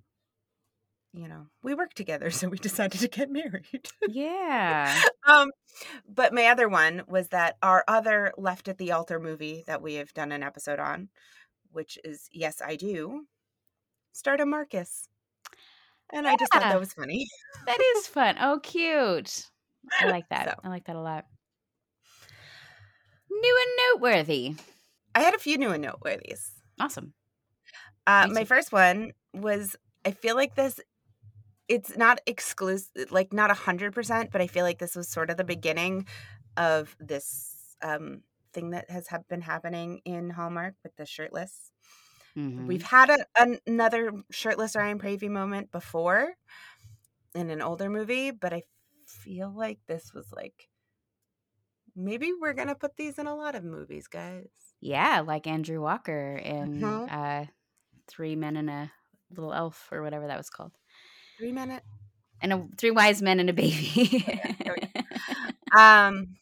you 1.15 1.29
know, 1.29 1.47
we 1.62 1.75
worked 1.75 1.97
together, 1.97 2.31
so 2.31 2.49
we 2.49 2.59
decided 2.59 3.01
to 3.01 3.09
get 3.09 3.31
married. 3.31 3.89
Yeah. 4.09 5.01
um, 5.27 5.51
but 6.09 6.35
my 6.35 6.47
other 6.47 6.69
one 6.69 7.03
was 7.07 7.29
that 7.29 7.57
our 7.62 7.85
other 7.89 8.33
left 8.37 8.69
at 8.69 8.79
the 8.79 8.93
altar 8.93 9.21
movie 9.21 9.65
that 9.67 9.81
we 9.81 9.95
have 9.95 10.12
done 10.12 10.33
an 10.33 10.43
episode 10.43 10.81
on, 10.81 11.09
which 11.71 11.99
is 12.05 12.29
Yes 12.33 12.61
I 12.61 12.77
Do, 12.77 13.27
starred 14.12 14.41
a 14.41 14.47
Marcus, 14.47 15.09
and 16.12 16.27
I 16.27 16.37
just 16.37 16.53
thought 16.53 16.62
that 16.62 16.81
was 16.81 16.93
funny. 16.93 17.27
That 17.67 17.81
is 17.97 18.07
fun. 18.07 18.37
Oh, 18.41 18.61
cute. 18.62 19.47
I 20.01 20.07
like 20.07 20.29
that. 20.31 20.49
So. 20.49 20.55
I 20.65 20.69
like 20.69 20.85
that 20.85 20.97
a 20.97 21.01
lot. 21.01 21.25
New 23.31 23.62
and 23.62 24.01
noteworthy. 24.01 24.55
I 25.15 25.21
had 25.21 25.35
a 25.35 25.39
few 25.39 25.59
new 25.59 25.71
and 25.71 25.85
noteworthies. 25.85 26.51
Awesome. 26.81 27.15
Uh, 28.07 28.29
my 28.31 28.45
first 28.45 28.73
one 28.73 29.12
was 29.33 29.77
I 30.05 30.11
feel 30.11 30.37
like 30.37 30.55
this. 30.55 30.81
It's 31.69 31.97
not 31.97 32.21
exclusive, 32.27 33.11
like 33.11 33.33
not 33.33 33.51
a 33.51 33.55
hundred 33.55 33.95
percent, 33.95 34.31
but 34.31 34.41
I 34.41 34.47
feel 34.47 34.65
like 34.65 34.79
this 34.79 34.95
was 34.97 35.09
sort 35.09 35.31
of 35.31 35.37
the 35.37 35.45
beginning 35.45 36.07
of 36.57 36.95
this 37.01 37.77
um, 37.83 38.23
thing 38.53 38.71
that 38.71 38.91
has 38.91 39.09
ha- 39.09 39.19
been 39.29 39.41
happening 39.41 40.01
in 40.05 40.31
Hallmark 40.31 40.75
with 40.83 40.95
the 40.97 41.07
shirtless. 41.07 41.71
Mhm. 42.37 42.67
We've 42.67 42.83
had 42.83 43.11
a, 43.11 43.19
an- 43.39 43.61
another 43.67 44.12
shirtless 44.31 44.77
Ryan 44.77 44.99
Paevey 44.99 45.29
moment 45.31 45.71
before 45.73 46.35
in 47.35 47.51
an 47.51 47.62
older 47.62 47.89
movie, 47.91 48.31
but 48.31 48.53
I 48.53 48.62
feel 49.07 49.53
like 49.55 49.79
this 49.87 50.12
was 50.15 50.33
like 50.33 50.69
maybe 51.97 52.33
we're 52.41 52.53
gonna 52.55 52.75
put 52.75 52.97
these 52.97 53.19
in 53.19 53.27
a 53.27 53.35
lot 53.35 53.55
of 53.55 53.65
movies, 53.65 54.07
guys. 54.09 54.49
Yeah, 54.81 55.21
like 55.21 55.47
Andrew 55.47 55.81
Walker 55.81 56.37
in 56.37 56.81
Mhm. 56.81 57.09
uh, 57.11 57.47
Three 58.07 58.37
Men 58.37 58.57
and 58.57 58.69
a 58.71 58.93
Little 59.31 59.53
Elf 59.55 59.89
or 59.93 60.03
whatever 60.03 60.27
that 60.27 60.37
was 60.37 60.51
called. 60.51 60.73
Three 61.39 61.53
minute. 61.53 61.82
And 62.41 62.53
a, 62.53 62.66
Three 62.76 62.91
Wise 62.91 63.22
Men 63.22 63.41
and 63.41 63.51
a 63.51 63.53
Baby. 63.53 64.24
there 64.64 64.76
Um, 65.76 66.37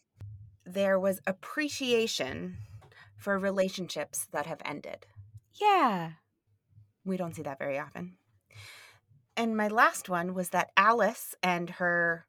there 0.65 0.99
was 0.99 1.19
appreciation 1.25 2.57
for 3.17 3.39
relationships 3.39 4.27
that 4.31 4.45
have 4.45 4.61
ended. 4.65 5.05
yeah. 5.59 6.11
We 7.05 7.17
don't 7.17 7.35
see 7.35 7.41
that 7.41 7.59
very 7.59 7.77
often. 7.79 8.13
And 9.35 9.57
my 9.57 9.67
last 9.67 10.07
one 10.07 10.33
was 10.33 10.49
that 10.49 10.71
Alice 10.77 11.35
and 11.43 11.69
her 11.71 12.25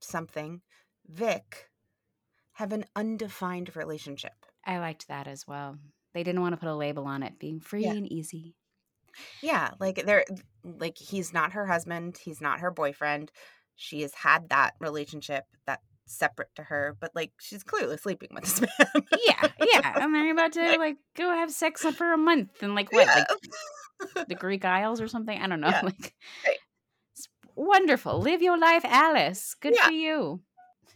something, 0.00 0.62
Vic, 1.06 1.68
have 2.54 2.72
an 2.72 2.86
undefined 2.96 3.76
relationship. 3.76 4.32
I 4.64 4.78
liked 4.78 5.06
that 5.08 5.28
as 5.28 5.46
well. 5.46 5.76
They 6.12 6.22
didn't 6.24 6.40
want 6.40 6.54
to 6.54 6.56
put 6.56 6.68
a 6.68 6.74
label 6.74 7.04
on 7.04 7.22
it, 7.22 7.38
being 7.38 7.60
free 7.60 7.84
Yeah. 7.84 7.92
and 7.92 8.10
easy. 8.10 8.56
Yeah, 9.42 9.70
like 9.80 10.04
they're 10.06 10.24
like 10.64 10.96
he's 10.98 11.32
not 11.32 11.52
her 11.52 11.66
husband, 11.66 12.18
he's 12.22 12.40
not 12.40 12.60
her 12.60 12.70
boyfriend. 12.70 13.30
She 13.76 14.02
has 14.02 14.14
had 14.14 14.48
that 14.48 14.74
relationship 14.80 15.44
that's 15.66 15.82
separate 16.06 16.48
to 16.56 16.62
her, 16.62 16.96
but 17.00 17.10
like 17.14 17.32
she's 17.40 17.62
clearly 17.62 17.96
sleeping 17.96 18.28
with 18.32 18.44
this 18.44 18.60
man. 18.60 19.02
Yeah, 19.26 19.48
yeah. 19.72 20.04
And 20.04 20.14
they're 20.14 20.30
about 20.32 20.52
to 20.52 20.76
like 20.78 20.96
go 21.16 21.30
have 21.30 21.50
sex 21.50 21.82
for 21.82 22.12
a 22.12 22.18
month 22.18 22.62
and 22.62 22.74
like 22.74 22.92
what, 22.92 23.06
like 23.08 24.28
the 24.28 24.34
Greek 24.34 24.64
Isles 24.64 25.00
or 25.00 25.08
something? 25.08 25.38
I 25.40 25.46
don't 25.46 25.60
know. 25.60 25.68
Yeah. 25.70 25.80
Like 25.82 26.14
Right. 26.46 26.58
it's 27.12 27.28
wonderful. 27.54 28.20
Live 28.20 28.40
your 28.42 28.58
life, 28.58 28.84
Alice. 28.84 29.54
Good 29.60 29.74
Yeah. 29.74 29.86
for 29.86 29.92
you. 29.92 30.40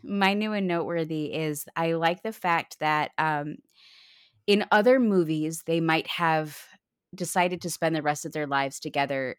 My 0.02 0.32
new 0.34 0.52
and 0.52 0.66
noteworthy 0.66 1.34
is 1.34 1.66
I 1.76 1.92
like 1.92 2.22
the 2.22 2.32
fact 2.32 2.78
that 2.80 3.10
um 3.18 3.56
in 4.46 4.64
other 4.70 4.98
movies 5.00 5.64
they 5.66 5.80
might 5.80 6.06
have 6.06 6.58
decided 7.14 7.60
to 7.62 7.70
spend 7.70 7.94
the 7.96 8.02
rest 8.02 8.24
of 8.26 8.32
their 8.32 8.46
lives 8.46 8.80
together 8.80 9.36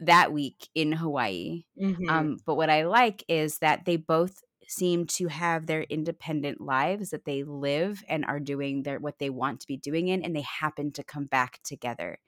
that 0.00 0.32
week 0.32 0.68
in 0.74 0.92
Hawaii. 0.92 1.64
Mhm. 1.80 2.08
Um, 2.08 2.36
but 2.44 2.56
what 2.56 2.70
I 2.70 2.84
like 2.84 3.24
is 3.28 3.58
that 3.58 3.84
they 3.84 3.96
both 3.96 4.42
seem 4.66 5.06
to 5.06 5.28
have 5.28 5.66
their 5.66 5.82
independent 5.84 6.60
lives 6.60 7.10
that 7.10 7.26
they 7.26 7.44
live 7.44 8.02
and 8.08 8.24
are 8.24 8.40
doing 8.40 8.82
their 8.82 8.98
what 8.98 9.18
they 9.18 9.30
want 9.30 9.60
to 9.60 9.66
be 9.66 9.76
doing 9.76 10.08
in, 10.08 10.22
and 10.22 10.34
they 10.34 10.40
happen 10.42 10.90
to 10.92 11.04
come 11.04 11.26
back 11.26 11.60
together. 11.62 12.18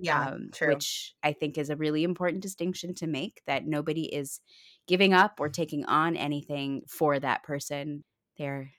yeah, 0.00 0.28
um, 0.28 0.50
true. 0.52 0.68
Which 0.68 1.14
I 1.22 1.32
think 1.32 1.58
is 1.58 1.70
a 1.70 1.76
really 1.76 2.04
important 2.04 2.42
distinction 2.42 2.94
to 2.96 3.06
make 3.06 3.42
that 3.46 3.66
nobody 3.66 4.04
is 4.14 4.40
giving 4.86 5.12
up 5.12 5.40
or 5.40 5.48
taking 5.48 5.84
on 5.86 6.16
anything 6.16 6.82
for 6.88 7.18
that 7.18 7.42
person. 7.42 8.04
They're 8.36 8.72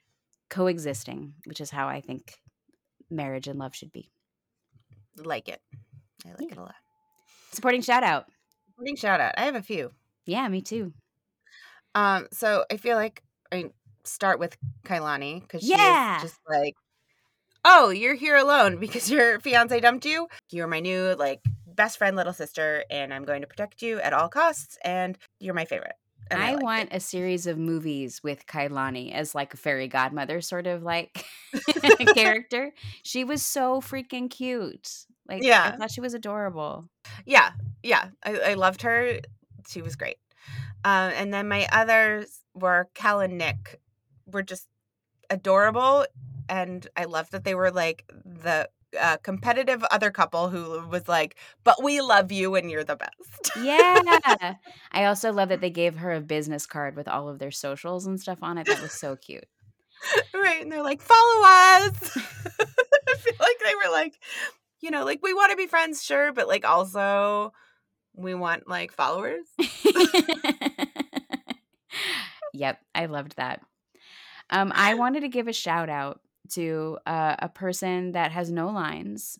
coexisting, 0.48 1.34
which 1.44 1.60
is 1.60 1.70
how 1.70 1.88
I 1.88 2.00
think 2.00 2.40
marriage 3.10 3.48
and 3.48 3.58
love 3.58 3.74
should 3.76 3.92
be. 3.92 4.12
Like 5.26 5.48
it. 5.48 5.60
I 6.24 6.30
like 6.30 6.40
Yeah. 6.40 6.52
it 6.52 6.58
a 6.58 6.62
lot. 6.62 6.74
Supporting 7.52 7.82
shout 7.82 8.02
out. 8.04 8.26
Supporting 8.70 8.96
shout 8.96 9.20
out. 9.20 9.34
I 9.36 9.42
have 9.44 9.54
a 9.54 9.62
few. 9.62 9.92
Yeah, 10.26 10.46
me 10.48 10.60
too. 10.62 10.92
Um, 11.94 12.28
so 12.32 12.64
I 12.70 12.76
feel 12.76 12.96
like 12.96 13.22
I 13.52 13.70
start 14.04 14.38
with 14.38 14.56
Kailani 14.84 15.40
because 15.40 15.62
Yeah. 15.68 16.18
she 16.20 16.26
is 16.26 16.32
just 16.32 16.40
like, 16.48 16.74
oh, 17.64 17.90
you're 17.90 18.14
here 18.14 18.36
alone 18.36 18.78
because 18.78 19.10
your 19.10 19.40
fiance 19.40 19.78
dumped 19.80 20.04
you. 20.06 20.28
You're 20.50 20.66
my 20.68 20.80
new 20.80 21.14
like 21.18 21.40
best 21.66 21.98
friend, 21.98 22.16
little 22.16 22.32
sister, 22.32 22.84
and 22.90 23.12
I'm 23.12 23.24
going 23.24 23.40
to 23.40 23.46
protect 23.46 23.82
you 23.82 24.00
at 24.00 24.12
all 24.12 24.28
costs. 24.28 24.78
And 24.84 25.18
you're 25.38 25.54
my 25.54 25.64
favorite. 25.64 25.94
And 26.30 26.40
I, 26.40 26.52
liked 26.52 26.62
want 26.62 26.88
a 26.92 27.00
series 27.00 27.48
of 27.48 27.58
movies 27.58 28.20
with 28.22 28.46
Kailani 28.46 29.12
as 29.12 29.34
like 29.34 29.52
a 29.52 29.56
fairy 29.56 29.88
godmother 29.88 30.40
sort 30.40 30.68
of 30.68 30.84
like 30.84 31.24
character. 32.14 32.72
She 33.02 33.24
was 33.24 33.42
so 33.42 33.80
freaking 33.80 34.30
cute. 34.30 35.06
Like, 35.30 35.42
I 35.72 35.76
thought 35.76 35.90
she 35.90 36.00
was 36.00 36.14
adorable. 36.14 36.88
Yeah, 37.24 37.52
yeah. 37.82 38.08
I, 38.24 38.36
I 38.38 38.54
loved 38.54 38.82
her. 38.82 39.20
She 39.68 39.80
was 39.80 39.96
great. 39.96 40.16
Um, 40.84 41.12
and 41.14 41.32
then 41.32 41.48
my 41.48 41.68
others 41.72 42.40
were 42.54 42.88
Cal 42.94 43.20
and 43.20 43.38
Nick. 43.38 43.80
Were 44.26 44.42
just 44.42 44.66
adorable, 45.28 46.06
and 46.48 46.86
I 46.96 47.04
loved 47.04 47.32
that 47.32 47.44
they 47.44 47.54
were 47.54 47.70
like 47.70 48.04
the 48.24 48.68
uh, 49.00 49.16
competitive 49.18 49.84
other 49.90 50.10
couple 50.10 50.48
who 50.48 50.86
was 50.88 51.08
like, 51.08 51.36
"But 51.64 51.82
we 51.82 52.00
love 52.00 52.30
you, 52.32 52.54
and 52.56 52.70
you're 52.70 52.84
the 52.84 52.96
best." 52.96 53.50
Yeah. 53.60 54.54
I 54.92 55.04
also 55.04 55.32
love 55.32 55.48
that 55.48 55.60
they 55.60 55.70
gave 55.70 55.96
her 55.98 56.12
a 56.12 56.20
business 56.20 56.66
card 56.66 56.96
with 56.96 57.08
all 57.08 57.28
of 57.28 57.38
their 57.38 57.50
socials 57.50 58.06
and 58.06 58.20
stuff 58.20 58.38
on 58.42 58.58
it. 58.58 58.66
That 58.66 58.82
was 58.82 58.92
so 58.92 59.16
cute. 59.16 59.46
right 60.34 60.62
and 60.62 60.72
they're 60.72 60.82
like 60.82 61.02
follow 61.02 61.42
us 61.44 62.16
i 62.58 63.14
feel 63.16 63.34
like 63.38 63.58
they 63.62 63.74
were 63.74 63.92
like 63.92 64.18
you 64.80 64.90
know 64.90 65.04
like 65.04 65.20
we 65.22 65.34
want 65.34 65.50
to 65.50 65.56
be 65.56 65.66
friends 65.66 66.02
sure 66.02 66.32
but 66.32 66.48
like 66.48 66.64
also 66.64 67.52
We 68.14 68.34
want 68.34 68.68
like 68.68 68.92
followers. 68.92 69.46
yep, 72.52 72.78
I 72.94 73.06
loved 73.06 73.36
that. 73.36 73.60
Um, 74.50 74.72
I 74.74 74.94
wanted 75.02 75.20
to 75.20 75.28
give 75.28 75.48
a 75.48 75.52
shout 75.52 75.88
out 75.88 76.20
to 76.50 76.98
uh, 77.06 77.36
a 77.38 77.48
person 77.48 78.12
that 78.12 78.32
has 78.32 78.50
no 78.50 78.68
lines 78.68 79.38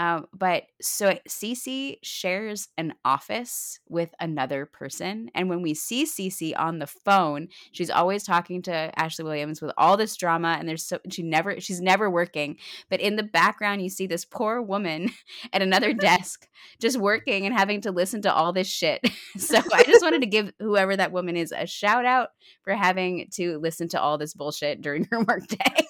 um, 0.00 0.24
but 0.32 0.62
so 0.80 1.18
Cece 1.28 1.98
shares 2.02 2.68
an 2.78 2.94
office 3.04 3.80
with 3.86 4.14
another 4.18 4.64
person. 4.64 5.30
And 5.34 5.50
when 5.50 5.60
we 5.60 5.74
see 5.74 6.06
Cece 6.06 6.58
on 6.58 6.78
the 6.78 6.86
phone, 6.86 7.48
she's 7.72 7.90
always 7.90 8.24
talking 8.24 8.62
to 8.62 8.98
Ashley 8.98 9.26
Williams 9.26 9.60
with 9.60 9.72
all 9.76 9.98
this 9.98 10.16
drama. 10.16 10.56
And 10.58 10.66
there's 10.66 10.86
so 10.86 11.00
she 11.10 11.22
never 11.22 11.60
she's 11.60 11.82
never 11.82 12.08
working. 12.08 12.56
But 12.88 13.02
in 13.02 13.16
the 13.16 13.22
background, 13.22 13.82
you 13.82 13.90
see 13.90 14.06
this 14.06 14.24
poor 14.24 14.62
woman 14.62 15.10
at 15.52 15.60
another 15.60 15.92
desk 15.92 16.48
just 16.80 16.96
working 16.96 17.44
and 17.44 17.54
having 17.54 17.82
to 17.82 17.90
listen 17.92 18.22
to 18.22 18.32
all 18.32 18.54
this 18.54 18.68
shit. 18.68 19.06
so 19.36 19.58
I 19.70 19.84
just 19.84 20.02
wanted 20.02 20.22
to 20.22 20.28
give 20.28 20.50
whoever 20.60 20.96
that 20.96 21.12
woman 21.12 21.36
is 21.36 21.52
a 21.52 21.66
shout 21.66 22.06
out 22.06 22.30
for 22.62 22.72
having 22.72 23.28
to 23.34 23.58
listen 23.58 23.86
to 23.90 24.00
all 24.00 24.16
this 24.16 24.32
bullshit 24.32 24.80
during 24.80 25.04
her 25.10 25.20
workday. 25.20 25.84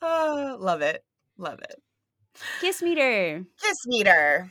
oh, 0.00 0.56
love 0.60 0.82
it. 0.82 1.02
Love 1.38 1.60
it. 1.62 1.82
Kiss 2.58 2.82
meter. 2.82 3.46
Kiss 3.60 3.86
meter. 3.86 4.50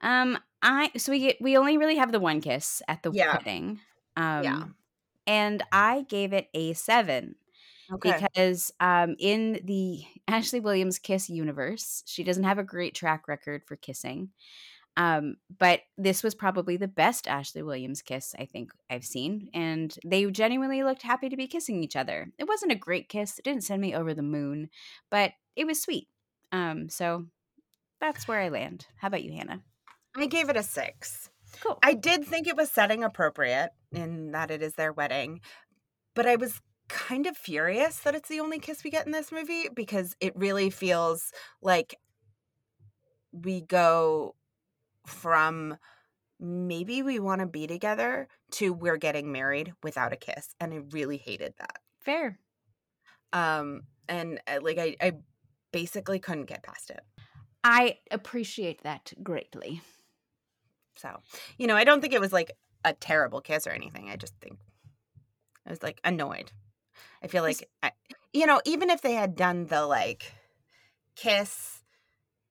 Um, 0.00 0.38
I 0.62 0.90
so 0.96 1.12
we 1.12 1.20
get 1.20 1.36
we 1.40 1.56
only 1.56 1.78
really 1.78 1.96
have 1.96 2.12
the 2.12 2.20
one 2.20 2.40
kiss 2.40 2.82
at 2.88 3.02
the 3.02 3.10
Yeah. 3.10 3.38
wedding. 3.44 3.80
Um, 4.16 4.56
Yeah. 4.56 4.74
and 5.26 5.62
I 5.72 6.02
gave 6.08 6.32
it 6.32 6.48
a 6.54 6.74
seven 6.74 7.36
Okay. 7.92 8.24
because 8.24 8.72
um 8.80 9.16
in 9.18 9.60
the 9.64 10.04
Ashley 10.28 10.60
Williams 10.60 10.98
kiss 10.98 11.30
universe, 11.30 12.02
she 12.06 12.24
doesn't 12.24 12.44
have 12.44 12.58
a 12.58 12.64
great 12.64 12.94
track 12.94 13.28
record 13.28 13.64
for 13.66 13.76
kissing. 13.76 14.30
Um, 14.96 15.36
but 15.58 15.80
this 15.98 16.22
was 16.22 16.34
probably 16.34 16.76
the 16.76 16.88
best 16.88 17.26
Ashley 17.26 17.62
Williams 17.62 18.00
kiss 18.00 18.34
I 18.38 18.44
think 18.44 18.70
I've 18.88 19.04
seen, 19.04 19.48
and 19.52 19.96
they 20.04 20.24
genuinely 20.26 20.84
looked 20.84 21.02
happy 21.02 21.28
to 21.28 21.36
be 21.36 21.48
kissing 21.48 21.82
each 21.82 21.96
other. 21.96 22.28
It 22.38 22.48
wasn't 22.48 22.72
a 22.72 22.76
great 22.76 23.08
kiss; 23.08 23.38
it 23.38 23.44
didn't 23.44 23.64
send 23.64 23.82
me 23.82 23.94
over 23.94 24.14
the 24.14 24.22
moon, 24.22 24.70
but 25.10 25.32
it 25.56 25.66
was 25.66 25.82
sweet. 25.82 26.08
Um, 26.52 26.88
so 26.88 27.26
that's 28.00 28.28
where 28.28 28.40
I 28.40 28.48
land. 28.48 28.86
How 28.98 29.08
about 29.08 29.24
you, 29.24 29.32
Hannah? 29.32 29.62
I 30.16 30.26
gave 30.26 30.48
it 30.48 30.56
a 30.56 30.62
six. 30.62 31.30
Cool. 31.60 31.78
I 31.82 31.94
did 31.94 32.24
think 32.24 32.46
it 32.46 32.56
was 32.56 32.70
setting 32.70 33.02
appropriate 33.02 33.70
in 33.92 34.32
that 34.32 34.50
it 34.50 34.62
is 34.62 34.74
their 34.74 34.92
wedding, 34.92 35.40
but 36.14 36.26
I 36.26 36.36
was 36.36 36.60
kind 36.88 37.26
of 37.26 37.36
furious 37.36 37.98
that 38.00 38.14
it's 38.14 38.28
the 38.28 38.40
only 38.40 38.58
kiss 38.58 38.84
we 38.84 38.90
get 38.90 39.06
in 39.06 39.12
this 39.12 39.32
movie 39.32 39.68
because 39.74 40.14
it 40.20 40.36
really 40.36 40.70
feels 40.70 41.32
like 41.62 41.96
we 43.32 43.62
go 43.62 44.34
from 45.06 45.76
maybe 46.40 47.02
we 47.02 47.18
want 47.18 47.40
to 47.40 47.46
be 47.46 47.66
together 47.66 48.28
to 48.50 48.72
we're 48.72 48.96
getting 48.96 49.30
married 49.32 49.72
without 49.82 50.12
a 50.12 50.16
kiss 50.16 50.54
and 50.60 50.72
I 50.72 50.80
really 50.90 51.16
hated 51.16 51.54
that. 51.58 51.78
Fair. 52.00 52.38
Um 53.32 53.82
and 54.08 54.40
uh, 54.46 54.58
like 54.62 54.78
I 54.78 54.96
I 55.00 55.12
basically 55.72 56.18
couldn't 56.18 56.46
get 56.46 56.62
past 56.62 56.90
it. 56.90 57.00
I 57.62 57.98
appreciate 58.10 58.82
that 58.82 59.12
greatly. 59.22 59.80
So, 60.96 61.20
you 61.58 61.66
know, 61.66 61.76
I 61.76 61.84
don't 61.84 62.00
think 62.00 62.12
it 62.12 62.20
was 62.20 62.32
like 62.32 62.52
a 62.84 62.92
terrible 62.92 63.40
kiss 63.40 63.66
or 63.66 63.70
anything. 63.70 64.10
I 64.10 64.16
just 64.16 64.34
think 64.40 64.58
I 65.66 65.70
was 65.70 65.82
like 65.82 66.00
annoyed. 66.04 66.52
I 67.22 67.26
feel 67.26 67.42
like, 67.42 67.68
I, 67.82 67.92
you 68.32 68.46
know, 68.46 68.60
even 68.64 68.90
if 68.90 69.00
they 69.00 69.14
had 69.14 69.34
done 69.34 69.66
the 69.66 69.86
like 69.86 70.32
kiss 71.16 71.82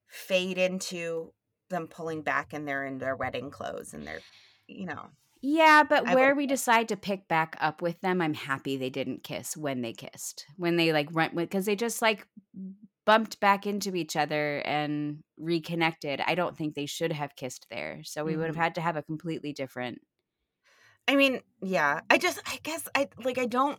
fade 0.06 0.58
into 0.58 1.32
them 1.74 1.88
pulling 1.88 2.22
back 2.22 2.52
and 2.54 2.66
they're 2.68 2.86
in 2.86 2.98
their 2.98 3.16
wedding 3.16 3.50
clothes 3.50 3.94
and 3.94 4.06
they're, 4.06 4.24
you 4.68 4.86
know, 4.86 5.10
Yeah, 5.42 5.82
but 5.82 6.06
I 6.06 6.16
where 6.16 6.34
we 6.34 6.46
decide 6.46 6.88
to 6.88 6.96
pick 6.96 7.28
back 7.28 7.54
up 7.60 7.82
with 7.82 8.00
them, 8.00 8.22
I'm 8.22 8.32
happy 8.34 8.76
they 8.76 8.88
didn't 8.90 9.24
kiss 9.24 9.56
when 9.56 9.82
they 9.82 9.92
kissed. 9.92 10.46
When 10.56 10.76
they 10.76 10.92
like 10.92 11.10
went 11.12 11.34
with, 11.34 11.50
because 11.50 11.66
they 11.66 11.76
just 11.76 12.00
like 12.00 12.26
bumped 13.04 13.40
back 13.40 13.66
into 13.66 13.94
each 13.94 14.16
other 14.16 14.62
and 14.64 15.22
reconnected. 15.36 16.20
I 16.22 16.34
don't 16.34 16.56
think 16.56 16.74
they 16.74 16.86
should 16.86 17.12
have 17.12 17.36
kissed 17.36 17.66
there. 17.70 18.02
So 18.04 18.24
we 18.24 18.36
would 18.36 18.46
have 18.46 18.56
Mhm. 18.56 18.56
had 18.56 18.74
to 18.76 18.80
have 18.80 18.96
a 18.96 19.02
completely 19.02 19.52
different 19.52 20.00
I 21.06 21.16
mean, 21.16 21.40
yeah, 21.62 22.00
I 22.10 22.18
just, 22.18 22.40
I 22.46 22.58
guess 22.62 22.88
I 22.94 23.08
like, 23.22 23.38
I 23.38 23.46
don't 23.46 23.78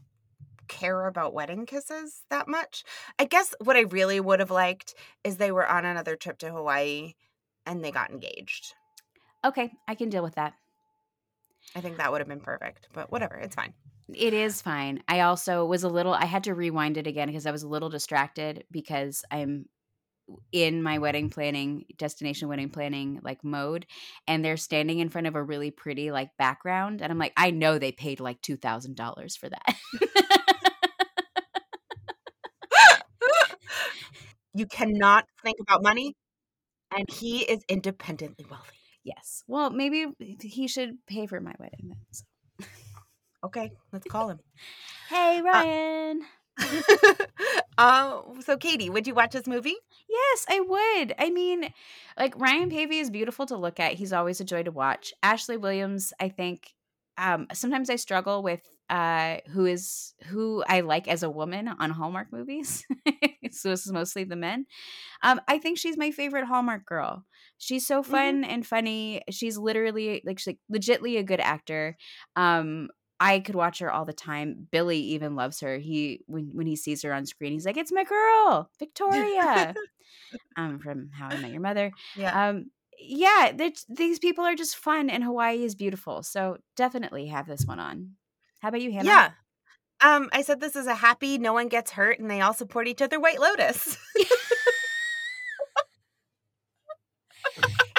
care 0.68 1.08
about 1.08 1.34
wedding 1.34 1.66
kisses 1.66 2.24
that 2.30 2.48
much. 2.48 2.84
I 3.20 3.26
guess 3.26 3.56
what 3.64 3.78
I 3.78 3.82
really 3.82 4.20
would 4.20 4.39
have 4.39 4.52
liked 4.52 4.96
is 5.24 5.38
they 5.38 5.52
were 5.52 5.68
on 5.68 5.86
another 5.86 6.16
trip 6.16 6.39
to 6.39 6.52
Hawaii 6.52 7.14
and 7.66 7.84
they 7.84 7.91
got 7.91 8.11
engaged. 8.11 8.74
Okay, 9.43 9.72
I 9.88 9.95
can 9.95 10.09
deal 10.09 10.24
with 10.24 10.36
that. 10.36 10.53
I 11.76 11.82
think 11.82 11.97
that 11.97 12.11
would 12.11 12.22
have 12.22 12.28
been 12.28 12.39
perfect, 12.39 12.88
but 12.93 13.11
whatever, 13.11 13.36
it's 13.36 13.55
fine. 13.55 13.74
It 14.13 14.34
is 14.34 14.61
fine. 14.61 15.01
I 15.07 15.22
also 15.22 15.66
was 15.66 15.84
a 15.84 15.89
little 15.89 16.13
I 16.13 16.26
had 16.26 16.43
to 16.43 16.53
rewind 16.53 16.97
it 16.97 17.07
again 17.07 17.28
because 17.28 17.47
I 17.47 17.51
was 17.51 17.63
a 17.63 17.68
little 17.68 17.89
distracted 17.89 18.66
because 18.72 19.24
I'm 19.32 19.66
in 20.51 20.82
my 20.82 20.97
wedding 20.97 21.30
planning 21.30 21.86
destination 21.97 22.47
wedding 22.47 22.70
planning 22.70 23.20
like 23.24 23.43
mode 23.43 23.86
and 24.28 24.43
they're 24.43 24.57
standing 24.57 24.97
in 24.99 25.09
front 25.09 25.28
of 25.28 25.36
a 25.36 25.43
really 25.43 25.70
pretty 25.70 26.11
like 26.11 26.30
background 26.38 27.01
and 27.01 27.11
I'm 27.11 27.20
like 27.20 27.34
I 27.38 27.51
know 27.51 27.78
they 27.78 27.91
paid 27.91 28.20
like 28.20 28.41
$2000 28.41 29.38
for 29.38 29.49
that. 29.49 29.76
you 34.53 34.66
cannot 34.66 35.26
think 35.43 35.57
about 35.59 35.84
money, 35.84 36.16
and 36.91 37.09
he 37.09 37.39
is 37.43 37.63
independently 37.69 38.45
wealthy. 38.49 38.77
yes. 39.03 39.43
Well, 39.47 39.69
maybe 39.69 40.07
he 40.41 40.67
should 40.67 40.97
pay 41.07 41.27
for 41.27 41.39
my 41.39 41.53
wedding 41.59 41.89
then. 41.89 41.97
so. 42.11 42.23
Okay, 43.45 43.71
let's 43.93 44.07
call 44.07 44.29
him. 44.29 44.39
Hey 45.07 45.39
Ryan. 45.41 46.21
uh, 47.77 48.21
so, 48.39 48.57
Katie, 48.57 48.89
would 48.89 49.05
you 49.05 49.13
watch 49.13 49.33
this 49.33 49.45
movie? 49.45 49.75
Yes, 50.09 50.45
I 50.49 50.59
would. 50.61 51.13
I 51.19 51.29
mean, 51.29 51.71
like 52.17 52.33
Ryan 52.39 52.71
Paevey 52.71 53.01
is 53.01 53.09
beautiful 53.11 53.45
to 53.47 53.57
look 53.57 53.79
at. 53.79 53.93
He's 53.93 54.13
always 54.13 54.39
a 54.41 54.45
joy 54.45 54.63
to 54.63 54.71
watch. 54.71 55.13
Ashley 55.21 55.57
Williams, 55.57 56.11
I 56.19 56.29
think 56.29 56.73
um 57.17 57.47
sometimes 57.53 57.89
I 57.89 57.95
struggle 57.97 58.41
with 58.41 58.61
uh 58.89 59.38
who 59.51 59.65
is 59.65 60.13
who 60.25 60.63
I 60.67 60.81
like 60.81 61.07
as 61.07 61.23
a 61.23 61.29
woman 61.29 61.67
on 61.67 61.89
Hallmark 61.89 62.31
movies. 62.31 62.86
so 63.51 63.69
this 63.69 63.86
is 63.86 63.91
mostly 63.91 64.23
the 64.23 64.36
men. 64.36 64.65
Um 65.23 65.41
I 65.47 65.59
think 65.59 65.77
she's 65.77 65.97
my 65.97 66.11
favorite 66.11 66.45
Hallmark 66.45 66.86
girl. 66.86 67.25
She's 67.57 67.88
so 67.88 68.03
fun 68.03 68.43
and 68.43 68.65
funny. 68.65 69.23
She's 69.31 69.57
literally 69.57 70.21
like 70.25 70.39
she's 70.39 70.47
like 70.47 70.59
legitly 70.71 71.17
a 71.17 71.23
good 71.23 71.39
actor. 71.39 71.97
Um 72.36 72.89
I 73.19 73.39
could 73.39 73.55
watch 73.55 73.79
her 73.79 73.91
all 73.91 74.05
the 74.05 74.13
time. 74.13 74.67
Billy 74.71 74.99
even 74.99 75.36
loves 75.36 75.61
her. 75.61 75.77
He 75.77 76.21
when 76.27 76.49
when 76.53 76.67
he 76.67 76.75
sees 76.75 77.01
her 77.03 77.13
on 77.13 77.25
screen, 77.25 77.53
he's 77.53 77.65
like, 77.65 77.77
"It's 77.77 77.91
my 77.91 78.03
girl, 78.03 78.69
Victoria." 78.77 79.73
um, 80.57 80.79
from 80.79 81.11
How 81.13 81.29
I 81.29 81.38
Met 81.38 81.51
Your 81.51 81.61
Mother. 81.61 81.91
yeah. 82.17 82.49
Um, 82.49 82.71
yeah, 82.97 83.51
these 83.89 84.19
people 84.19 84.45
are 84.45 84.55
just 84.55 84.77
fun, 84.77 85.09
and 85.09 85.23
Hawaii 85.23 85.63
is 85.63 85.75
beautiful. 85.75 86.23
So 86.23 86.57
definitely 86.75 87.27
have 87.27 87.47
this 87.47 87.65
one 87.65 87.79
on. 87.79 88.11
How 88.66 88.70
about 88.70 88.82
you, 88.82 88.91
Hannah? 88.91 89.05
yeah. 89.05 89.30
Um, 90.01 90.28
I 90.34 90.41
said 90.41 90.59
this 90.59 90.76
is 90.76 90.88
a 90.88 90.95
happy, 90.95 91.38
no 91.38 91.53
one 91.53 91.68
gets 91.68 91.91
hurt, 91.91 92.18
and 92.18 92.32
they 92.32 92.41
all 92.41 92.51
support 92.51 92.88
each 92.88 92.99
other. 92.99 93.20
White 93.20 93.39
Lotus. 93.39 93.95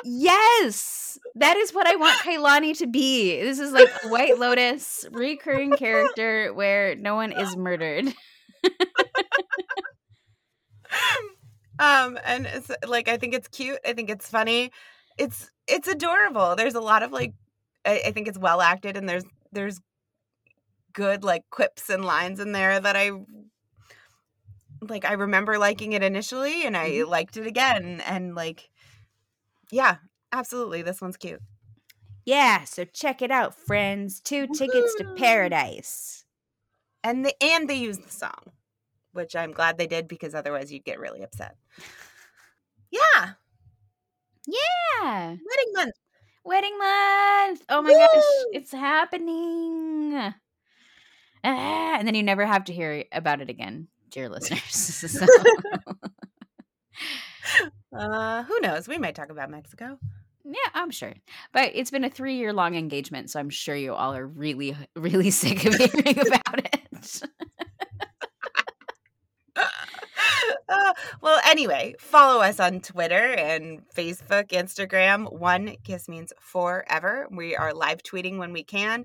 Yes, 0.04 1.18
that 1.36 1.56
is 1.56 1.72
what 1.72 1.86
I 1.86 1.94
want 1.94 2.18
Kailani 2.24 2.76
to 2.78 2.88
be. 2.88 3.40
This 3.40 3.60
is 3.60 3.70
like 3.70 3.88
White 4.06 4.40
Lotus 4.40 5.04
recurring 5.12 5.70
character 5.70 6.52
where 6.52 6.96
no 6.96 7.14
one 7.14 7.30
is 7.30 7.56
murdered. 7.56 8.06
um, 11.78 12.18
and 12.24 12.46
it's 12.46 12.72
like 12.88 13.06
I 13.06 13.18
think 13.18 13.34
it's 13.34 13.46
cute. 13.46 13.78
I 13.86 13.92
think 13.92 14.10
it's 14.10 14.28
funny. 14.28 14.72
It's 15.16 15.48
it's 15.68 15.86
adorable. 15.86 16.56
There's 16.56 16.74
a 16.74 16.80
lot 16.80 17.04
of 17.04 17.12
like, 17.12 17.34
I, 17.84 18.02
I 18.06 18.10
think 18.10 18.26
it's 18.26 18.38
well 18.38 18.60
acted, 18.60 18.96
and 18.96 19.08
there's 19.08 19.24
there's 19.52 19.80
good 20.96 21.22
like 21.22 21.44
quips 21.50 21.90
and 21.90 22.04
lines 22.04 22.40
in 22.40 22.52
there 22.52 22.80
that 22.80 22.96
I 22.96 23.10
like. 24.80 25.04
I 25.04 25.12
remember 25.12 25.58
liking 25.58 25.92
it 25.92 26.02
initially, 26.02 26.64
and 26.66 26.76
I 26.76 26.90
Mhm. 26.90 27.08
liked 27.08 27.36
it 27.36 27.46
again, 27.46 28.00
and 28.00 28.34
like, 28.34 28.70
yeah, 29.70 29.98
absolutely, 30.32 30.82
this 30.82 31.00
one's 31.00 31.16
cute. 31.16 31.42
Yeah, 32.24 32.64
so 32.64 32.84
check 32.84 33.22
it 33.22 33.30
out, 33.30 33.54
friends. 33.54 34.20
Two 34.20 34.46
tickets 34.48 34.94
to 34.96 35.04
paradise. 35.16 36.24
And 37.04 37.24
they 37.24 37.34
and 37.40 37.68
they 37.70 37.76
used 37.76 38.04
the 38.04 38.10
song, 38.10 38.52
which 39.12 39.36
I'm 39.36 39.52
glad 39.52 39.78
they 39.78 39.86
did 39.86 40.08
because 40.08 40.34
otherwise 40.34 40.72
you'd 40.72 40.84
get 40.84 40.98
really 40.98 41.22
upset. 41.22 41.56
Yeah, 42.90 43.34
Yeah. 44.46 45.30
wedding 45.30 45.72
month. 45.74 45.94
Wedding 46.44 46.78
month. 46.78 47.64
Oh 47.68 47.82
my 47.82 47.92
gosh, 47.92 48.24
it's 48.52 48.72
happening. 48.72 50.34
Ah, 51.46 51.96
and 51.98 52.08
then 52.08 52.16
you 52.16 52.24
never 52.24 52.44
have 52.44 52.64
to 52.64 52.72
hear 52.72 53.04
about 53.12 53.40
it 53.40 53.48
again, 53.48 53.86
dear 54.10 54.28
listeners. 54.28 55.04
Uh, 57.96 58.42
who 58.42 58.60
knows? 58.60 58.86
We 58.86 58.98
might 58.98 59.14
talk 59.14 59.30
about 59.30 59.48
Mexico. 59.48 59.98
Yeah, 60.44 60.70
I'm 60.74 60.90
sure. 60.90 61.14
But 61.52 61.70
it's 61.74 61.90
been 61.90 62.04
a 62.04 62.10
three 62.10 62.36
year 62.36 62.52
long 62.52 62.74
engagement, 62.74 63.30
so 63.30 63.40
I'm 63.40 63.48
sure 63.48 63.74
you 63.74 63.94
all 63.94 64.14
are 64.14 64.26
really, 64.26 64.76
really 64.94 65.30
sick 65.30 65.64
of 65.64 65.74
hearing 65.74 66.18
about 66.18 66.58
it. 66.58 67.22
Uh, 70.68 70.92
well, 71.20 71.40
anyway, 71.46 71.94
follow 71.98 72.42
us 72.42 72.58
on 72.58 72.80
Twitter 72.80 73.14
and 73.14 73.82
Facebook, 73.94 74.48
Instagram. 74.48 75.32
One 75.32 75.76
kiss 75.84 76.08
means 76.08 76.32
forever. 76.40 77.26
We 77.30 77.56
are 77.56 77.72
live 77.72 78.02
tweeting 78.02 78.38
when 78.38 78.52
we 78.52 78.64
can, 78.64 79.04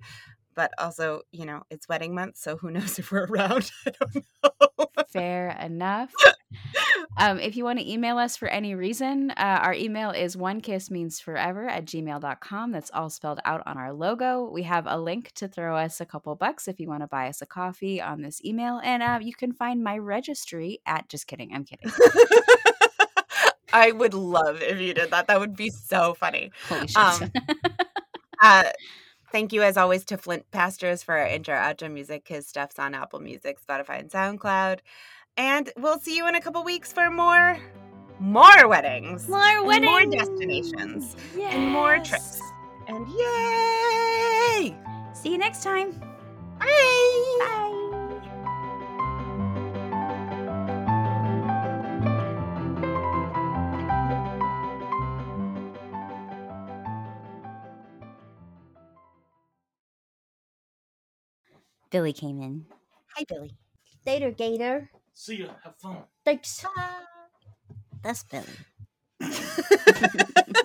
but 0.56 0.72
also, 0.78 1.22
you 1.32 1.45
know, 1.45 1.64
it's 1.70 1.88
wedding 1.88 2.14
month, 2.14 2.38
so 2.38 2.58
who 2.58 2.72
knows 2.72 2.99
if 2.99 3.12
we're 3.12 3.26
around? 3.26 3.72
I 3.86 3.91
don't 3.91 4.26
know. 4.43 4.88
Fair 5.10 5.58
enough. 5.62 6.14
Um, 7.18 7.39
if 7.39 7.56
you 7.56 7.66
want 7.66 7.78
to 7.80 7.89
email 7.89 8.18
us 8.18 8.38
for 8.38 8.47
any 8.47 8.74
reason, 8.74 9.32
uh, 9.32 9.60
our 9.62 9.74
email 9.74 10.12
is 10.12 10.38
one 10.38 10.62
kiss 10.62 10.89
means 10.89 11.20
forever 11.20 11.68
at 11.68 11.86
gmail.com. 11.86 12.72
That's 12.72 12.89
all 12.93 13.10
spelled 13.10 13.39
out 13.43 13.62
on 13.66 13.78
our 13.78 13.93
logo. 13.93 14.49
We 14.49 14.64
have 14.64 14.88
a 14.88 14.97
link 14.97 15.32
to 15.34 15.47
throw 15.47 15.76
us 15.76 15.99
a 15.99 16.06
couple 16.06 16.34
bucks 16.36 16.68
if 16.68 16.80
you 16.80 16.88
want 16.88 17.04
to 17.04 17.08
buy 17.08 17.28
us 17.28 17.41
a 17.41 17.45
coffee 17.45 18.02
on 18.02 18.22
this 18.22 18.43
email. 18.43 18.80
And 18.84 19.04
uh, 19.04 19.20
you 19.22 19.34
can 19.34 19.52
find 19.52 19.84
my 19.84 19.97
registry 19.97 20.80
at, 20.86 21.10
just 21.10 21.28
kidding, 21.28 21.54
I'm 21.54 21.66
kidding. 21.66 21.91
I 23.74 23.91
would 23.91 24.14
love 24.14 24.62
if 24.62 24.80
you 24.80 24.93
did 24.93 25.12
that. 25.12 25.28
That 25.28 25.39
would 25.39 25.56
be 25.56 25.70
so 25.70 26.14
funny. 26.14 26.52
Holy 26.70 26.88
shit. 26.88 26.97
Um, 26.97 27.32
uh, 28.41 28.64
thank 29.32 29.53
you, 29.53 29.63
as 29.63 29.77
always, 29.77 30.05
to 30.05 30.17
Flint 30.17 30.49
Pastures 30.51 31.03
for 31.03 31.17
our 31.17 31.27
intro 31.27 31.55
outro 31.55 31.91
music. 31.91 32.27
His 32.27 32.47
stuff's 32.47 32.79
on 32.79 32.93
Apple 32.93 33.19
Music, 33.19 33.57
Spotify, 33.65 33.99
and 33.99 34.09
SoundCloud. 34.09 34.79
And 35.38 35.71
we'll 35.77 35.99
see 35.99 36.15
you 36.15 36.27
in 36.27 36.36
a 36.36 36.41
couple 36.41 36.63
weeks 36.63 36.91
for 36.91 37.09
more, 37.09 37.57
more 38.19 38.67
weddings, 38.67 39.27
more 39.27 39.63
weddings, 39.63 39.89
more 39.89 40.05
destinations, 40.05 41.15
and 41.39 41.71
more 41.71 41.99
trips. 41.99 42.41
And 42.88 43.07
yay! 43.07 44.75
See 45.13 45.32
you 45.32 45.38
next 45.38 45.63
time. 45.63 45.91
Bye. 46.59 47.38
Bye. 47.39 47.80
Billy 61.92 62.14
came 62.14 62.42
in. 62.42 62.66
Hi, 63.16 63.26
Billy. 63.28 63.52
Later, 64.06 64.32
Gator. 64.32 64.89
See 65.14 65.38
ya. 65.38 65.50
Have 65.64 65.76
fun. 65.78 65.98
Thanks. 66.26 66.66
That's 68.02 68.24
Billy. 68.24 68.46